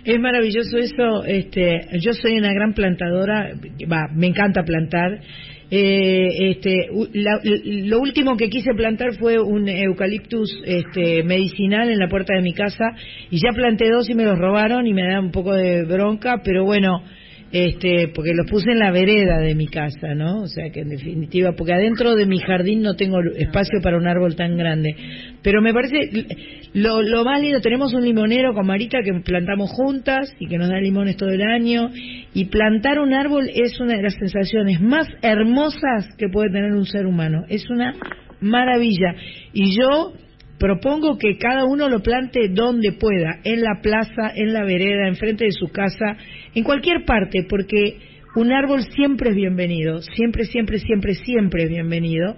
[0.05, 1.25] Es maravilloso eso.
[1.25, 3.51] Este, yo soy una gran plantadora,
[3.91, 5.21] va, me encanta plantar
[5.71, 12.09] Eh, este, la- lo último que quise plantar fue un eucaliptus este, medicinal en la
[12.09, 12.85] puerta de mi casa
[13.31, 16.41] y ya planté dos y me los robaron y me da un poco de bronca,
[16.43, 17.03] pero bueno,
[17.51, 20.43] este, porque los puse en la vereda de mi casa, ¿no?
[20.43, 24.07] O sea que en definitiva, porque adentro de mi jardín no tengo espacio para un
[24.07, 24.95] árbol tan grande.
[25.43, 26.27] Pero me parece
[26.75, 30.69] lo, lo más lindo, tenemos un limonero con Marita que plantamos juntas y que nos
[30.69, 31.91] da limones todo el año.
[32.35, 36.87] Y plantar un árbol es una de las sensaciones más hermosas que puede tener un
[36.87, 37.45] ser humano.
[37.49, 37.95] Es una
[38.41, 39.15] maravilla.
[39.53, 40.13] Y yo
[40.59, 45.45] propongo que cada uno lo plante donde pueda, en la plaza, en la vereda, enfrente
[45.45, 46.17] de su casa,
[46.55, 47.99] en cualquier parte, porque
[48.37, 52.37] un árbol siempre es bienvenido, siempre, siempre, siempre, siempre es bienvenido.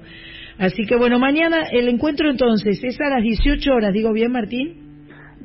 [0.59, 4.89] Así que bueno, mañana el encuentro entonces es a las 18 horas, digo bien Martín,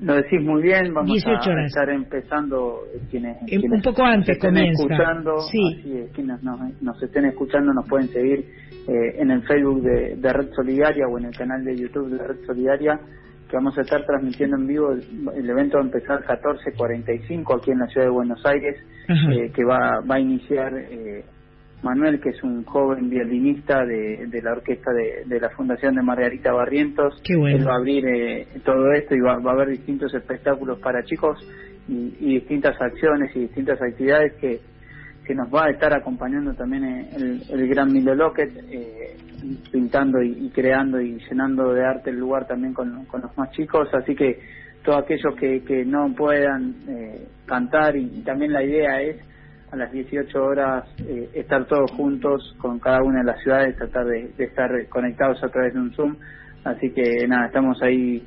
[0.02, 1.68] Lo decís muy bien, vamos 18 a horas.
[1.68, 4.84] estar empezando eh, quienes, Eh, quienes un poco antes estén comienza.
[4.84, 5.62] escuchando, Sí.
[5.80, 8.44] así es, quienes nos, nos estén escuchando nos pueden seguir
[8.88, 12.26] eh, en el Facebook de, de Red Solidaria o en el canal de YouTube de
[12.26, 13.00] Red Solidaria
[13.50, 15.04] que vamos a estar transmitiendo en vivo el,
[15.36, 19.64] el evento va a empezar 14.45 aquí en la ciudad de Buenos Aires eh, que
[19.64, 21.24] va, va a iniciar eh,
[21.84, 26.02] Manuel, que es un joven violinista de, de la orquesta de, de la Fundación de
[26.02, 27.22] Margarita Barrientos.
[27.24, 27.58] Qué bueno.
[27.58, 31.04] Él va a abrir eh, todo esto y va, va a haber distintos espectáculos para
[31.04, 31.38] chicos
[31.88, 34.60] y, y distintas acciones y distintas actividades que,
[35.26, 39.18] que nos va a estar acompañando también eh, el, el gran Milo Lockett, eh,
[39.72, 43.88] pintando y, creando y llenando de arte el lugar también con, los más chicos.
[43.94, 44.40] Así que
[44.84, 49.18] todos aquellos que, que no puedan eh, cantar y, también la idea es
[49.72, 54.06] a las 18 horas eh, estar todos juntos con cada una de las ciudades, tratar
[54.06, 56.16] de, estar conectados a través de un Zoom.
[56.64, 58.26] Así que nada, estamos ahí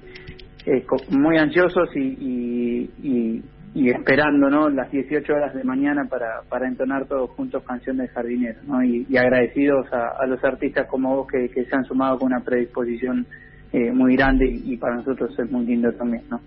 [0.67, 3.43] eh, muy ansiosos y, y,
[3.75, 4.69] y, esperando ¿no?
[4.69, 8.61] las 18 horas de mañana para, para entonar todos juntos Canción del Jardinero.
[8.67, 8.83] ¿no?
[8.83, 12.45] Y, agradecidos a, a los artistas como vos que, que se han sumado con una
[12.45, 13.27] predisposición
[13.73, 16.23] eh, muy grande y, y para nosotros es muy lindo también.
[16.31, 16.41] ¿no?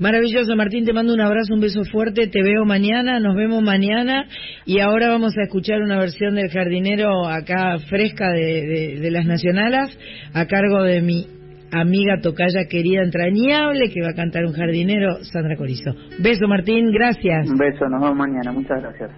[0.00, 4.26] Maravilloso, Martín, te mando un abrazo, un beso fuerte, te veo mañana, nos vemos mañana
[4.64, 9.26] y ahora vamos a escuchar una versión del jardinero acá fresca de, de- de las
[9.26, 9.96] nacionalas
[10.34, 11.26] a cargo de mi
[11.72, 15.92] amiga tocaya querida entrañable que va a cantar un jardinero, Sandra Corizo.
[16.20, 17.48] Beso, Martín, gracias.
[17.48, 18.52] Un beso, nos vemos mañana.
[18.52, 19.10] Muchas gracias.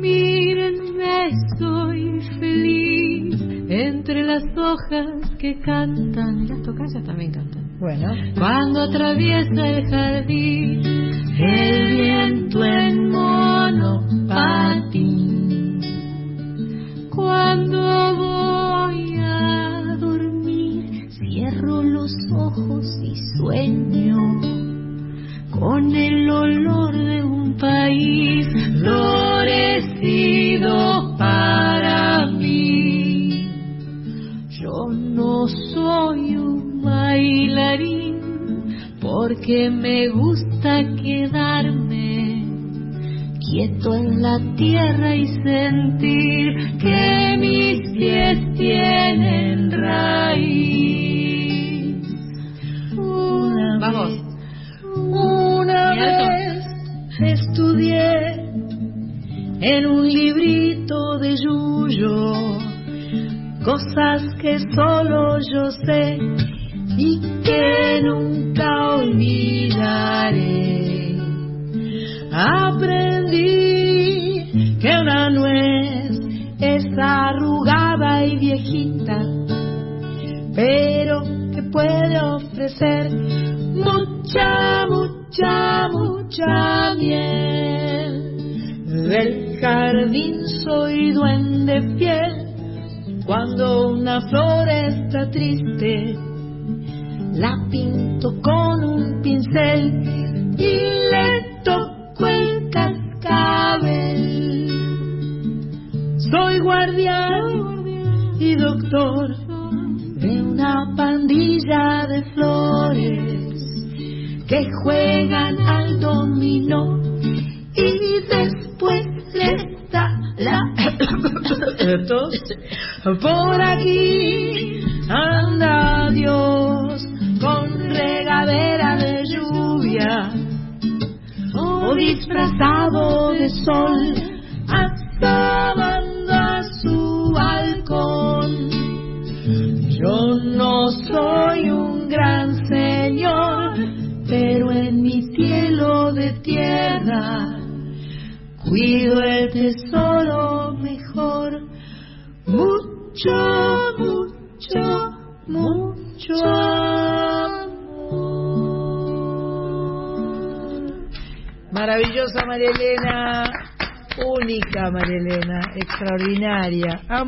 [0.00, 6.46] Mírenme, soy feliz entre las hojas que cantan.
[6.48, 7.64] Las tocallas también cantan.
[7.78, 8.12] Bueno.
[8.38, 10.82] Cuando atraviesa el jardín,
[11.38, 12.23] el viento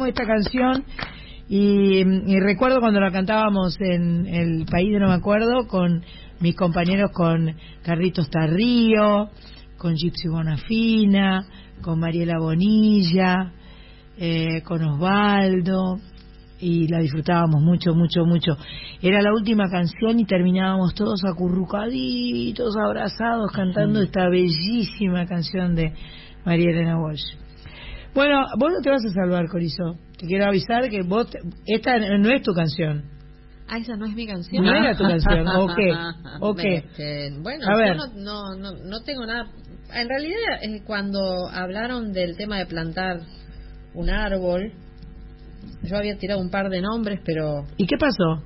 [0.07, 0.85] Amo esta canción
[1.49, 6.05] y, y recuerdo cuando la cantábamos en el país de no me acuerdo con
[6.39, 9.31] mis compañeros con Carlitos Tarrío,
[9.77, 11.45] con Gypsy Bonafina,
[11.83, 13.53] con Mariela Bonilla,
[14.16, 15.99] eh, con Osvaldo
[16.61, 18.57] y la disfrutábamos mucho, mucho, mucho.
[19.03, 25.93] Era la última canción y terminábamos todos acurrucaditos, abrazados, cantando esta bellísima canción de
[26.45, 27.45] María Elena Walsh.
[28.16, 29.94] Bueno, vos no te vas a salvar, Corizo.
[30.18, 33.05] Te quiero avisar que vos, te- esta no es tu canción.
[33.68, 34.64] Ah, esa no es mi canción.
[34.64, 35.47] ¿No era tu canción?
[35.47, 35.93] ¿O qué?
[36.40, 36.74] ¿O qué?
[36.76, 37.97] Este, bueno, A yo ver.
[38.16, 39.51] no, no, no tengo nada.
[39.93, 43.18] En realidad, eh, cuando hablaron del tema de plantar
[43.94, 44.72] un árbol,
[45.82, 48.43] yo había tirado un par de nombres, pero ¿Y qué pasó?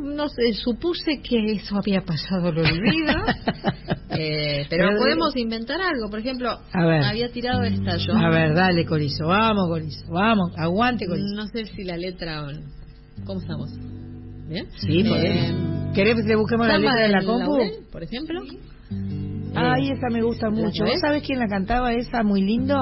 [0.00, 3.14] No, sé, supuse que eso había pasado al olvido.
[4.16, 6.08] Eh, pero Pero- podemos inventar algo.
[6.08, 7.02] Por ejemplo, A ver.
[7.02, 8.12] había tirado esta yo.
[8.14, 9.26] A ver, dale, Corizo.
[9.26, 10.06] Vamos, Corizo.
[10.08, 11.34] Vamos, aguante, Corizo.
[11.34, 12.44] No sé si la letra.
[13.26, 13.70] ¿Cómo estamos?
[14.48, 14.68] ¿Bien?
[14.78, 15.94] Sí, Eh, podemos.
[15.94, 17.56] ¿Querés que busquemos la letra de la compu?
[17.56, 18.40] Laurel, por ejemplo.
[19.56, 20.84] Ay, esa me gusta mucho.
[20.84, 22.76] ¿Vos sabés quién la cantaba esa muy lindo?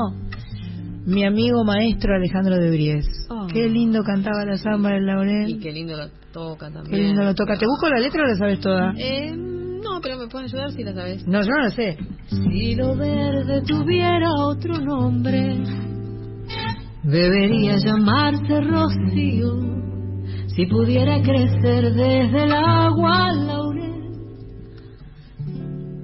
[1.05, 3.07] Mi amigo maestro Alejandro de Bries.
[3.29, 3.47] Oh.
[3.53, 5.61] Qué lindo cantaba la samba del Y Laurel.
[5.61, 6.91] qué lindo lo toca también.
[6.91, 7.57] Qué lindo lo toca.
[7.59, 8.93] ¿Te busco la letra o la sabes toda?
[8.97, 11.27] Eh, no, pero me puedes ayudar si la sabes.
[11.27, 11.97] No, yo no la sé.
[12.29, 15.59] Si lo verde tuviera otro nombre,
[17.03, 19.73] debería llamarse rocío.
[20.55, 23.93] Si pudiera crecer desde el agua al laurel,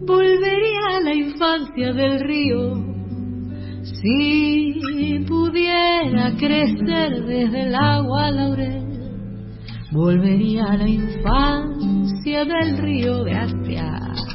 [0.07, 2.88] volvería a la infancia del río.
[3.95, 8.85] Si pudiera crecer desde el agua laurel,
[9.91, 13.25] volvería a la infancia del río.
[13.25, 14.27] Gracias.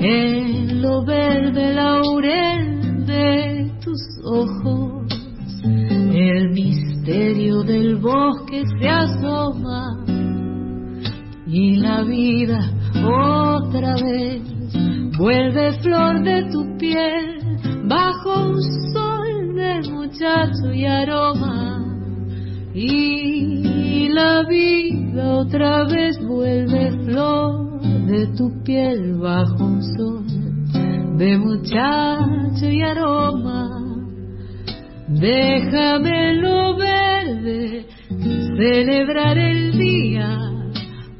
[0.00, 5.06] En lo verde laurel de tus ojos,
[5.64, 10.04] el misterio del bosque se asoma
[11.46, 12.72] y la vida
[13.04, 14.42] otra vez
[15.18, 17.41] vuelve flor de tu piel
[17.84, 21.84] bajo un sol de muchacho y aroma
[22.74, 30.42] y la vida otra vez vuelve flor de tu piel bajo un sol
[31.18, 33.68] de muchacho y aroma.
[35.08, 37.86] Déjame lo verde
[38.56, 40.38] celebrar el día,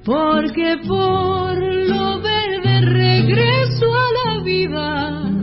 [0.04, 5.41] porque por lo verde regreso a la vida.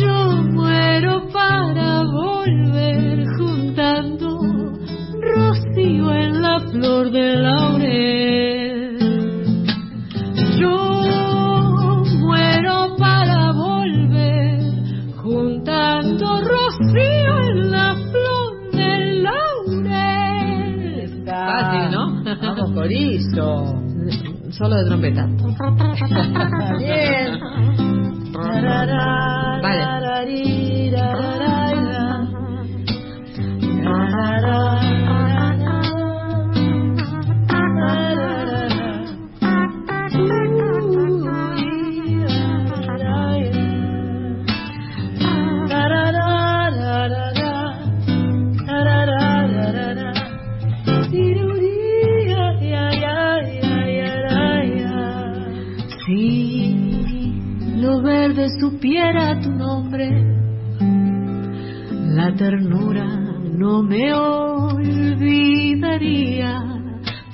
[0.00, 4.38] Yo muero para volver juntando
[5.20, 8.98] rocío en la flor del laurel.
[10.58, 14.60] Yo muero para volver
[15.22, 21.12] juntando rocío en la flor del laurel.
[21.26, 22.24] Fácil, ¿no?
[22.42, 23.84] Vamos, Corizo.
[24.50, 25.26] Solo de trompeta.
[26.78, 28.23] Bien.
[28.34, 29.94] Vale.
[58.64, 60.08] Supiera tu nombre,
[62.16, 63.04] la ternura
[63.58, 65.52] no me olvidaría,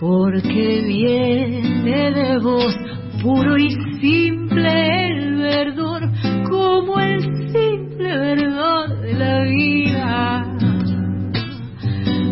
[0.00, 2.74] porque viene de vos
[3.22, 3.70] puro y
[4.00, 6.10] simple el verdor,
[6.50, 10.46] como el simple verdor de la vida.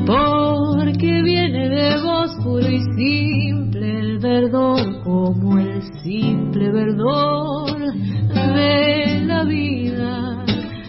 [0.07, 7.79] Porque viene de vos puro y simple el verdor, como el simple verdor
[8.53, 10.45] de la vida.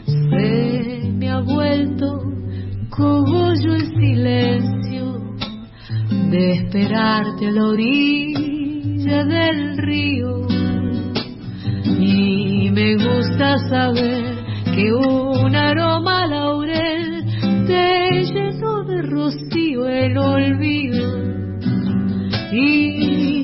[0.06, 2.23] Se me ha vuelto
[2.90, 5.36] cogollo el silencio
[6.30, 10.48] de esperarte a la orilla del río.
[11.99, 14.36] Y me gusta saber
[14.76, 17.26] que un aroma laurel
[17.68, 21.19] te llenó de rocío el olvido.
[22.52, 23.39] Y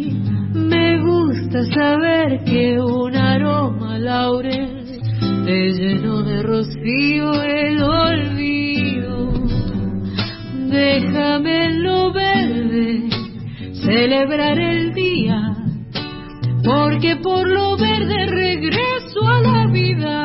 [1.63, 4.99] saber que un aroma laurel
[5.45, 9.31] te llenó de rocío el olvido.
[10.69, 13.09] déjame en lo verde
[13.85, 15.55] celebrar el día,
[16.63, 20.24] porque por lo verde regreso a la vida.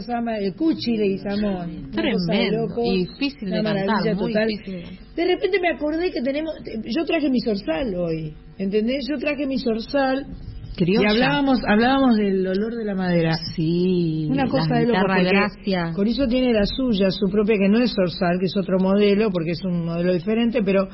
[0.00, 1.16] Samba, el cuchi de
[1.92, 2.66] Tremendo.
[2.84, 4.48] Y difícil de una cantar, maravilla muy total.
[4.48, 6.52] difícil de repente me acordé que tenemos,
[6.84, 9.06] yo traje mi zorzal hoy, ¿entendés?
[9.08, 10.26] Yo traje mi zorzal
[10.76, 11.06] Criolla.
[11.08, 13.36] y hablábamos, hablábamos del olor de la madera.
[13.54, 14.26] Sí.
[14.28, 15.92] Una cosa de loco, gracia.
[15.94, 19.52] Corizo tiene la suya, su propia, que no es zorzal, que es otro modelo, porque
[19.52, 20.88] es un modelo diferente, pero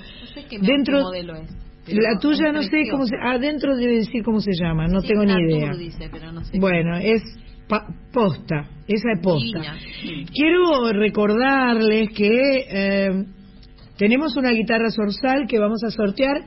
[0.61, 0.99] dentro...
[0.99, 1.51] qué modelo es.
[1.89, 3.17] La tuya no sé cómo se...
[3.25, 5.73] Adentro debe decir cómo se llama, no Sí, tengo ni idea.
[5.73, 6.59] dice, pero no sé.
[6.61, 7.23] Bueno, es
[7.71, 9.61] pa- posta, esa es posta.
[10.35, 13.25] Quiero recordarles que eh,
[13.97, 16.45] tenemos una guitarra zorzal que vamos a sortear.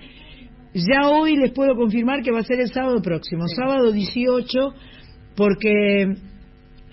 [0.75, 4.73] Ya hoy les puedo confirmar que va a ser el sábado próximo, sábado 18,
[5.35, 6.03] porque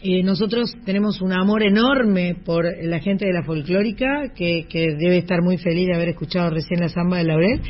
[0.02, 5.18] eh, nosotros tenemos un amor enorme por la gente de la folclórica, que, que debe
[5.18, 7.60] estar muy feliz de haber escuchado recién la samba de Laurel,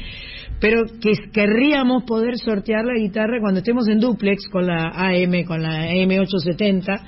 [0.61, 5.63] pero que querríamos poder sortear la guitarra cuando estemos en duplex con la AM, con
[5.63, 7.01] la AM870.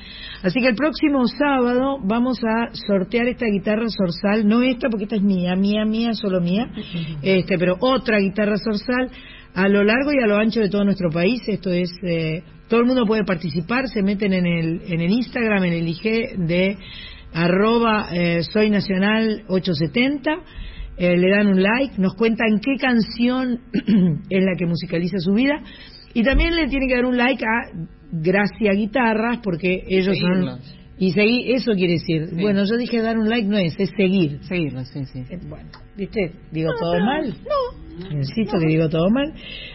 [0.43, 5.17] Así que el próximo sábado vamos a sortear esta guitarra zorzal, no esta porque esta
[5.17, 6.71] es mía, mía, mía, solo mía,
[7.23, 9.11] este, pero otra guitarra zorzal
[9.55, 11.43] a lo largo y a lo ancho de todo nuestro país.
[11.47, 15.65] Esto es, eh, todo el mundo puede participar, se meten en el, en el Instagram,
[15.65, 16.79] en el IG de
[17.35, 20.41] arroba eh, soy nacional 870,
[20.97, 23.61] eh, le dan un like, nos cuentan qué canción
[24.31, 25.63] es la que musicaliza su vida
[26.15, 27.71] y también le tiene que dar un like a
[28.13, 30.61] Gracia Guitarras porque ellos son...
[30.99, 32.29] Y seguir, eso quiere decir.
[32.41, 34.39] Bueno, yo dije dar un like no es, es seguir.
[34.45, 35.25] Seguirlo, sí, sí.
[35.31, 36.31] Eh, Bueno, ¿viste?
[36.53, 37.35] ¿Digo todo mal?
[37.43, 38.17] No.
[38.17, 39.33] Insisto que digo todo mal.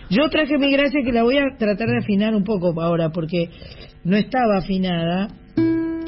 [0.10, 3.50] Yo traje mi gracia que la voy a tratar de afinar un poco ahora porque
[4.06, 5.28] no estaba afinada.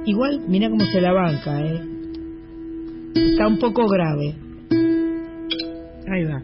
[0.06, 1.82] Igual, mira cómo se la banca, ¿eh?
[3.16, 4.36] Está un poco grave.
[6.12, 6.42] Ahí va.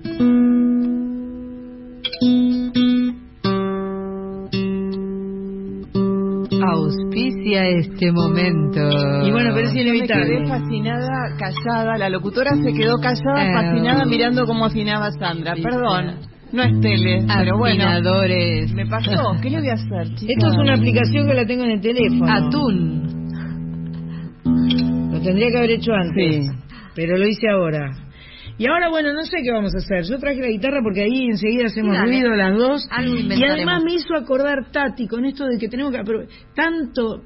[6.61, 8.79] Auspicia este momento.
[9.25, 10.25] Y bueno, pero es inevitable.
[10.25, 11.97] quedé fascinada, callada.
[11.97, 13.53] La locutora se quedó callada, Eh.
[13.53, 15.55] fascinada, mirando cómo afinaba Sandra.
[15.55, 16.15] Perdón,
[16.51, 17.85] no es tele, pero bueno.
[18.75, 19.35] Me pasó.
[19.41, 20.35] ¿Qué le voy a hacer, chicos?
[20.37, 22.31] Esto es una aplicación que la tengo en el teléfono.
[22.31, 23.05] Atún.
[25.11, 26.45] Lo tendría que haber hecho antes.
[26.45, 26.51] Sí.
[26.95, 27.91] Pero lo hice ahora.
[28.57, 30.03] Y ahora, bueno, no sé qué vamos a hacer.
[30.09, 32.07] Yo traje la guitarra porque ahí enseguida hacemos dale.
[32.07, 32.87] ruido las dos.
[32.89, 36.01] Algo y además me hizo acordar Tati con esto de que tenemos que...
[36.55, 37.21] Tanto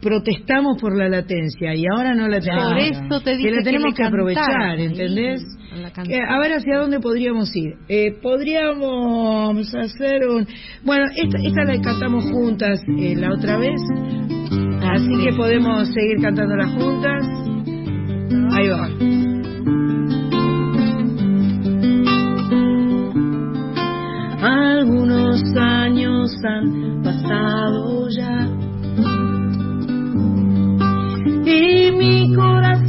[0.00, 2.72] protestamos por la latencia y ahora no la tenemos.
[2.72, 4.78] Por eso te que dije la tenemos que, aprovechar.
[4.78, 5.42] ¿entendés?
[5.74, 6.34] Eh, cantara.
[6.34, 7.74] a ver hacia dónde podríamos ir.
[7.88, 10.46] Eh, podríamos hacer un...
[10.84, 13.80] Bueno, esta, esta la cantamos juntas eh, la otra vez,
[14.82, 17.26] así que podemos seguir cantándola juntas.
[18.52, 19.37] Ahí va.
[24.40, 28.48] Algunos años han pasado ya.
[31.44, 32.87] Y mi corazón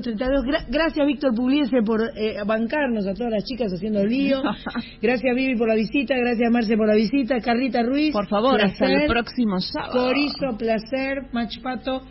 [0.00, 0.44] 432.
[0.44, 4.42] Gra gracias, Víctor Pugliese, por eh, bancarnos a todas las chicas haciendo lío.
[5.02, 6.14] Gracias, Vivi, por la visita.
[6.16, 7.40] Gracias, Marce, por la visita.
[7.40, 8.12] Carlita Ruiz.
[8.12, 9.92] Por favor, hasta el próximo sábado.
[9.92, 11.26] Corizo, placer.
[11.32, 12.02] Machpato.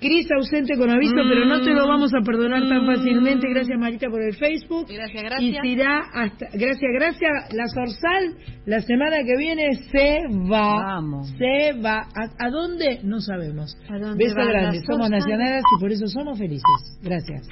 [0.00, 1.28] Cris ausente con aviso, Mm.
[1.28, 3.48] pero no te lo vamos a perdonar tan fácilmente.
[3.48, 4.86] Gracias, Marita, por el Facebook.
[4.92, 5.62] Gracias, Y gracias.
[5.62, 6.46] se irá hasta.
[6.52, 7.54] Gracias, gracias.
[7.54, 8.34] La Zorzal,
[8.66, 10.18] la semana que viene se
[10.50, 10.76] va.
[10.96, 11.30] Vamos.
[11.38, 12.06] Se va.
[12.14, 13.00] ¿A, a dónde?
[13.02, 13.76] No sabemos.
[13.88, 14.80] ¿A dónde Beso grande.
[14.86, 16.98] Somos nacionales y por eso somos felices.
[17.02, 17.48] Gracias.